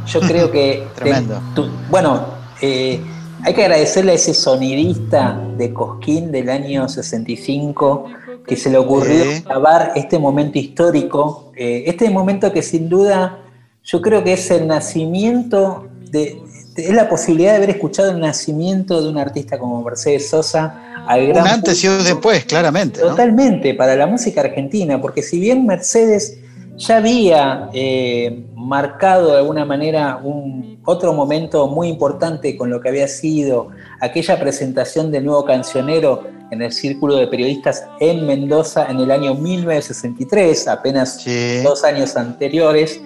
Yo 0.07 0.19
creo 0.27 0.51
que... 0.51 0.87
Tremendo. 0.95 1.39
tu- 1.53 1.69
bueno, 1.89 2.25
eh, 2.61 3.01
hay 3.43 3.53
que 3.53 3.63
agradecerle 3.63 4.13
a 4.13 4.15
ese 4.15 4.33
sonidista 4.33 5.39
de 5.57 5.73
Cosquín 5.73 6.31
del 6.31 6.49
año 6.49 6.87
65 6.87 8.05
que 8.47 8.55
se 8.55 8.69
le 8.69 8.77
ocurrió 8.77 9.23
Sí. 9.23 9.41
grabar 9.43 9.91
este 9.95 10.17
momento 10.19 10.57
histórico. 10.59 11.51
eh, 11.57 11.83
este 11.87 12.09
momento 12.09 12.51
que 12.51 12.61
sin 12.61 12.87
duda 12.89 13.39
yo 13.83 14.01
creo 14.01 14.23
que 14.23 14.33
es 14.33 14.49
el 14.51 14.65
nacimiento 14.67 15.87
de... 16.11 16.41
es 16.77 16.89
la 16.93 17.09
posibilidad 17.09 17.51
de 17.51 17.57
haber 17.57 17.69
escuchado 17.71 18.11
el 18.11 18.19
nacimiento 18.19 19.01
de 19.01 19.09
un 19.09 19.17
artista 19.17 19.57
como 19.59 19.83
Mercedes 19.83 20.29
Sosa 20.29 20.81
al 21.07 21.21
Un 21.23 21.29
gran 21.29 21.47
antes 21.47 21.83
y 21.83 21.87
un 21.87 22.03
después, 22.03 22.45
claramente. 22.45 22.99
¿no? 23.01 23.09
Totalmente, 23.09 23.73
para 23.75 23.95
la 23.95 24.07
música 24.07 24.41
argentina, 24.41 24.99
porque 25.01 25.21
si 25.21 25.39
bien 25.39 25.65
Mercedes 25.65 26.39
ya 26.77 26.97
había 26.97 27.69
eh, 27.73 28.45
marcado 28.55 29.31
de 29.31 29.37
alguna 29.37 29.65
manera 29.65 30.19
un 30.21 30.79
otro 30.85 31.13
momento 31.13 31.67
muy 31.67 31.87
importante 31.87 32.57
con 32.57 32.69
lo 32.69 32.81
que 32.81 32.89
había 32.89 33.07
sido 33.07 33.69
aquella 34.01 34.39
presentación 34.39 35.11
del 35.11 35.25
nuevo 35.25 35.45
cancionero 35.45 36.23
en 36.51 36.61
el 36.61 36.71
Círculo 36.71 37.15
de 37.15 37.27
Periodistas 37.27 37.87
en 37.99 38.25
Mendoza 38.27 38.87
en 38.89 38.99
el 38.99 39.09
año 39.11 39.33
1963, 39.33 40.67
apenas 40.67 41.25
dos 41.63 41.83
años 41.83 42.15
anteriores. 42.15 43.01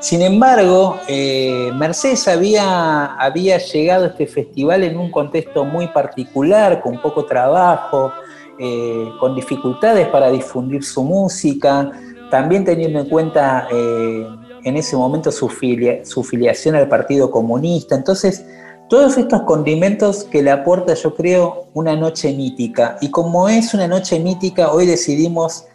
Sin 0.00 0.20
embargo, 0.20 0.98
eh, 1.08 1.70
Mercedes 1.74 2.26
había, 2.26 3.14
había 3.14 3.58
llegado 3.58 4.04
a 4.04 4.08
este 4.08 4.26
festival 4.26 4.82
en 4.82 4.98
un 4.98 5.10
contexto 5.10 5.64
muy 5.64 5.86
particular, 5.88 6.82
con 6.82 7.00
poco 7.00 7.24
trabajo, 7.24 8.12
eh, 8.58 9.08
con 9.20 9.34
dificultades 9.34 10.08
para 10.08 10.28
difundir 10.30 10.84
su 10.84 11.02
música, 11.02 11.90
también 12.32 12.64
teniendo 12.64 12.98
en 13.00 13.08
cuenta 13.10 13.68
eh, 13.70 14.26
en 14.64 14.76
ese 14.78 14.96
momento 14.96 15.30
su, 15.30 15.50
filia- 15.50 16.02
su 16.06 16.24
filiación 16.24 16.74
al 16.74 16.88
Partido 16.88 17.30
Comunista. 17.30 17.94
Entonces, 17.94 18.46
todos 18.88 19.18
estos 19.18 19.42
condimentos 19.42 20.24
que 20.24 20.42
le 20.42 20.50
aporta, 20.50 20.94
yo 20.94 21.14
creo, 21.14 21.66
una 21.74 21.94
noche 21.94 22.32
mítica. 22.32 22.96
Y 23.02 23.10
como 23.10 23.50
es 23.50 23.74
una 23.74 23.86
noche 23.86 24.18
mítica, 24.18 24.72
hoy 24.72 24.86
decidimos 24.86 25.66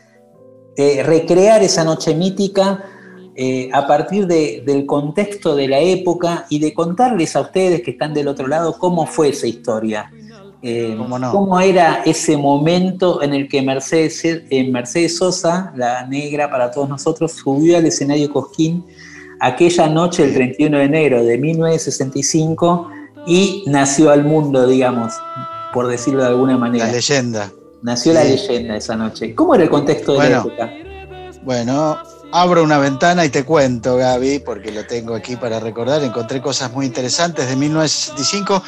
eh, 0.75 1.03
recrear 1.03 1.61
esa 1.61 1.83
noche 1.83 2.15
mítica 2.15 2.83
eh, 3.35 3.69
a 3.71 3.85
partir 3.85 4.25
de- 4.25 4.63
del 4.65 4.87
contexto 4.87 5.55
de 5.55 5.67
la 5.67 5.79
época 5.79 6.47
y 6.49 6.57
de 6.57 6.73
contarles 6.73 7.35
a 7.35 7.41
ustedes 7.41 7.83
que 7.83 7.91
están 7.91 8.15
del 8.15 8.27
otro 8.27 8.47
lado 8.47 8.79
cómo 8.79 9.05
fue 9.05 9.29
esa 9.29 9.45
historia. 9.45 10.11
Eh, 10.61 10.97
¿Cómo 11.31 11.59
era 11.59 12.01
ese 12.05 12.35
momento 12.35 13.21
en 13.21 13.33
el 13.33 13.47
que 13.47 13.61
Mercedes, 13.61 14.23
eh, 14.25 14.69
Mercedes 14.71 15.17
Sosa, 15.17 15.71
la 15.75 16.05
negra 16.07 16.49
para 16.49 16.71
todos 16.71 16.89
nosotros, 16.89 17.33
subió 17.33 17.77
al 17.77 17.85
escenario 17.85 18.31
Cosquín 18.31 18.83
aquella 19.39 19.87
noche, 19.87 20.23
el 20.23 20.33
31 20.33 20.77
de 20.77 20.83
enero 20.83 21.23
de 21.23 21.37
1965, 21.37 22.89
y 23.27 23.63
nació 23.67 24.09
al 24.09 24.23
mundo, 24.23 24.65
digamos, 24.67 25.13
por 25.73 25.87
decirlo 25.87 26.23
de 26.23 26.29
alguna 26.29 26.57
manera. 26.57 26.85
La 26.85 26.91
leyenda. 26.91 27.51
Nació 27.81 28.13
la 28.13 28.23
leyenda 28.23 28.75
esa 28.77 28.95
noche. 28.95 29.35
¿Cómo 29.35 29.53
era 29.53 29.65
el 29.65 29.69
contexto 29.69 30.13
de 30.13 30.29
la 30.29 30.39
época? 30.39 30.71
Bueno, 31.43 31.97
abro 32.31 32.63
una 32.63 32.79
ventana 32.79 33.25
y 33.25 33.29
te 33.29 33.43
cuento, 33.43 33.97
Gaby, 33.97 34.39
porque 34.39 34.71
lo 34.71 34.85
tengo 34.85 35.13
aquí 35.13 35.35
para 35.35 35.59
recordar. 35.59 36.03
Encontré 36.03 36.41
cosas 36.41 36.71
muy 36.73 36.85
interesantes 36.85 37.47
de 37.47 37.55
1965 37.55 38.63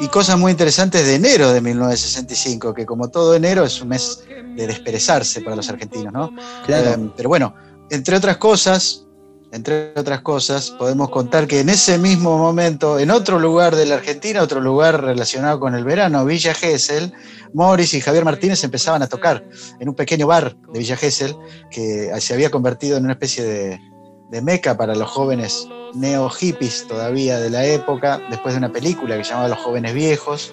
y 0.00 0.08
cosas 0.08 0.38
muy 0.38 0.50
interesantes 0.50 1.06
de 1.06 1.14
enero 1.14 1.52
de 1.52 1.60
1965, 1.60 2.72
que 2.74 2.86
como 2.86 3.08
todo 3.08 3.34
enero 3.34 3.64
es 3.64 3.80
un 3.82 3.88
mes 3.88 4.22
de 4.56 4.66
desperezarse 4.66 5.42
para 5.42 5.56
los 5.56 5.68
argentinos, 5.68 6.12
¿no? 6.12 6.34
Claro. 6.64 6.90
Eh, 6.90 7.10
pero 7.16 7.28
bueno, 7.28 7.54
entre 7.90 8.16
otras 8.16 8.38
cosas, 8.38 9.06
entre 9.52 9.92
otras 9.96 10.20
cosas, 10.20 10.70
podemos 10.70 11.10
contar 11.10 11.46
que 11.46 11.60
en 11.60 11.68
ese 11.68 11.98
mismo 11.98 12.38
momento, 12.38 12.98
en 12.98 13.10
otro 13.10 13.38
lugar 13.38 13.76
de 13.76 13.84
la 13.84 13.96
Argentina, 13.96 14.42
otro 14.42 14.60
lugar 14.60 15.02
relacionado 15.02 15.58
con 15.60 15.74
el 15.74 15.84
verano, 15.84 16.24
Villa 16.24 16.54
Gesell, 16.54 17.12
Morris 17.52 17.94
y 17.94 18.00
Javier 18.00 18.24
Martínez 18.24 18.62
empezaban 18.64 19.02
a 19.02 19.08
tocar 19.08 19.44
en 19.80 19.88
un 19.88 19.94
pequeño 19.94 20.26
bar 20.26 20.56
de 20.72 20.78
Villa 20.78 20.96
Gesell 20.96 21.34
que 21.70 22.10
se 22.20 22.32
había 22.32 22.50
convertido 22.50 22.96
en 22.96 23.04
una 23.04 23.14
especie 23.14 23.44
de, 23.44 23.80
de 24.30 24.40
meca 24.42 24.76
para 24.76 24.94
los 24.94 25.10
jóvenes 25.10 25.68
neo 25.94 26.28
hippies 26.30 26.86
todavía 26.86 27.40
de 27.40 27.50
la 27.50 27.66
época, 27.66 28.20
después 28.30 28.54
de 28.54 28.58
una 28.58 28.72
película 28.72 29.16
que 29.16 29.24
se 29.24 29.30
llamaba 29.30 29.48
Los 29.48 29.58
jóvenes 29.58 29.92
viejos, 29.92 30.52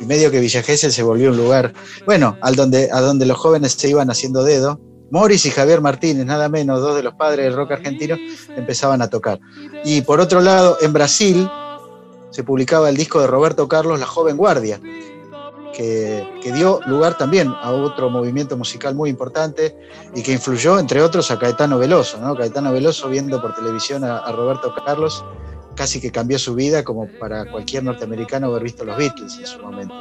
y 0.00 0.04
medio 0.04 0.30
que 0.30 0.40
Villa 0.40 0.62
Gesell 0.62 0.92
se 0.92 1.02
volvió 1.02 1.30
un 1.30 1.36
lugar, 1.36 1.72
bueno, 2.04 2.36
al 2.40 2.56
donde, 2.56 2.90
a 2.92 3.00
donde 3.00 3.24
los 3.24 3.38
jóvenes 3.38 3.72
se 3.72 3.88
iban 3.88 4.10
haciendo 4.10 4.42
dedo. 4.42 4.80
Morris 5.12 5.46
y 5.46 5.50
Javier 5.50 5.80
Martínez, 5.80 6.26
nada 6.26 6.48
menos, 6.48 6.80
dos 6.80 6.96
de 6.96 7.02
los 7.02 7.14
padres 7.14 7.44
del 7.44 7.54
rock 7.54 7.72
argentino, 7.72 8.16
empezaban 8.56 9.02
a 9.02 9.10
tocar. 9.10 9.38
Y 9.84 10.00
por 10.00 10.20
otro 10.20 10.40
lado, 10.40 10.78
en 10.80 10.92
Brasil 10.92 11.48
se 12.30 12.42
publicaba 12.42 12.88
el 12.88 12.96
disco 12.96 13.20
de 13.20 13.26
Roberto 13.26 13.68
Carlos, 13.68 14.00
La 14.00 14.06
Joven 14.06 14.38
Guardia, 14.38 14.80
que, 15.72 16.26
que 16.42 16.52
dio 16.52 16.80
lugar 16.86 17.16
también 17.16 17.52
a 17.60 17.70
otro 17.70 18.10
movimiento 18.10 18.56
musical 18.56 18.94
muy 18.94 19.10
importante 19.10 19.76
y 20.14 20.22
que 20.22 20.32
influyó, 20.32 20.78
entre 20.78 21.02
otros, 21.02 21.30
a 21.30 21.38
Caetano 21.38 21.78
Veloso. 21.78 22.18
¿no? 22.18 22.36
Caetano 22.36 22.72
Veloso, 22.72 23.08
viendo 23.08 23.40
por 23.40 23.54
televisión 23.54 24.04
a, 24.04 24.18
a 24.18 24.32
Roberto 24.32 24.74
Carlos, 24.84 25.24
casi 25.74 26.00
que 26.00 26.10
cambió 26.10 26.38
su 26.38 26.54
vida 26.54 26.84
como 26.84 27.08
para 27.18 27.50
cualquier 27.50 27.84
norteamericano 27.84 28.48
haber 28.48 28.62
visto 28.62 28.84
los 28.84 28.96
Beatles 28.96 29.38
en 29.38 29.46
su 29.46 29.58
momento. 29.58 29.94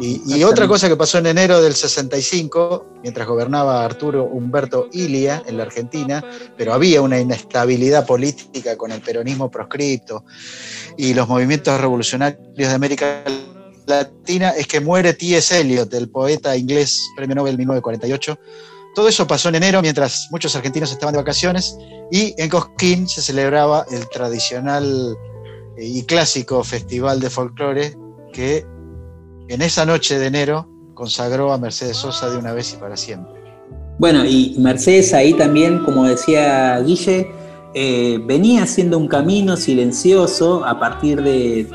Y, 0.00 0.22
y 0.26 0.44
otra 0.44 0.66
cosa 0.66 0.88
que 0.88 0.96
pasó 0.96 1.18
en 1.18 1.26
enero 1.26 1.62
del 1.62 1.74
65, 1.74 2.86
mientras 3.02 3.26
gobernaba 3.26 3.84
Arturo 3.84 4.24
Humberto 4.24 4.88
Ilia 4.92 5.42
en 5.46 5.56
la 5.56 5.64
Argentina, 5.64 6.24
pero 6.56 6.74
había 6.74 7.00
una 7.00 7.20
inestabilidad 7.20 8.06
política 8.06 8.76
con 8.76 8.90
el 8.90 9.00
peronismo 9.00 9.50
proscripto 9.50 10.24
y 10.96 11.14
los 11.14 11.28
movimientos 11.28 11.80
revolucionarios 11.80 12.40
de 12.56 12.66
América 12.66 13.22
Latina, 13.24 13.63
es 13.86 14.66
que 14.66 14.80
muere 14.80 15.14
T.S. 15.14 15.60
Eliot, 15.60 15.92
el 15.94 16.08
poeta 16.08 16.56
inglés, 16.56 17.00
premio 17.16 17.36
Nobel 17.36 17.58
1948. 17.58 18.38
Todo 18.94 19.08
eso 19.08 19.26
pasó 19.26 19.48
en 19.48 19.56
enero 19.56 19.82
mientras 19.82 20.28
muchos 20.30 20.54
argentinos 20.54 20.92
estaban 20.92 21.12
de 21.12 21.18
vacaciones 21.18 21.76
y 22.12 22.34
en 22.38 22.48
Cosquín 22.48 23.08
se 23.08 23.22
celebraba 23.22 23.84
el 23.90 24.08
tradicional 24.08 25.16
y 25.76 26.02
clásico 26.04 26.62
festival 26.62 27.18
de 27.18 27.30
folclore 27.30 27.96
que 28.32 28.64
en 29.48 29.62
esa 29.62 29.84
noche 29.84 30.18
de 30.18 30.26
enero 30.26 30.68
consagró 30.94 31.52
a 31.52 31.58
Mercedes 31.58 31.96
Sosa 31.96 32.30
de 32.30 32.38
una 32.38 32.52
vez 32.52 32.72
y 32.72 32.76
para 32.76 32.96
siempre. 32.96 33.32
Bueno, 33.98 34.24
y 34.24 34.54
Mercedes 34.58 35.12
ahí 35.12 35.34
también, 35.34 35.84
como 35.84 36.04
decía 36.04 36.80
Guille, 36.80 37.30
eh, 37.74 38.20
venía 38.24 38.62
haciendo 38.62 38.98
un 38.98 39.08
camino 39.08 39.56
silencioso 39.56 40.64
a 40.64 40.78
partir 40.78 41.22
de... 41.22 41.68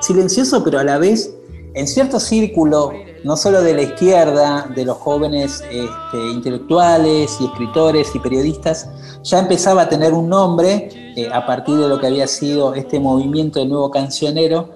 Silencioso, 0.00 0.62
pero 0.62 0.78
a 0.78 0.84
la 0.84 0.98
vez 0.98 1.36
en 1.76 1.86
cierto 1.86 2.18
círculo, 2.18 2.90
no 3.22 3.36
solo 3.36 3.60
de 3.60 3.74
la 3.74 3.82
izquierda, 3.82 4.66
de 4.74 4.86
los 4.86 4.96
jóvenes 4.96 5.62
este, 5.70 6.32
intelectuales 6.32 7.36
y 7.38 7.44
escritores 7.44 8.14
y 8.14 8.18
periodistas, 8.18 8.88
ya 9.22 9.40
empezaba 9.40 9.82
a 9.82 9.88
tener 9.90 10.14
un 10.14 10.26
nombre 10.26 10.88
eh, 11.14 11.28
a 11.30 11.44
partir 11.44 11.76
de 11.76 11.86
lo 11.86 12.00
que 12.00 12.06
había 12.06 12.26
sido 12.28 12.72
este 12.72 12.98
movimiento 12.98 13.58
de 13.58 13.66
nuevo 13.66 13.90
cancionero. 13.90 14.70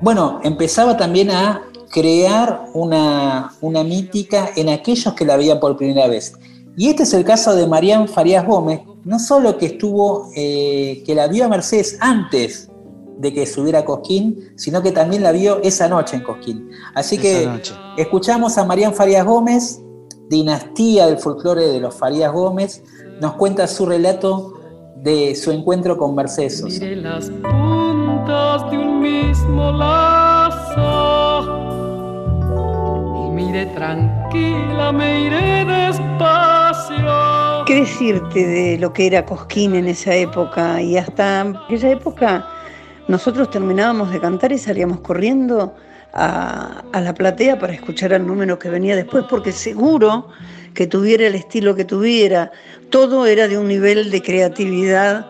Bueno, 0.00 0.38
empezaba 0.44 0.96
también 0.96 1.32
a 1.32 1.62
crear 1.90 2.66
una, 2.72 3.52
una 3.60 3.82
mítica 3.82 4.50
en 4.54 4.68
aquellos 4.68 5.12
que 5.14 5.24
la 5.24 5.36
veían 5.36 5.58
por 5.58 5.76
primera 5.76 6.06
vez. 6.06 6.34
Y 6.76 6.88
este 6.88 7.02
es 7.02 7.12
el 7.14 7.24
caso 7.24 7.56
de 7.56 7.66
Marián 7.66 8.06
Farías 8.06 8.46
Gómez, 8.46 8.82
no 9.04 9.18
solo 9.18 9.58
que 9.58 9.66
estuvo, 9.66 10.30
eh, 10.36 11.02
que 11.04 11.16
la 11.16 11.26
vio 11.26 11.46
a 11.46 11.48
Mercedes 11.48 11.98
antes 12.00 12.69
de 13.20 13.34
que 13.34 13.44
subiera 13.46 13.80
a 13.80 13.84
Cosquín, 13.84 14.52
sino 14.56 14.82
que 14.82 14.92
también 14.92 15.22
la 15.22 15.30
vio 15.32 15.60
esa 15.62 15.88
noche 15.88 16.16
en 16.16 16.22
Cosquín. 16.22 16.70
Así 16.94 17.16
Esa 17.16 17.22
que 17.22 17.46
noche. 17.46 17.74
escuchamos 17.98 18.56
a 18.56 18.64
Marián 18.64 18.94
Farías 18.94 19.26
Gómez, 19.26 19.82
dinastía 20.28 21.06
del 21.06 21.18
folclore 21.18 21.66
de 21.66 21.80
los 21.80 21.94
Farías 21.94 22.32
Gómez, 22.32 22.82
nos 23.20 23.34
cuenta 23.34 23.66
su 23.66 23.84
relato 23.84 24.54
de 24.96 25.34
su 25.34 25.50
encuentro 25.50 25.98
con 25.98 26.14
Mercedes 26.14 26.60
Sosa. 26.60 26.80
Miré 26.80 26.96
las 26.96 27.28
puntas 27.28 28.70
de 28.70 28.78
un 28.78 29.00
mismo 29.00 29.70
lazo 29.70 31.42
y 33.26 33.30
miré 33.32 33.66
tranquila, 33.66 34.92
me 34.92 35.26
iré 35.26 35.66
despacio. 35.66 37.64
¿Qué 37.66 37.80
decirte 37.80 38.46
de 38.46 38.78
lo 38.78 38.94
que 38.94 39.08
era 39.08 39.26
Cosquín 39.26 39.74
en 39.74 39.88
esa 39.88 40.14
época? 40.14 40.80
Y 40.80 40.96
hasta 40.96 41.42
aquella 41.42 41.90
época 41.90 42.46
nosotros 43.10 43.50
terminábamos 43.50 44.12
de 44.12 44.20
cantar 44.20 44.52
y 44.52 44.58
salíamos 44.58 45.00
corriendo 45.00 45.74
a, 46.12 46.82
la 46.92 47.12
platea 47.12 47.58
para 47.58 47.72
escuchar 47.72 48.14
al 48.14 48.24
número 48.24 48.56
que 48.56 48.70
venía 48.70 48.94
después, 48.94 49.24
porque 49.28 49.50
seguro 49.50 50.28
que 50.74 50.86
tuviera 50.86 51.26
el 51.26 51.34
estilo 51.34 51.74
que 51.74 51.84
tuviera, 51.84 52.52
todo 52.88 53.26
era 53.26 53.48
de 53.48 53.58
un 53.58 53.66
nivel 53.66 54.12
de 54.12 54.22
creatividad, 54.22 55.26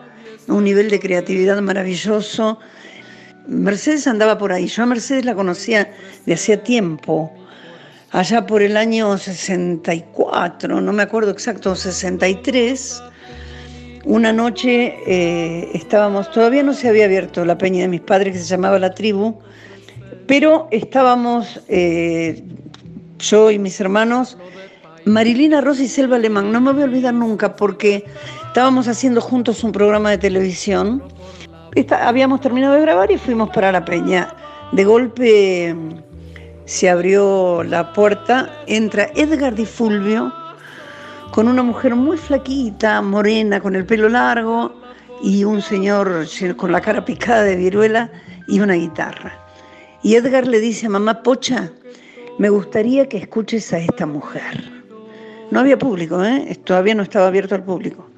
un 0.47 0.63
nivel 0.63 0.91
de 0.91 0.99
creatividad 0.99 1.59
maravilloso. 1.59 2.59
Mercedes 3.47 4.05
andaba 4.05 4.37
por 4.37 4.53
ahí, 4.53 4.67
yo 4.67 4.83
a 4.83 4.85
Mercedes 4.85 5.25
la 5.25 5.33
conocía 5.33 5.91
de 6.27 6.33
hacía 6.35 6.61
tiempo, 6.61 7.33
allá 8.11 8.45
por 8.45 8.61
el 8.61 8.77
año 8.77 9.17
64, 9.17 10.81
no 10.81 10.93
me 10.93 11.01
acuerdo 11.01 11.31
exacto, 11.31 11.75
63, 11.75 13.01
una 14.05 14.33
noche 14.33 14.95
eh, 15.05 15.69
estábamos, 15.73 16.31
todavía 16.31 16.63
no 16.63 16.73
se 16.73 16.89
había 16.89 17.05
abierto 17.05 17.45
la 17.45 17.57
peña 17.57 17.81
de 17.81 17.87
mis 17.87 18.01
padres 18.01 18.33
que 18.33 18.39
se 18.39 18.45
llamaba 18.45 18.79
La 18.79 18.93
Tribu, 18.93 19.39
pero 20.27 20.67
estábamos 20.71 21.61
eh, 21.67 22.43
yo 23.19 23.51
y 23.51 23.59
mis 23.59 23.79
hermanos, 23.79 24.37
Marilina 25.05 25.61
Rosa 25.61 25.83
y 25.83 25.87
Selva 25.87 26.15
Alemán, 26.15 26.51
no 26.51 26.61
me 26.61 26.71
voy 26.71 26.81
a 26.81 26.85
olvidar 26.85 27.13
nunca 27.13 27.55
porque 27.55 28.05
estábamos 28.47 28.87
haciendo 28.87 29.21
juntos 29.21 29.63
un 29.63 29.71
programa 29.71 30.09
de 30.11 30.17
televisión, 30.17 31.03
habíamos 31.91 32.41
terminado 32.41 32.75
de 32.75 32.81
grabar 32.81 33.11
y 33.11 33.17
fuimos 33.17 33.49
para 33.51 33.71
la 33.71 33.85
peña. 33.85 34.35
De 34.73 34.83
golpe 34.83 35.75
se 36.65 36.89
abrió 36.89 37.63
la 37.63 37.93
puerta, 37.93 38.49
entra 38.67 39.09
Edgar 39.15 39.55
Di 39.55 39.65
Fulvio 39.65 40.33
con 41.31 41.47
una 41.47 41.63
mujer 41.63 41.95
muy 41.95 42.17
flaquita, 42.17 43.01
morena, 43.01 43.61
con 43.61 43.75
el 43.75 43.85
pelo 43.85 44.09
largo 44.09 44.73
y 45.23 45.43
un 45.45 45.61
señor 45.61 46.27
con 46.57 46.71
la 46.71 46.81
cara 46.81 47.05
picada 47.05 47.43
de 47.43 47.55
viruela 47.55 48.11
y 48.47 48.59
una 48.59 48.73
guitarra. 48.73 49.39
Y 50.03 50.15
Edgar 50.15 50.45
le 50.45 50.59
dice 50.59 50.87
a 50.87 50.89
mamá 50.89 51.23
Pocha, 51.23 51.71
me 52.37 52.49
gustaría 52.49 53.07
que 53.07 53.17
escuches 53.17 53.71
a 53.71 53.79
esta 53.79 54.05
mujer. 54.05 54.69
No 55.51 55.59
había 55.61 55.77
público, 55.77 56.23
¿eh? 56.23 56.57
todavía 56.63 56.95
no 56.95 57.03
estaba 57.03 57.27
abierto 57.27 57.55
al 57.55 57.63
público. 57.63 58.09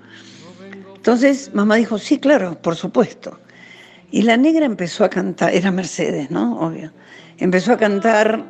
Entonces 0.95 1.51
mamá 1.53 1.75
dijo, 1.75 1.97
sí, 1.99 2.19
claro, 2.19 2.59
por 2.61 2.75
supuesto. 2.75 3.39
Y 4.11 4.21
la 4.23 4.37
negra 4.37 4.65
empezó 4.65 5.03
a 5.03 5.09
cantar, 5.09 5.53
era 5.53 5.71
Mercedes, 5.71 6.31
¿no? 6.31 6.59
Obvio. 6.59 6.91
Empezó 7.37 7.73
a 7.73 7.77
cantar 7.77 8.43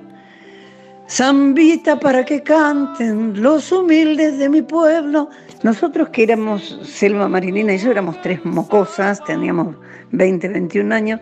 Zambita 1.16 2.00
para 2.00 2.26
que 2.26 2.42
canten 2.42 3.40
los 3.40 3.72
humildes 3.72 4.40
de 4.40 4.50
mi 4.50 4.64
pueblo. 4.64 5.30
Nosotros 5.62 6.10
que 6.10 6.24
éramos, 6.24 6.80
Selma 6.84 7.28
Marilina 7.30 7.76
y 7.76 7.78
yo 7.78 7.92
éramos 7.92 8.20
tres 8.24 8.44
mocosas, 8.44 9.24
teníamos 9.26 9.76
20, 10.12 10.48
21 10.48 10.96
años, 10.96 11.20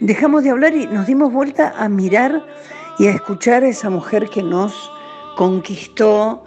dejamos 0.00 0.42
de 0.42 0.50
hablar 0.50 0.74
y 0.74 0.86
nos 0.86 1.06
dimos 1.06 1.30
vuelta 1.30 1.74
a 1.76 1.86
mirar 1.86 2.42
y 2.98 3.08
a 3.08 3.10
escuchar 3.10 3.62
a 3.62 3.68
esa 3.68 3.90
mujer 3.90 4.30
que 4.30 4.42
nos 4.42 4.90
conquistó 5.36 6.44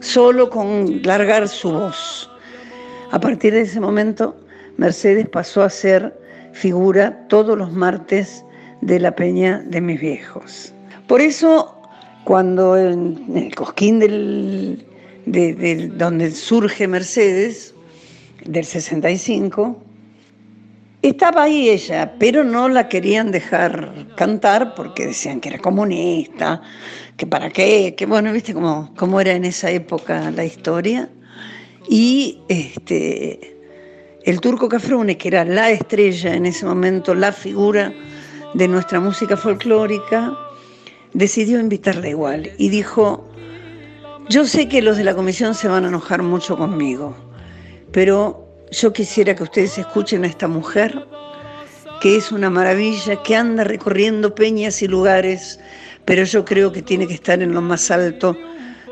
solo 0.00 0.50
con 0.50 1.00
largar 1.04 1.46
su 1.46 1.70
voz. 1.70 2.28
A 3.12 3.20
partir 3.20 3.52
de 3.52 3.60
ese 3.60 3.78
momento, 3.78 4.36
Mercedes 4.78 5.28
pasó 5.28 5.62
a 5.62 5.70
ser 5.70 6.12
figura 6.54 7.16
todos 7.28 7.56
los 7.56 7.72
martes 7.72 8.44
de 8.80 8.98
la 8.98 9.14
peña 9.14 9.62
de 9.66 9.80
mis 9.80 10.00
viejos. 10.00 10.74
Por 11.06 11.20
eso, 11.20 11.73
cuando 12.24 12.76
en 12.76 13.22
el 13.36 13.54
cosquín 13.54 13.98
del, 13.98 14.84
de, 15.26 15.54
de 15.54 15.88
donde 15.88 16.30
surge 16.30 16.88
Mercedes, 16.88 17.74
del 18.44 18.64
65, 18.64 19.82
estaba 21.02 21.42
ahí 21.44 21.68
ella, 21.68 22.14
pero 22.18 22.44
no 22.44 22.68
la 22.68 22.88
querían 22.88 23.30
dejar 23.30 23.92
cantar 24.16 24.74
porque 24.74 25.06
decían 25.06 25.40
que 25.40 25.50
era 25.50 25.58
comunista, 25.58 26.62
que 27.16 27.26
para 27.26 27.50
qué, 27.50 27.94
que 27.94 28.06
bueno, 28.06 28.32
viste 28.32 28.54
cómo, 28.54 28.90
cómo 28.96 29.20
era 29.20 29.32
en 29.32 29.44
esa 29.44 29.70
época 29.70 30.30
la 30.30 30.44
historia. 30.44 31.08
Y 31.88 32.40
este, 32.48 33.54
el 34.24 34.40
turco 34.40 34.68
Cafrune, 34.68 35.18
que 35.18 35.28
era 35.28 35.44
la 35.44 35.70
estrella 35.70 36.34
en 36.34 36.46
ese 36.46 36.64
momento, 36.64 37.14
la 37.14 37.32
figura 37.32 37.92
de 38.54 38.68
nuestra 38.68 38.98
música 39.00 39.36
folclórica, 39.36 40.34
decidió 41.14 41.58
invitarla 41.58 42.08
igual 42.08 42.50
y 42.58 42.68
dijo, 42.68 43.26
yo 44.28 44.44
sé 44.46 44.68
que 44.68 44.82
los 44.82 44.96
de 44.96 45.04
la 45.04 45.14
comisión 45.14 45.54
se 45.54 45.68
van 45.68 45.84
a 45.84 45.88
enojar 45.88 46.22
mucho 46.22 46.56
conmigo, 46.56 47.16
pero 47.92 48.46
yo 48.70 48.92
quisiera 48.92 49.34
que 49.34 49.44
ustedes 49.44 49.78
escuchen 49.78 50.24
a 50.24 50.26
esta 50.26 50.48
mujer, 50.48 51.06
que 52.00 52.16
es 52.16 52.32
una 52.32 52.50
maravilla, 52.50 53.22
que 53.22 53.36
anda 53.36 53.64
recorriendo 53.64 54.34
peñas 54.34 54.82
y 54.82 54.88
lugares, 54.88 55.60
pero 56.04 56.24
yo 56.24 56.44
creo 56.44 56.72
que 56.72 56.82
tiene 56.82 57.06
que 57.06 57.14
estar 57.14 57.40
en 57.40 57.54
lo 57.54 57.62
más 57.62 57.90
alto 57.90 58.36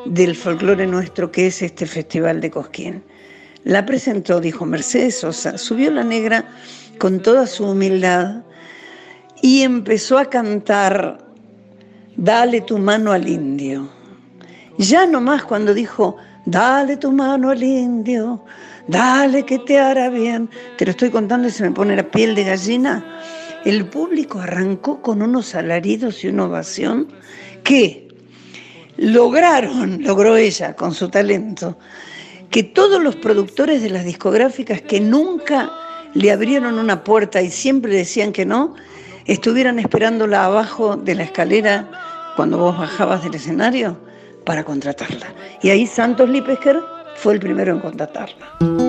del 0.06 0.34
folclore 0.36 0.86
nuestro, 0.86 1.30
que 1.30 1.48
es 1.48 1.60
este 1.60 1.86
Festival 1.86 2.40
de 2.40 2.50
Cosquín. 2.50 3.02
La 3.64 3.84
presentó, 3.84 4.40
dijo 4.40 4.64
Mercedes 4.64 5.18
Sosa, 5.18 5.58
subió 5.58 5.90
la 5.90 6.04
negra 6.04 6.48
con 6.98 7.20
toda 7.20 7.46
su 7.46 7.64
humildad 7.64 8.42
y 9.40 9.62
empezó 9.62 10.18
a 10.18 10.30
cantar 10.30 11.31
Dale 12.16 12.60
tu 12.62 12.78
mano 12.78 13.12
al 13.12 13.28
indio. 13.28 13.88
Ya 14.78 15.06
nomás 15.06 15.44
cuando 15.44 15.74
dijo, 15.74 16.16
dale 16.46 16.96
tu 16.96 17.12
mano 17.12 17.50
al 17.50 17.62
indio, 17.62 18.44
dale 18.88 19.44
que 19.44 19.58
te 19.58 19.78
hará 19.78 20.08
bien. 20.08 20.48
Te 20.76 20.84
lo 20.84 20.90
estoy 20.90 21.10
contando 21.10 21.48
y 21.48 21.50
se 21.50 21.62
me 21.64 21.70
pone 21.70 21.96
la 21.96 22.10
piel 22.10 22.34
de 22.34 22.44
gallina. 22.44 23.04
El 23.64 23.86
público 23.86 24.40
arrancó 24.40 25.00
con 25.00 25.22
unos 25.22 25.54
alaridos 25.54 26.24
y 26.24 26.28
una 26.28 26.46
ovación 26.46 27.08
que 27.62 28.08
lograron, 28.96 30.02
logró 30.02 30.36
ella 30.36 30.74
con 30.74 30.94
su 30.94 31.08
talento, 31.08 31.78
que 32.50 32.62
todos 32.62 33.02
los 33.02 33.16
productores 33.16 33.82
de 33.82 33.90
las 33.90 34.04
discográficas 34.04 34.82
que 34.82 35.00
nunca 35.00 35.70
le 36.14 36.30
abrieron 36.30 36.78
una 36.78 37.04
puerta 37.04 37.40
y 37.40 37.50
siempre 37.50 37.94
decían 37.94 38.32
que 38.32 38.44
no, 38.44 38.74
estuvieran 39.26 39.78
esperándola 39.78 40.44
abajo 40.44 40.96
de 40.96 41.14
la 41.14 41.22
escalera 41.24 41.88
cuando 42.36 42.58
vos 42.58 42.78
bajabas 42.78 43.22
del 43.22 43.34
escenario 43.34 43.96
para 44.44 44.64
contratarla. 44.64 45.26
Y 45.62 45.70
ahí 45.70 45.86
Santos 45.86 46.28
Lipesker 46.28 46.80
fue 47.16 47.34
el 47.34 47.40
primero 47.40 47.72
en 47.72 47.80
contratarla. 47.80 48.81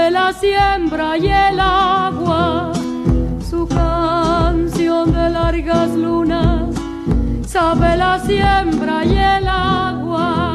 Sabe 0.00 0.10
la 0.12 0.32
siembra 0.32 1.18
y 1.18 1.26
el 1.26 1.60
agua, 1.60 2.72
su 3.50 3.68
canción 3.68 5.12
de 5.12 5.28
largas 5.28 5.90
lunas, 5.90 6.74
sabe 7.46 7.98
la 7.98 8.18
siembra 8.20 9.04
y 9.04 9.18
el 9.18 9.46
agua, 9.46 10.49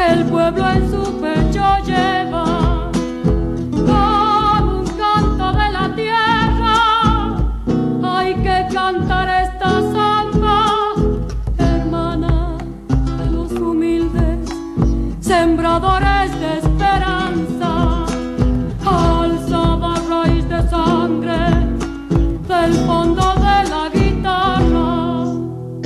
que 0.00 0.12
el 0.12 0.24
pueblo 0.24 0.70
en 0.70 0.90
su 0.90 1.20
pecho 1.20 1.62
lleva 1.84 2.29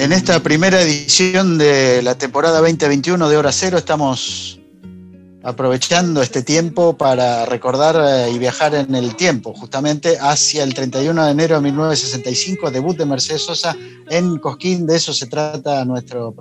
En 0.04 0.12
esta 0.12 0.38
primera 0.40 0.82
edición 0.82 1.56
de 1.56 2.02
la 2.02 2.14
temporada 2.18 2.60
2021 2.60 3.26
de 3.26 3.38
Hora 3.38 3.52
Cero 3.52 3.78
estamos 3.78 4.60
aprovechando 5.42 6.20
este 6.20 6.42
tiempo 6.42 6.98
para 6.98 7.46
recordar 7.46 7.96
eh, 8.06 8.30
y 8.30 8.38
viajar 8.38 8.74
en 8.74 8.94
el 8.94 9.16
tiempo, 9.16 9.54
justamente 9.54 10.18
hacia 10.20 10.62
el 10.62 10.74
31 10.74 11.24
de 11.24 11.30
enero 11.30 11.54
de 11.54 11.62
1965, 11.62 12.70
debut 12.70 12.98
de 12.98 13.06
Mercedes 13.06 13.44
Sosa 13.44 13.74
en 14.10 14.36
Cosquín. 14.40 14.86
De 14.86 14.96
eso 14.96 15.14
se 15.14 15.26
trata 15.26 15.82
nuestro, 15.86 16.34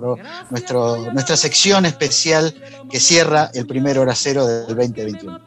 nuestro, 0.50 1.10
nuestra 1.14 1.34
sección 1.38 1.86
especial 1.86 2.54
que 2.90 3.00
cierra 3.00 3.50
el 3.54 3.66
primer 3.66 3.98
Hora 3.98 4.14
Cero 4.14 4.46
del 4.46 4.76
2021. 4.76 5.40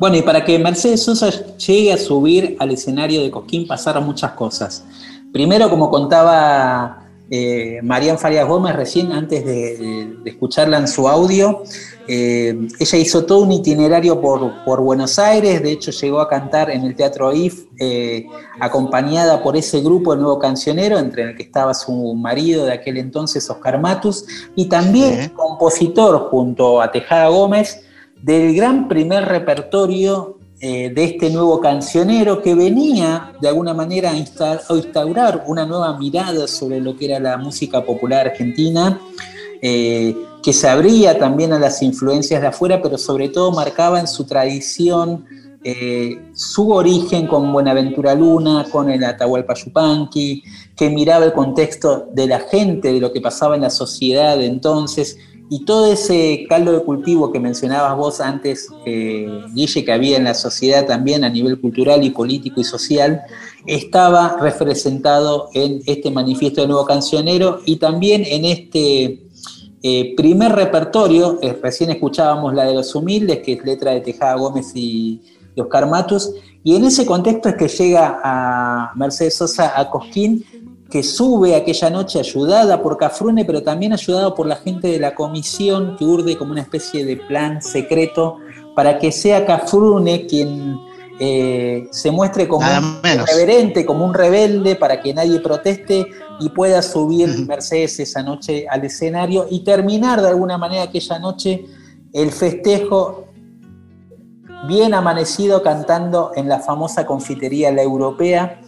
Bueno, 0.00 0.16
y 0.16 0.22
para 0.22 0.44
que 0.44 0.58
Mercedes 0.58 1.04
Sosa 1.04 1.30
llegue 1.58 1.92
a 1.92 1.96
subir 1.96 2.56
al 2.58 2.72
escenario 2.72 3.22
de 3.22 3.30
Cosquín 3.30 3.68
pasaron 3.68 4.04
muchas 4.04 4.32
cosas. 4.32 4.82
Primero, 5.32 5.70
como 5.70 5.88
contaba 5.90 7.01
eh, 7.34 7.80
Marian 7.82 8.18
Farias 8.18 8.46
Gómez 8.46 8.76
recién, 8.76 9.10
antes 9.10 9.42
de, 9.42 9.78
de 10.22 10.30
escucharla 10.30 10.76
en 10.76 10.86
su 10.86 11.08
audio, 11.08 11.62
eh, 12.06 12.68
ella 12.78 12.98
hizo 12.98 13.24
todo 13.24 13.40
un 13.44 13.52
itinerario 13.52 14.20
por, 14.20 14.64
por, 14.66 14.82
Buenos 14.82 15.18
Aires, 15.18 15.62
de 15.62 15.72
hecho 15.72 15.92
llegó 15.92 16.20
a 16.20 16.28
cantar 16.28 16.68
en 16.68 16.84
el 16.84 16.94
Teatro 16.94 17.32
IF 17.32 17.68
eh, 17.78 18.26
acompañada 18.60 19.42
por 19.42 19.56
ese 19.56 19.80
grupo, 19.80 20.12
el 20.12 20.20
Nuevo 20.20 20.38
Cancionero, 20.38 20.98
entre 20.98 21.22
el 21.22 21.34
que 21.34 21.44
estaba 21.44 21.72
su 21.72 22.14
marido 22.14 22.66
de 22.66 22.74
aquel 22.74 22.98
entonces, 22.98 23.48
Oscar 23.48 23.80
Matus, 23.80 24.26
y 24.54 24.68
también 24.68 25.30
compositor 25.30 26.28
junto 26.28 26.82
a 26.82 26.92
Tejada 26.92 27.28
Gómez 27.28 27.82
del 28.20 28.54
gran 28.54 28.88
primer 28.88 29.24
repertorio 29.24 30.38
eh, 30.64 30.90
de 30.94 31.02
este 31.02 31.28
nuevo 31.28 31.60
cancionero 31.60 32.40
que 32.40 32.54
venía 32.54 33.32
de 33.40 33.48
alguna 33.48 33.74
manera 33.74 34.12
a 34.12 34.16
instaurar 34.16 35.42
una 35.48 35.66
nueva 35.66 35.98
mirada 35.98 36.46
sobre 36.46 36.80
lo 36.80 36.96
que 36.96 37.06
era 37.06 37.18
la 37.18 37.36
música 37.36 37.84
popular 37.84 38.28
argentina, 38.28 39.00
eh, 39.60 40.14
que 40.40 40.52
se 40.52 40.68
abría 40.68 41.18
también 41.18 41.52
a 41.52 41.58
las 41.58 41.82
influencias 41.82 42.40
de 42.40 42.46
afuera, 42.46 42.80
pero 42.80 42.96
sobre 42.96 43.28
todo 43.28 43.50
marcaba 43.50 43.98
en 43.98 44.06
su 44.06 44.22
tradición 44.22 45.24
eh, 45.64 46.30
su 46.32 46.70
origen 46.70 47.26
con 47.26 47.52
Buenaventura 47.52 48.14
Luna, 48.14 48.64
con 48.70 48.88
el 48.88 49.02
Atahualpa 49.02 49.54
Yupanqui, 49.54 50.44
que 50.76 50.90
miraba 50.90 51.24
el 51.24 51.32
contexto 51.32 52.06
de 52.12 52.28
la 52.28 52.38
gente, 52.38 52.92
de 52.92 53.00
lo 53.00 53.12
que 53.12 53.20
pasaba 53.20 53.56
en 53.56 53.62
la 53.62 53.70
sociedad 53.70 54.40
entonces, 54.40 55.18
y 55.52 55.66
todo 55.66 55.92
ese 55.92 56.46
caldo 56.48 56.72
de 56.72 56.82
cultivo 56.82 57.30
que 57.30 57.38
mencionabas 57.38 57.94
vos 57.94 58.20
antes, 58.22 58.68
eh, 58.86 59.28
Guille, 59.52 59.84
que 59.84 59.92
había 59.92 60.16
en 60.16 60.24
la 60.24 60.32
sociedad 60.32 60.86
también 60.86 61.24
a 61.24 61.28
nivel 61.28 61.60
cultural 61.60 62.02
y 62.02 62.08
político 62.08 62.62
y 62.62 62.64
social, 62.64 63.20
estaba 63.66 64.38
representado 64.40 65.50
en 65.52 65.82
este 65.84 66.10
manifiesto 66.10 66.62
de 66.62 66.68
nuevo 66.68 66.86
cancionero 66.86 67.60
y 67.66 67.76
también 67.76 68.24
en 68.24 68.46
este 68.46 69.26
eh, 69.82 70.14
primer 70.16 70.52
repertorio, 70.52 71.38
eh, 71.42 71.54
recién 71.62 71.90
escuchábamos 71.90 72.54
la 72.54 72.64
de 72.64 72.72
los 72.72 72.94
humildes, 72.94 73.40
que 73.40 73.52
es 73.52 73.62
letra 73.62 73.90
de 73.92 74.00
Tejada 74.00 74.36
Gómez 74.36 74.72
y, 74.74 75.20
y 75.54 75.60
Oscar 75.60 75.86
Matus, 75.86 76.30
y 76.64 76.76
en 76.76 76.84
ese 76.84 77.04
contexto 77.04 77.50
es 77.50 77.56
que 77.56 77.68
llega 77.68 78.20
a 78.24 78.92
Mercedes 78.94 79.36
Sosa 79.36 79.78
a 79.78 79.90
Cosquín 79.90 80.46
que 80.92 81.02
sube 81.02 81.56
aquella 81.56 81.88
noche 81.88 82.18
ayudada 82.18 82.82
por 82.82 82.98
Cafrune, 82.98 83.46
pero 83.46 83.62
también 83.62 83.94
ayudado 83.94 84.34
por 84.34 84.46
la 84.46 84.56
gente 84.56 84.88
de 84.88 85.00
la 85.00 85.14
comisión 85.14 85.96
que 85.96 86.04
urde 86.04 86.36
como 86.36 86.52
una 86.52 86.60
especie 86.60 87.06
de 87.06 87.16
plan 87.16 87.62
secreto 87.62 88.36
para 88.76 88.98
que 88.98 89.10
sea 89.10 89.46
Cafrune 89.46 90.26
quien 90.26 90.78
eh, 91.18 91.88
se 91.90 92.10
muestre 92.10 92.46
como 92.46 92.66
un 92.66 93.02
reverente, 93.02 93.86
como 93.86 94.04
un 94.04 94.12
rebelde, 94.12 94.76
para 94.76 95.00
que 95.00 95.14
nadie 95.14 95.40
proteste 95.40 96.06
y 96.40 96.50
pueda 96.50 96.82
subir 96.82 97.26
Mercedes 97.46 97.98
esa 97.98 98.22
noche 98.22 98.66
al 98.68 98.84
escenario 98.84 99.46
y 99.48 99.64
terminar 99.64 100.20
de 100.20 100.28
alguna 100.28 100.58
manera 100.58 100.82
aquella 100.82 101.18
noche 101.18 101.64
el 102.12 102.30
festejo 102.32 103.28
bien 104.68 104.92
amanecido 104.92 105.62
cantando 105.62 106.32
en 106.36 106.50
la 106.50 106.58
famosa 106.58 107.06
confitería 107.06 107.72
La 107.72 107.82
Europea 107.82 108.60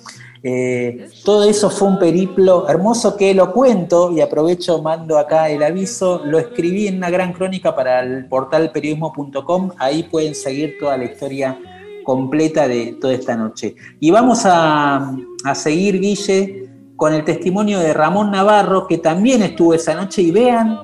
eh, 0.46 1.08
todo 1.24 1.48
eso 1.48 1.70
fue 1.70 1.88
un 1.88 1.98
periplo 1.98 2.68
hermoso 2.68 3.16
que 3.16 3.32
lo 3.32 3.50
cuento 3.50 4.12
y 4.12 4.20
aprovecho, 4.20 4.82
mando 4.82 5.16
acá 5.16 5.48
el 5.48 5.62
aviso, 5.62 6.20
lo 6.22 6.38
escribí 6.38 6.86
en 6.86 6.98
una 6.98 7.08
gran 7.08 7.32
crónica 7.32 7.74
para 7.74 8.00
el 8.00 8.26
portal 8.26 8.70
periodismo.com, 8.70 9.70
ahí 9.78 10.02
pueden 10.02 10.34
seguir 10.34 10.76
toda 10.78 10.98
la 10.98 11.04
historia 11.04 11.58
completa 12.04 12.68
de 12.68 12.98
toda 13.00 13.14
esta 13.14 13.34
noche. 13.34 13.74
Y 13.98 14.10
vamos 14.10 14.42
a, 14.44 15.16
a 15.44 15.54
seguir, 15.54 15.98
Guille, 15.98 16.68
con 16.94 17.14
el 17.14 17.24
testimonio 17.24 17.80
de 17.80 17.94
Ramón 17.94 18.30
Navarro, 18.30 18.86
que 18.86 18.98
también 18.98 19.42
estuvo 19.42 19.72
esa 19.72 19.94
noche, 19.94 20.20
y 20.20 20.30
vean, 20.30 20.78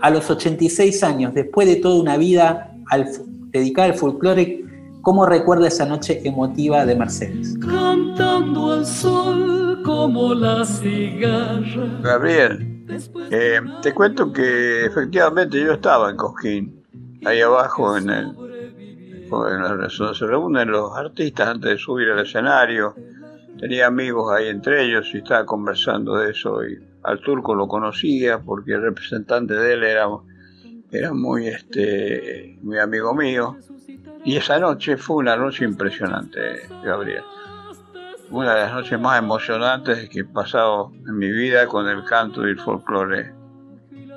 a 0.00 0.10
los 0.10 0.28
86 0.28 1.04
años, 1.04 1.32
después 1.34 1.68
de 1.68 1.76
toda 1.76 2.00
una 2.00 2.16
vida 2.16 2.74
al, 2.90 3.08
dedicada 3.52 3.88
al 3.88 3.94
folclore, 3.94 4.64
¿Cómo 5.04 5.26
recuerda 5.26 5.68
esa 5.68 5.84
noche 5.84 6.22
emotiva 6.24 6.86
de 6.86 6.96
Mercedes? 6.96 7.58
Cantando 7.60 8.72
al 8.72 8.86
sol 8.86 9.82
como 9.84 10.32
la 10.32 10.64
cigarra. 10.64 12.00
Gabriel, 12.00 12.86
eh, 13.30 13.60
te 13.82 13.92
cuento 13.92 14.32
que 14.32 14.86
efectivamente 14.86 15.60
yo 15.62 15.72
estaba 15.72 16.08
en 16.08 16.16
Cosquín, 16.16 16.82
ahí 17.26 17.42
abajo 17.42 17.98
en 17.98 18.08
el. 18.08 18.34
En 19.26 19.90
se 19.90 20.26
reúnen 20.26 20.70
los 20.70 20.96
artistas 20.96 21.48
antes 21.48 21.70
de 21.72 21.78
subir 21.78 22.08
al 22.08 22.20
escenario. 22.20 22.94
Tenía 23.58 23.88
amigos 23.88 24.32
ahí 24.32 24.48
entre 24.48 24.86
ellos 24.86 25.10
y 25.12 25.18
estaba 25.18 25.44
conversando 25.44 26.16
de 26.16 26.30
eso. 26.30 26.64
Y 26.66 26.78
al 27.02 27.20
turco 27.20 27.54
lo 27.54 27.68
conocía 27.68 28.38
porque 28.38 28.72
el 28.72 28.80
representante 28.82 29.52
de 29.52 29.74
él 29.74 29.82
era, 29.82 30.06
era 30.98 31.12
muy, 31.12 31.48
este, 31.48 32.58
muy 32.62 32.78
amigo 32.78 33.14
mío 33.14 33.56
y 34.24 34.36
esa 34.36 34.58
noche 34.58 34.96
fue 34.96 35.16
una 35.16 35.36
noche 35.36 35.64
impresionante, 35.64 36.66
Gabriel. 36.82 37.22
Una 38.30 38.54
de 38.54 38.60
las 38.62 38.72
noches 38.72 38.98
más 38.98 39.18
emocionantes 39.18 40.08
que 40.08 40.20
he 40.20 40.24
pasado 40.24 40.92
en 41.06 41.18
mi 41.18 41.30
vida 41.30 41.66
con 41.66 41.86
el 41.88 42.04
canto 42.04 42.46
y 42.46 42.50
el 42.50 42.58
folclore 42.58 43.34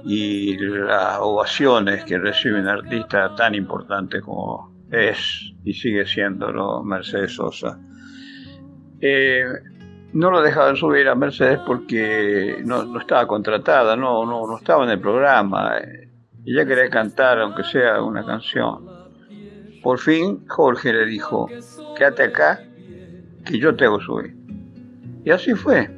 y 0.05 0.57
las 0.57 1.17
ovaciones 1.19 2.05
que 2.05 2.17
reciben 2.17 2.67
artistas 2.67 3.35
tan 3.35 3.53
importantes 3.53 4.21
como 4.21 4.73
es 4.89 5.51
y 5.65 5.73
sigue 5.73 6.05
siendo 6.05 6.81
Mercedes 6.83 7.35
Sosa. 7.35 7.77
Eh, 9.01 9.43
no 10.13 10.31
lo 10.31 10.41
dejaban 10.41 10.77
subir 10.77 11.09
a 11.09 11.15
Mercedes 11.15 11.59
porque 11.67 12.61
no, 12.63 12.97
estaba 12.97 13.27
contratada, 13.27 13.97
no, 13.97 14.25
no, 14.25 14.47
no 14.47 14.57
estaba 14.57 14.85
en 14.85 14.91
el 14.91 15.01
programa. 15.01 15.73
Ella 16.47 16.65
quería 16.65 16.89
cantar, 16.89 17.39
aunque 17.39 17.65
sea 17.65 18.01
una 18.01 18.25
canción. 18.25 18.85
Por 19.83 19.99
fin 19.99 20.47
Jorge 20.47 20.93
le 20.93 21.05
dijo, 21.05 21.49
quédate 21.97 22.23
acá, 22.23 22.61
que 23.45 23.59
yo 23.59 23.75
te 23.75 23.83
hago 23.83 23.99
subir. 23.99 24.33
Y 25.25 25.31
así 25.31 25.53
fue. 25.55 25.89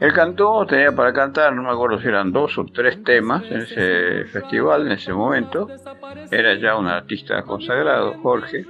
Él 0.00 0.12
cantó, 0.12 0.66
tenía 0.66 0.90
para 0.90 1.12
cantar, 1.12 1.54
no 1.54 1.62
me 1.62 1.70
acuerdo 1.70 2.00
si 2.00 2.08
eran 2.08 2.32
dos 2.32 2.58
o 2.58 2.66
tres 2.66 3.04
temas 3.04 3.44
en 3.48 3.60
ese 3.60 4.24
festival, 4.24 4.86
en 4.86 4.92
ese 4.92 5.12
momento. 5.12 5.68
Era 6.32 6.58
ya 6.58 6.76
un 6.76 6.88
artista 6.88 7.40
consagrado, 7.44 8.14
Jorge. 8.22 8.66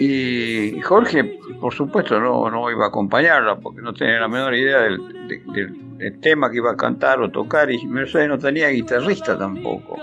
Y 0.00 0.80
Jorge, 0.80 1.38
por 1.60 1.74
supuesto, 1.74 2.18
no, 2.18 2.50
no 2.50 2.70
iba 2.70 2.86
a 2.86 2.88
acompañarla 2.88 3.56
porque 3.56 3.82
no 3.82 3.92
tenía 3.92 4.18
la 4.18 4.28
menor 4.28 4.54
idea 4.54 4.78
del, 4.80 5.28
del 5.52 5.89
tema 6.20 6.50
que 6.50 6.56
iba 6.56 6.72
a 6.72 6.76
cantar 6.76 7.20
o 7.20 7.30
tocar 7.30 7.70
y 7.70 7.86
Mercedes 7.86 8.28
no 8.28 8.38
tenía 8.38 8.68
guitarrista 8.68 9.36
tampoco. 9.36 9.96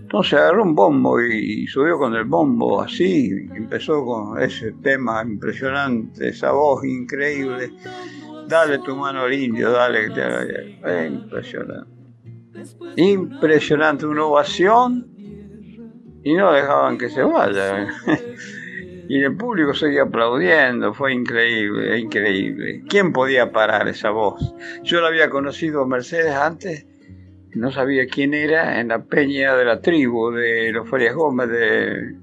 Entonces 0.00 0.34
agarró 0.34 0.62
un 0.62 0.74
bombo 0.74 1.20
y, 1.20 1.66
subió 1.66 1.98
con 1.98 2.14
el 2.14 2.24
bombo 2.24 2.80
así, 2.80 3.30
empezó 3.54 4.04
con 4.04 4.40
ese 4.40 4.72
tema 4.82 5.22
impresionante, 5.22 6.28
esa 6.28 6.52
voz 6.52 6.84
increíble. 6.84 7.72
Dale 8.46 8.78
tu 8.78 8.94
mano 8.94 9.22
al 9.22 9.32
indio, 9.32 9.70
dale, 9.72 10.08
dale. 10.10 11.06
impresionante. 11.08 11.90
Impresionante, 12.96 14.06
una 14.06 14.24
ovación 14.24 15.08
y 16.22 16.34
no 16.34 16.52
dejaban 16.52 16.96
que 16.96 17.10
se 17.10 17.22
vaya. 17.22 17.88
Y 19.08 19.22
el 19.22 19.36
público 19.36 19.74
seguía 19.74 20.02
aplaudiendo, 20.02 20.94
fue 20.94 21.12
increíble, 21.12 21.98
increíble. 21.98 22.82
¿Quién 22.88 23.12
podía 23.12 23.52
parar 23.52 23.88
esa 23.88 24.10
voz? 24.10 24.54
Yo 24.82 25.00
la 25.00 25.08
había 25.08 25.30
conocido 25.30 25.86
Mercedes 25.86 26.34
antes 26.34 26.86
no 27.54 27.70
sabía 27.70 28.06
quién 28.06 28.34
era 28.34 28.80
en 28.80 28.88
la 28.88 29.04
peña 29.04 29.54
de 29.56 29.64
la 29.64 29.80
tribu 29.80 30.30
de 30.30 30.72
los 30.72 30.88
Farias 30.88 31.14
Gómez. 31.14 31.48
De... 31.48 32.14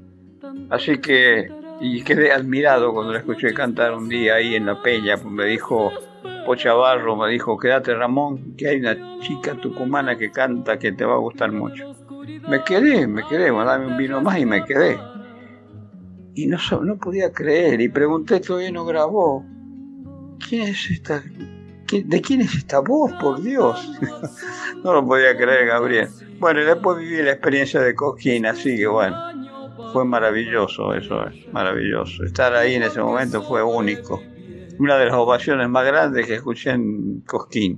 Así 0.70 0.98
que, 0.98 1.49
y 1.80 2.03
quedé 2.03 2.32
admirado 2.32 2.94
cuando 2.94 3.14
la 3.14 3.20
escuché 3.20 3.53
cantar 3.53 3.94
un 3.94 4.10
día 4.10 4.36
ahí 4.36 4.56
en 4.56 4.66
la 4.66 4.82
peña, 4.82 5.18
pues 5.18 5.34
me 5.34 5.45
dijo 5.45 5.91
Pochavarro, 6.45 7.16
me 7.16 7.30
dijo, 7.30 7.58
quédate 7.58 7.94
Ramón, 7.95 8.56
que 8.58 8.68
hay 8.68 8.80
una 8.80 9.20
chica 9.20 9.56
tucumana 9.56 10.18
que 10.18 10.32
canta 10.32 10.78
que 10.78 10.91
te 10.91 11.06
va 11.06 11.14
a 11.14 11.20
gustar 11.20 11.52
mucho. 11.52 11.95
Me 12.48 12.64
quedé, 12.64 13.08
me 13.08 13.26
quedé, 13.28 13.52
dame 13.52 13.88
un 13.88 13.98
vino 13.98 14.22
más 14.22 14.38
y 14.38 14.45
me 14.45 14.64
quedé. 14.66 14.98
Y 16.34 16.48
no, 16.48 16.58
no 16.84 16.98
podía 16.98 17.32
creer, 17.32 17.82
y 17.82 17.90
pregunté, 17.90 18.40
todavía 18.40 18.72
no 18.72 18.86
grabó. 18.86 19.45
¿Quién 20.48 20.64
es 20.64 20.90
esta 20.90 21.24
¿De 21.91 22.22
quién 22.22 22.41
es 22.41 22.56
esta 22.56 22.80
voz, 22.80 23.12
por 23.20 23.41
Dios? 23.41 23.91
no 24.84 24.94
lo 24.94 25.06
podía 25.06 25.36
creer, 25.36 25.68
Gabriel. 25.68 26.08
Bueno, 26.40 26.62
y 26.62 26.66
después 26.66 26.98
viví 26.98 27.22
la 27.22 27.32
experiencia 27.32 27.82
de 27.82 27.94
Cosquín, 27.94 28.45
así 28.45 28.78
que 28.78 28.88
bueno, 28.88 29.18
fue 29.91 30.06
maravilloso 30.06 30.94
eso, 30.94 31.26
maravilloso. 31.52 32.24
Estar 32.24 32.56
ahí 32.56 32.76
en 32.76 32.84
ese 32.84 33.02
momento 33.02 33.44
fue 33.44 33.62
único. 33.62 34.24
Una 34.80 34.98
de 34.98 35.06
las 35.06 35.16
ovaciones 35.16 35.68
más 35.70 35.86
grandes 35.86 36.26
que 36.26 36.36
escuché 36.36 36.72
en 36.72 37.22
Cosquín. 37.28 37.78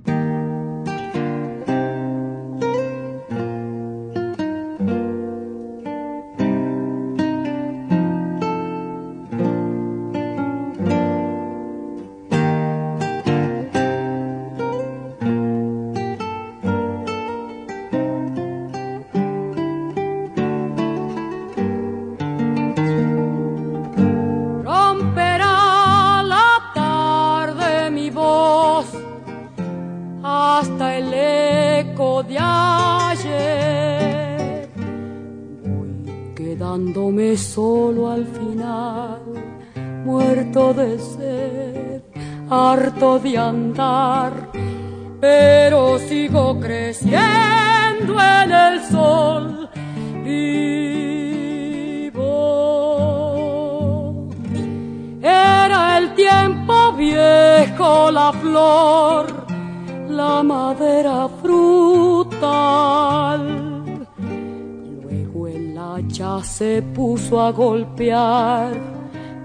A 67.40 67.50
golpear, 67.52 68.72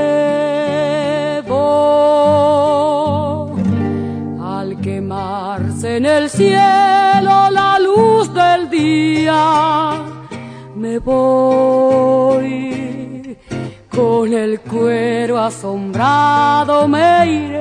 al 4.41 4.79
quemarse 4.79 5.97
en 5.97 6.05
el 6.05 6.29
cielo 6.29 7.49
la 7.51 7.77
luz 7.79 8.33
del 8.33 8.69
día 8.69 10.13
me 10.75 10.99
voy 10.99 12.43
con 13.89 14.33
el 14.33 14.59
cuero 14.59 15.39
asombrado 15.39 16.87
me 16.87 17.25
iré 17.27 17.52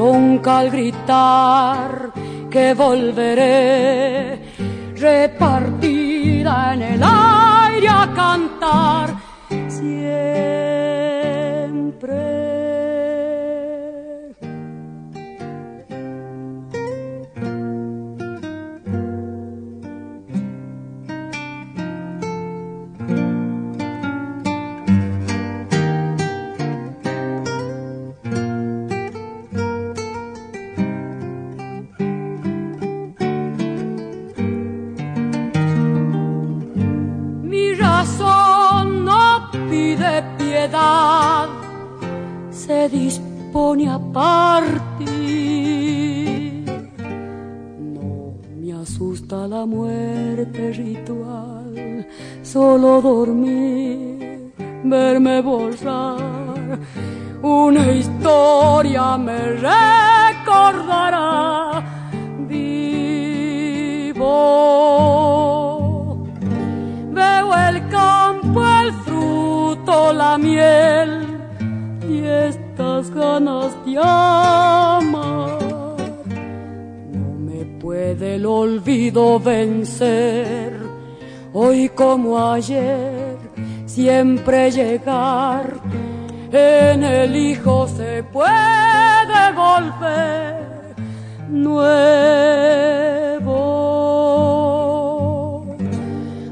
ronca 0.00 0.60
al 0.60 0.70
gritar 0.70 2.10
que 2.50 2.72
volveré 2.72 4.38
repartida 4.96 6.72
en 6.72 6.82
el 6.92 7.02
aire 7.02 7.88
a 7.88 8.10
cantar 8.14 9.09
asusta 49.00 49.46
la 49.48 49.64
muerte 49.64 50.72
ritual, 50.72 52.06
solo 52.42 53.00
dormir, 53.00 54.52
verme 54.84 55.40
borrar. 55.40 56.78
Una 57.40 57.92
historia 57.92 59.16
me 59.16 59.52
recordará 59.68 61.02
vivo. 62.46 62.66
Veo 67.10 67.56
el 67.68 67.88
campo, 67.88 68.62
el 68.82 68.92
fruto, 69.04 70.12
la 70.12 70.36
miel 70.36 71.26
y 72.06 72.18
estas 72.22 73.10
ganas 73.14 73.72
de 73.86 73.98
puede 78.20 78.36
el 78.36 78.44
olvido 78.44 79.40
vencer, 79.40 80.78
hoy 81.54 81.88
como 81.88 82.38
ayer, 82.52 83.38
siempre 83.86 84.70
llegar. 84.70 85.80
En 86.52 87.02
el 87.02 87.34
hijo 87.34 87.88
se 87.88 88.22
puede 88.24 89.52
volver 89.56 90.56
nuevo. 91.48 91.96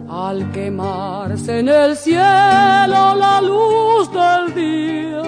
Al 0.08 0.50
quemarse 0.52 1.58
en 1.58 1.68
el 1.68 1.96
cielo 1.96 3.14
la 3.24 3.42
luz 3.42 4.10
del 4.10 4.54
día, 4.54 5.22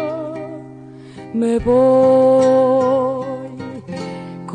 me 1.35 1.59
voy 1.59 3.10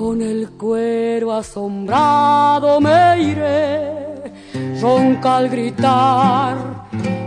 con 0.05 0.21
el 0.21 0.49
cuero 0.51 1.33
asombrado, 1.33 2.79
me 2.79 3.23
iré, 3.23 3.91
ronca 4.79 5.37
al 5.37 5.49
gritar 5.49 6.55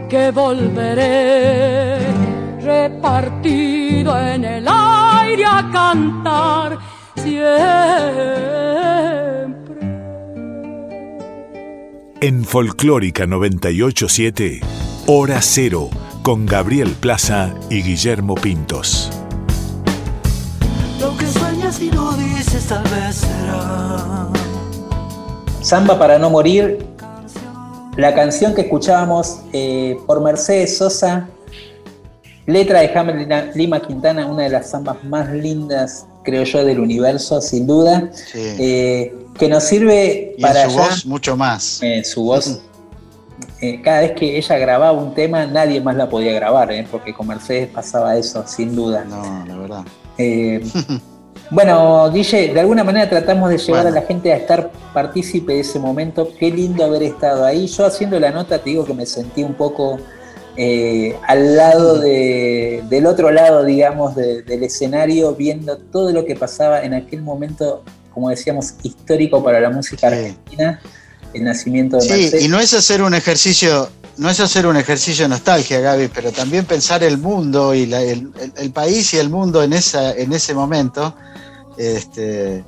que 0.09 0.31
volveré, 0.31 1.99
repartido 2.61 4.17
en 4.17 4.45
el 4.45 4.69
aire 4.69 5.45
a 5.45 5.69
cantar 5.73 6.79
siempre. 7.17 7.49
En 12.21 12.45
Folclórica 12.45 13.27
987, 13.27 14.61
Hora 15.09 15.43
Cero, 15.43 15.91
con 16.23 16.47
Gabriel 16.47 16.95
Plaza 17.01 17.53
y 17.71 17.83
Guillermo 17.83 18.37
Pintos. 18.37 19.11
Lo 21.01 21.17
que 21.17 21.27
sueñas 21.27 21.81
y 21.81 21.91
no 21.91 22.13
dices 22.17 22.38
tal 22.67 22.83
vez 22.85 23.17
será. 23.17 24.29
Samba 25.63 25.99
para 25.99 26.19
no 26.19 26.31
morir, 26.31 26.85
la 27.97 28.15
canción 28.15 28.55
que 28.55 28.63
escuchábamos 28.63 29.41
eh, 29.53 29.97
por 30.07 30.21
Mercedes 30.23 30.79
Sosa, 30.79 31.29
letra 32.47 32.81
de 32.81 32.89
Jaime 32.89 33.53
Lima 33.55 33.81
Quintana, 33.81 34.27
una 34.27 34.45
de 34.45 34.51
las 34.51 34.71
zambas 34.71 35.03
más 35.05 35.29
lindas, 35.31 36.07
creo 36.23 36.45
yo, 36.45 36.65
del 36.65 36.81
universo, 36.81 37.41
sin 37.41 37.67
duda, 37.67 38.11
eh, 38.35 39.15
que 39.39 39.49
nos 39.49 39.65
sirve 39.65 40.35
Y 40.39 40.43
para 40.43 40.65
en 40.65 40.71
su 40.71 40.79
allá- 40.79 40.89
voz 40.89 41.07
mucho 41.07 41.37
más. 41.37 41.81
eh, 41.83 42.03
su 42.05 42.23
voz. 42.23 42.61
eh, 43.61 43.81
cada 43.83 44.01
vez 44.01 44.13
que 44.13 44.39
ella 44.39 44.57
grababa 44.59 44.93
un 44.93 45.13
tema, 45.15 45.45
nadie 45.47 45.81
más 45.81 45.97
la 45.97 46.09
podía 46.09 46.33
grabar, 46.33 46.71
eh, 46.73 46.87
porque 46.91 47.13
con 47.13 47.27
Mercedes 47.27 47.69
pasaba 47.69 48.17
eso, 48.17 48.45
sin 48.47 48.75
duda. 48.75 49.05
No, 49.05 49.45
la 49.47 49.57
verdad. 49.57 49.85
Bueno, 51.51 52.11
Guille, 52.13 52.53
de 52.53 52.61
alguna 52.61 52.85
manera 52.85 53.09
tratamos 53.09 53.49
de 53.51 53.57
llevar 53.59 53.85
Bueno. 53.85 53.97
a 53.97 54.01
la 54.03 54.07
gente 54.07 54.33
a 54.33 54.37
estar 54.37 54.71
partícipe 54.93 55.55
de 55.55 55.61
ese 55.61 55.79
momento. 55.79 56.31
Qué 56.39 56.51
lindo 56.51 56.85
haber 56.85 57.03
estado 57.03 57.45
ahí. 57.47 57.67
Yo 57.67 57.87
haciendo 57.87 58.21
la 58.21 58.31
nota 58.31 58.59
te 58.59 58.71
digo 58.71 58.85
que 58.85 58.93
me 58.95 59.07
sentí 59.07 59.43
un 59.43 59.55
poco 59.55 59.99
eh, 60.61 61.15
al 61.29 61.57
lado 61.57 61.99
de- 62.01 62.83
del 62.91 63.07
otro 63.07 63.31
lado, 63.31 63.65
digamos, 63.65 64.17
de- 64.17 64.43
del 64.43 64.65
escenario, 64.65 65.33
viendo 65.37 65.79
todo 65.79 66.11
lo 66.13 66.25
que 66.25 66.35
pasaba 66.35 66.83
en 66.83 66.95
aquel 66.95 67.23
momento, 67.23 67.85
como 68.13 68.29
decíamos, 68.29 68.75
histórico 68.83 69.43
para 69.45 69.61
la 69.61 69.71
música 69.71 70.09
argentina, 70.09 70.81
el 71.33 71.45
nacimiento 71.45 71.99
de 71.99 72.03
Sí, 72.03 72.31
y 72.45 72.49
no 72.49 72.59
es 72.59 72.75
hacer 72.75 73.03
un 73.03 73.15
ejercicio, 73.15 73.89
no 74.19 74.29
es 74.29 74.41
hacer 74.41 74.67
un 74.67 74.77
ejercicio 74.77 75.25
de 75.25 75.29
nostalgia, 75.31 75.81
Gaby, 75.81 76.09
pero 76.09 76.33
también 76.33 76.67
pensar 76.67 77.03
el 77.03 77.19
mundo 77.19 77.73
y 77.75 77.87
la- 77.87 78.03
el, 78.03 78.31
país 78.75 79.15
y 79.15 79.19
el 79.19 79.31
mundo 79.31 79.63
en 79.63 79.73
en 79.73 80.33
ese 80.33 80.55
momento, 80.55 81.15
este, 81.77 82.65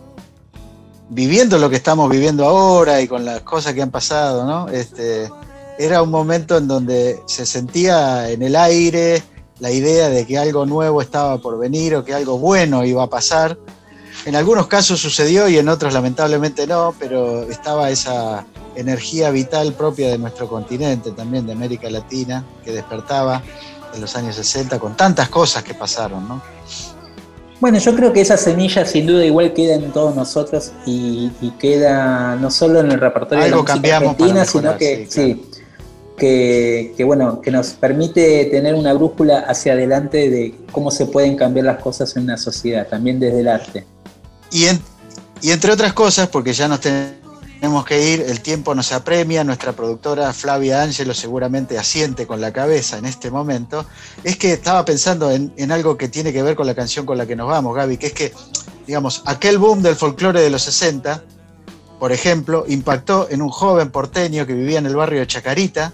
viviendo 1.09 1.59
lo 1.59 1.69
que 1.69 1.77
estamos 1.77 2.09
viviendo 2.09 2.47
ahora 2.47 3.01
y 3.01 3.09
con 3.09 3.25
las 3.25 3.41
cosas 3.41 3.75
que 3.75 3.83
han 3.83 3.91
pasado, 3.91 4.45
¿no? 4.47 4.69
Este, 4.69 5.29
era 5.79 6.03
un 6.03 6.11
momento 6.11 6.57
en 6.57 6.69
donde 6.69 7.21
se 7.27 7.45
sentía 7.45 8.31
en 8.31 8.43
el 8.43 8.55
aire 8.55 9.23
la 9.59 9.71
idea 9.71 10.09
de 10.09 10.27
que 10.27 10.39
algo 10.39 10.65
nuevo 10.67 11.03
estaba 11.03 11.39
por 11.39 11.59
venir 11.59 11.97
o 11.97 12.05
que 12.05 12.15
algo 12.15 12.39
bueno 12.39 12.85
iba 12.85 13.03
a 13.03 13.11
pasar. 13.11 13.59
En 14.25 14.37
algunos 14.37 14.69
casos 14.69 15.01
sucedió 15.01 15.49
y 15.49 15.59
en 15.59 15.69
otros 15.69 15.93
lamentablemente 15.93 16.67
no, 16.67 16.95
pero 16.99 17.43
estaba 17.43 17.91
esa 17.91 18.47
energía 18.81 19.31
vital 19.31 19.73
propia 19.75 20.09
de 20.11 20.19
nuestro 20.19 20.49
continente, 20.49 21.11
también 21.13 21.47
de 21.47 21.53
América 21.53 21.89
Latina, 21.91 22.45
que 22.65 22.73
despertaba 22.73 23.43
en 23.95 24.01
los 24.01 24.15
años 24.17 24.37
60 24.37 24.79
con 24.79 24.97
tantas 24.97 25.29
cosas 25.29 25.63
que 25.63 25.75
pasaron, 25.75 26.27
¿no? 26.29 26.43
Bueno, 27.61 27.79
yo 27.79 27.95
creo 27.95 28.13
que 28.13 28.23
esa 28.23 28.39
semilla 28.39 28.87
sin 28.87 29.07
duda 29.07 29.25
igual 29.25 29.53
queda 29.53 29.75
en 29.75 29.93
todos 29.93 30.15
nosotros 30.17 30.73
y, 30.87 31.31
y 31.43 31.51
queda 31.59 32.37
no 32.37 32.51
solo 32.51 32.81
en 32.81 32.91
el 32.91 32.99
repertorio 33.01 33.45
de 33.45 33.51
la 33.51 33.57
Algo 33.57 33.63
música 33.63 33.75
cambiamos 33.75 34.17
para 34.17 34.31
argentina, 34.31 34.45
sino 34.47 34.77
que 34.79 35.07
sí, 35.11 35.35
sí, 35.35 35.61
que, 36.17 36.95
que, 36.97 37.05
bueno, 37.05 37.41
que 37.43 37.51
nos 37.51 37.69
permite 37.71 38.47
tener 38.47 38.75
una 38.75 38.95
brújula 38.95 39.41
hacia 39.41 39.73
adelante 39.75 40.31
de 40.31 40.55
cómo 40.73 40.91
se 40.91 41.05
pueden 41.07 41.37
cambiar 41.37 41.67
las 41.67 41.83
cosas 41.83 42.17
en 42.17 42.23
una 42.25 42.39
sociedad, 42.39 42.87
también 42.89 43.21
desde 43.21 43.41
el 43.41 43.49
arte. 43.49 43.85
Y, 44.51 44.65
en- 44.67 44.81
y 45.43 45.51
entre 45.51 45.73
otras 45.73 45.93
cosas, 45.93 46.29
porque 46.29 46.53
ya 46.55 46.67
nos 46.69 46.81
tenemos 46.81 47.13
que 47.91 48.15
ir, 48.15 48.21
el 48.21 48.41
tiempo 48.41 48.75
nos 48.75 48.93
apremia, 48.93 49.43
nuestra 49.43 49.73
productora 49.73 50.33
Flavia 50.33 50.83
Ángelo 50.83 51.13
seguramente 51.13 51.77
asiente 51.77 52.27
con 52.27 52.41
la 52.41 52.53
cabeza 52.53 52.99
en 52.99 53.05
este 53.05 53.31
momento, 53.31 53.85
es 54.23 54.37
que 54.37 54.53
estaba 54.53 54.85
pensando 54.85 55.31
en, 55.31 55.53
en 55.57 55.73
algo 55.73 55.97
que 55.97 56.09
tiene 56.09 56.33
que 56.33 56.43
ver 56.43 56.55
con 56.55 56.67
la 56.67 56.75
canción 56.75 57.05
con 57.05 57.19
la 57.19 57.27
que 57.27 57.35
nos 57.35 57.49
vamos, 57.49 57.75
Gaby, 57.75 57.97
que 57.97 58.07
es 58.07 58.13
que, 58.13 58.33
digamos, 58.87 59.23
aquel 59.27 59.59
boom 59.59 59.83
del 59.83 59.97
folclore 59.97 60.41
de 60.41 60.51
los 60.51 60.63
60, 60.63 61.23
por 61.99 62.13
ejemplo, 62.13 62.65
impactó 62.69 63.29
en 63.29 63.43
un 63.43 63.49
joven 63.49 63.91
porteño 63.91 64.47
que 64.47 64.55
vivía 64.55 64.79
en 64.79 64.87
el 64.87 64.95
barrio 64.95 65.19
de 65.19 65.27
Chacarita, 65.27 65.93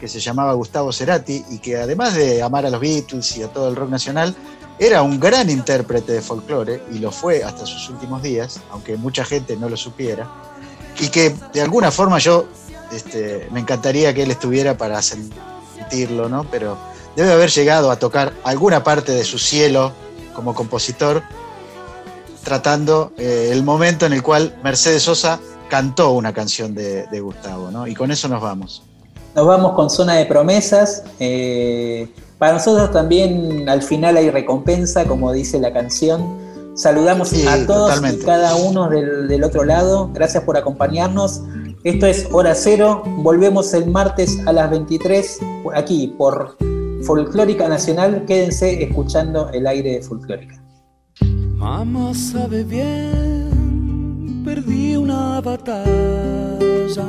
que 0.00 0.08
se 0.08 0.20
llamaba 0.20 0.54
Gustavo 0.54 0.92
Cerati, 0.92 1.44
y 1.50 1.58
que 1.58 1.76
además 1.76 2.14
de 2.14 2.42
amar 2.42 2.64
a 2.64 2.70
los 2.70 2.80
Beatles 2.80 3.36
y 3.36 3.42
a 3.42 3.48
todo 3.48 3.68
el 3.68 3.76
rock 3.76 3.90
nacional, 3.90 4.34
era 4.78 5.02
un 5.02 5.20
gran 5.20 5.50
intérprete 5.50 6.12
de 6.12 6.22
folclore, 6.22 6.82
y 6.90 7.00
lo 7.00 7.10
fue 7.10 7.44
hasta 7.44 7.66
sus 7.66 7.90
últimos 7.90 8.22
días, 8.22 8.60
aunque 8.70 8.96
mucha 8.96 9.24
gente 9.24 9.56
no 9.56 9.68
lo 9.68 9.76
supiera, 9.76 10.47
y 10.98 11.08
que 11.08 11.34
de 11.52 11.60
alguna 11.60 11.90
forma 11.90 12.18
yo 12.18 12.46
este, 12.92 13.48
me 13.50 13.60
encantaría 13.60 14.14
que 14.14 14.22
él 14.22 14.30
estuviera 14.30 14.76
para 14.76 15.00
sentirlo, 15.02 16.28
¿no? 16.28 16.44
Pero 16.50 16.76
debe 17.16 17.32
haber 17.32 17.50
llegado 17.50 17.90
a 17.90 17.96
tocar 17.96 18.32
alguna 18.44 18.82
parte 18.82 19.12
de 19.12 19.24
su 19.24 19.38
cielo 19.38 19.92
como 20.34 20.54
compositor, 20.54 21.22
tratando 22.44 23.12
eh, 23.18 23.50
el 23.52 23.62
momento 23.62 24.06
en 24.06 24.12
el 24.12 24.22
cual 24.22 24.56
Mercedes 24.62 25.02
Sosa 25.02 25.40
cantó 25.68 26.12
una 26.12 26.32
canción 26.32 26.74
de, 26.74 27.20
Gustavo, 27.20 27.70
¿no? 27.70 27.86
Y 27.86 27.94
con 27.94 28.10
eso 28.10 28.28
nos 28.28 28.40
vamos. 28.40 28.82
Nos 29.34 29.46
vamos 29.46 29.74
con 29.74 29.90
zona 29.90 30.14
de 30.14 30.26
promesas. 30.26 31.04
eh, 31.18 32.08
para 32.38 32.52
nosotros 32.52 32.92
también 32.92 33.68
al 33.68 33.82
final 33.82 34.16
hay 34.16 34.30
recompensa, 34.30 35.04
como 35.06 35.32
dice 35.32 35.58
la 35.58 35.72
canción. 35.72 36.47
Saludamos 36.78 37.30
Sí, 37.30 37.44
a 37.46 37.66
todos 37.66 37.88
totalmente. 37.94 38.22
y 38.22 38.24
cada 38.24 38.54
uno 38.54 38.88
del, 38.88 39.26
del 39.26 39.42
otro 39.42 39.64
lado. 39.64 40.10
Gracias 40.14 40.44
por 40.44 40.56
acompañarnos. 40.56 41.42
Esto 41.82 42.06
es 42.06 42.28
Hora 42.30 42.54
Cero. 42.54 43.02
Volvemos 43.18 43.74
el 43.74 43.90
martes 43.90 44.38
a 44.46 44.52
las 44.52 44.70
23 44.70 45.40
aquí 45.74 46.14
por 46.16 46.56
Folclórica 47.04 47.68
Nacional. 47.68 48.24
Quédense 48.26 48.80
escuchando 48.82 49.50
el 49.50 49.66
aire 49.66 49.94
de 49.94 50.02
Folclórica. 50.02 50.62
Mamá 51.56 52.14
sabe 52.14 52.62
bien, 52.62 54.42
perdí 54.44 54.96
una 54.96 55.40
batalla. 55.40 57.06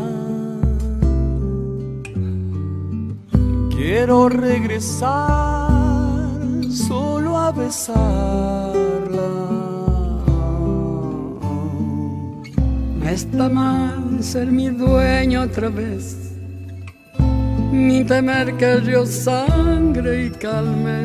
Quiero 3.70 4.30
regresar 4.30 5.70
solo 6.72 7.38
a 7.38 7.52
besarla. 7.52 8.99
Está 13.12 13.50
mal 13.50 14.24
ser 14.24 14.52
mi 14.52 14.70
dueño 14.70 15.42
otra 15.44 15.70
vez, 15.70 16.34
ni 17.72 18.04
temer 18.04 18.56
que 18.58 18.76
río 18.78 19.06
sangre 19.06 20.26
y 20.26 20.30
calme 20.30 21.00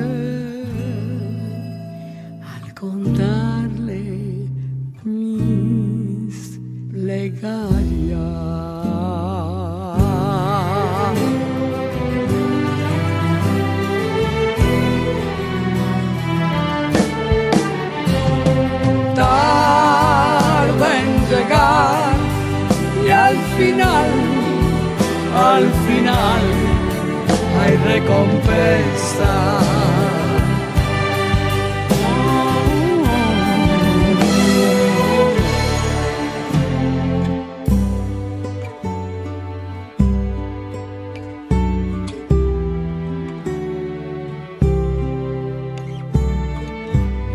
al 2.43 2.75
contarle 2.75 4.49
mis 5.05 6.61
plegarias. 6.91 7.84
Al 25.35 25.65
final 25.87 26.43
hay 27.61 27.77
recompensa. 27.77 29.61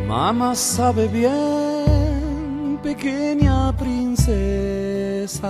Mamá 0.07 0.53
sabe 0.55 1.07
bien, 1.07 2.79
pequeña 2.83 3.75
princesa. 3.75 5.49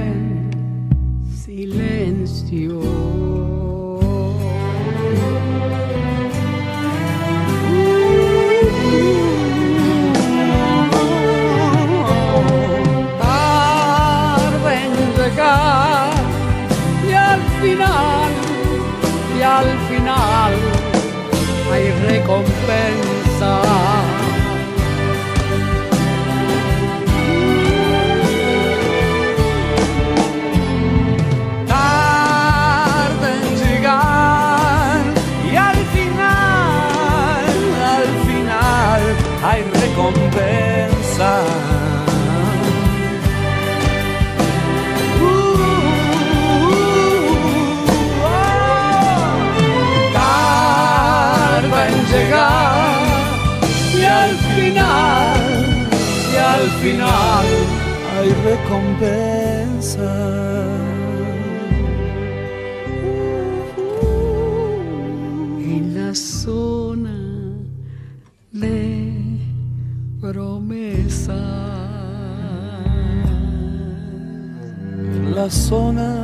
al 19.59 19.77
final 19.89 20.53
hay 21.71 21.91
recompensa. 22.09 23.61
tarde 31.67 33.27
en 33.35 33.43
llegar 33.61 35.01
y 35.51 35.55
al 35.55 35.79
final, 35.95 37.55
al 37.97 38.09
final 38.27 39.01
hay 39.43 39.61
recompensa. 39.81 41.50
Recompensa. 58.43 60.13
en 65.73 65.93
la 65.95 66.13
zona 66.15 67.17
de 68.51 69.39
promesa. 70.19 71.41
La 75.35 75.49
zona 75.49 76.20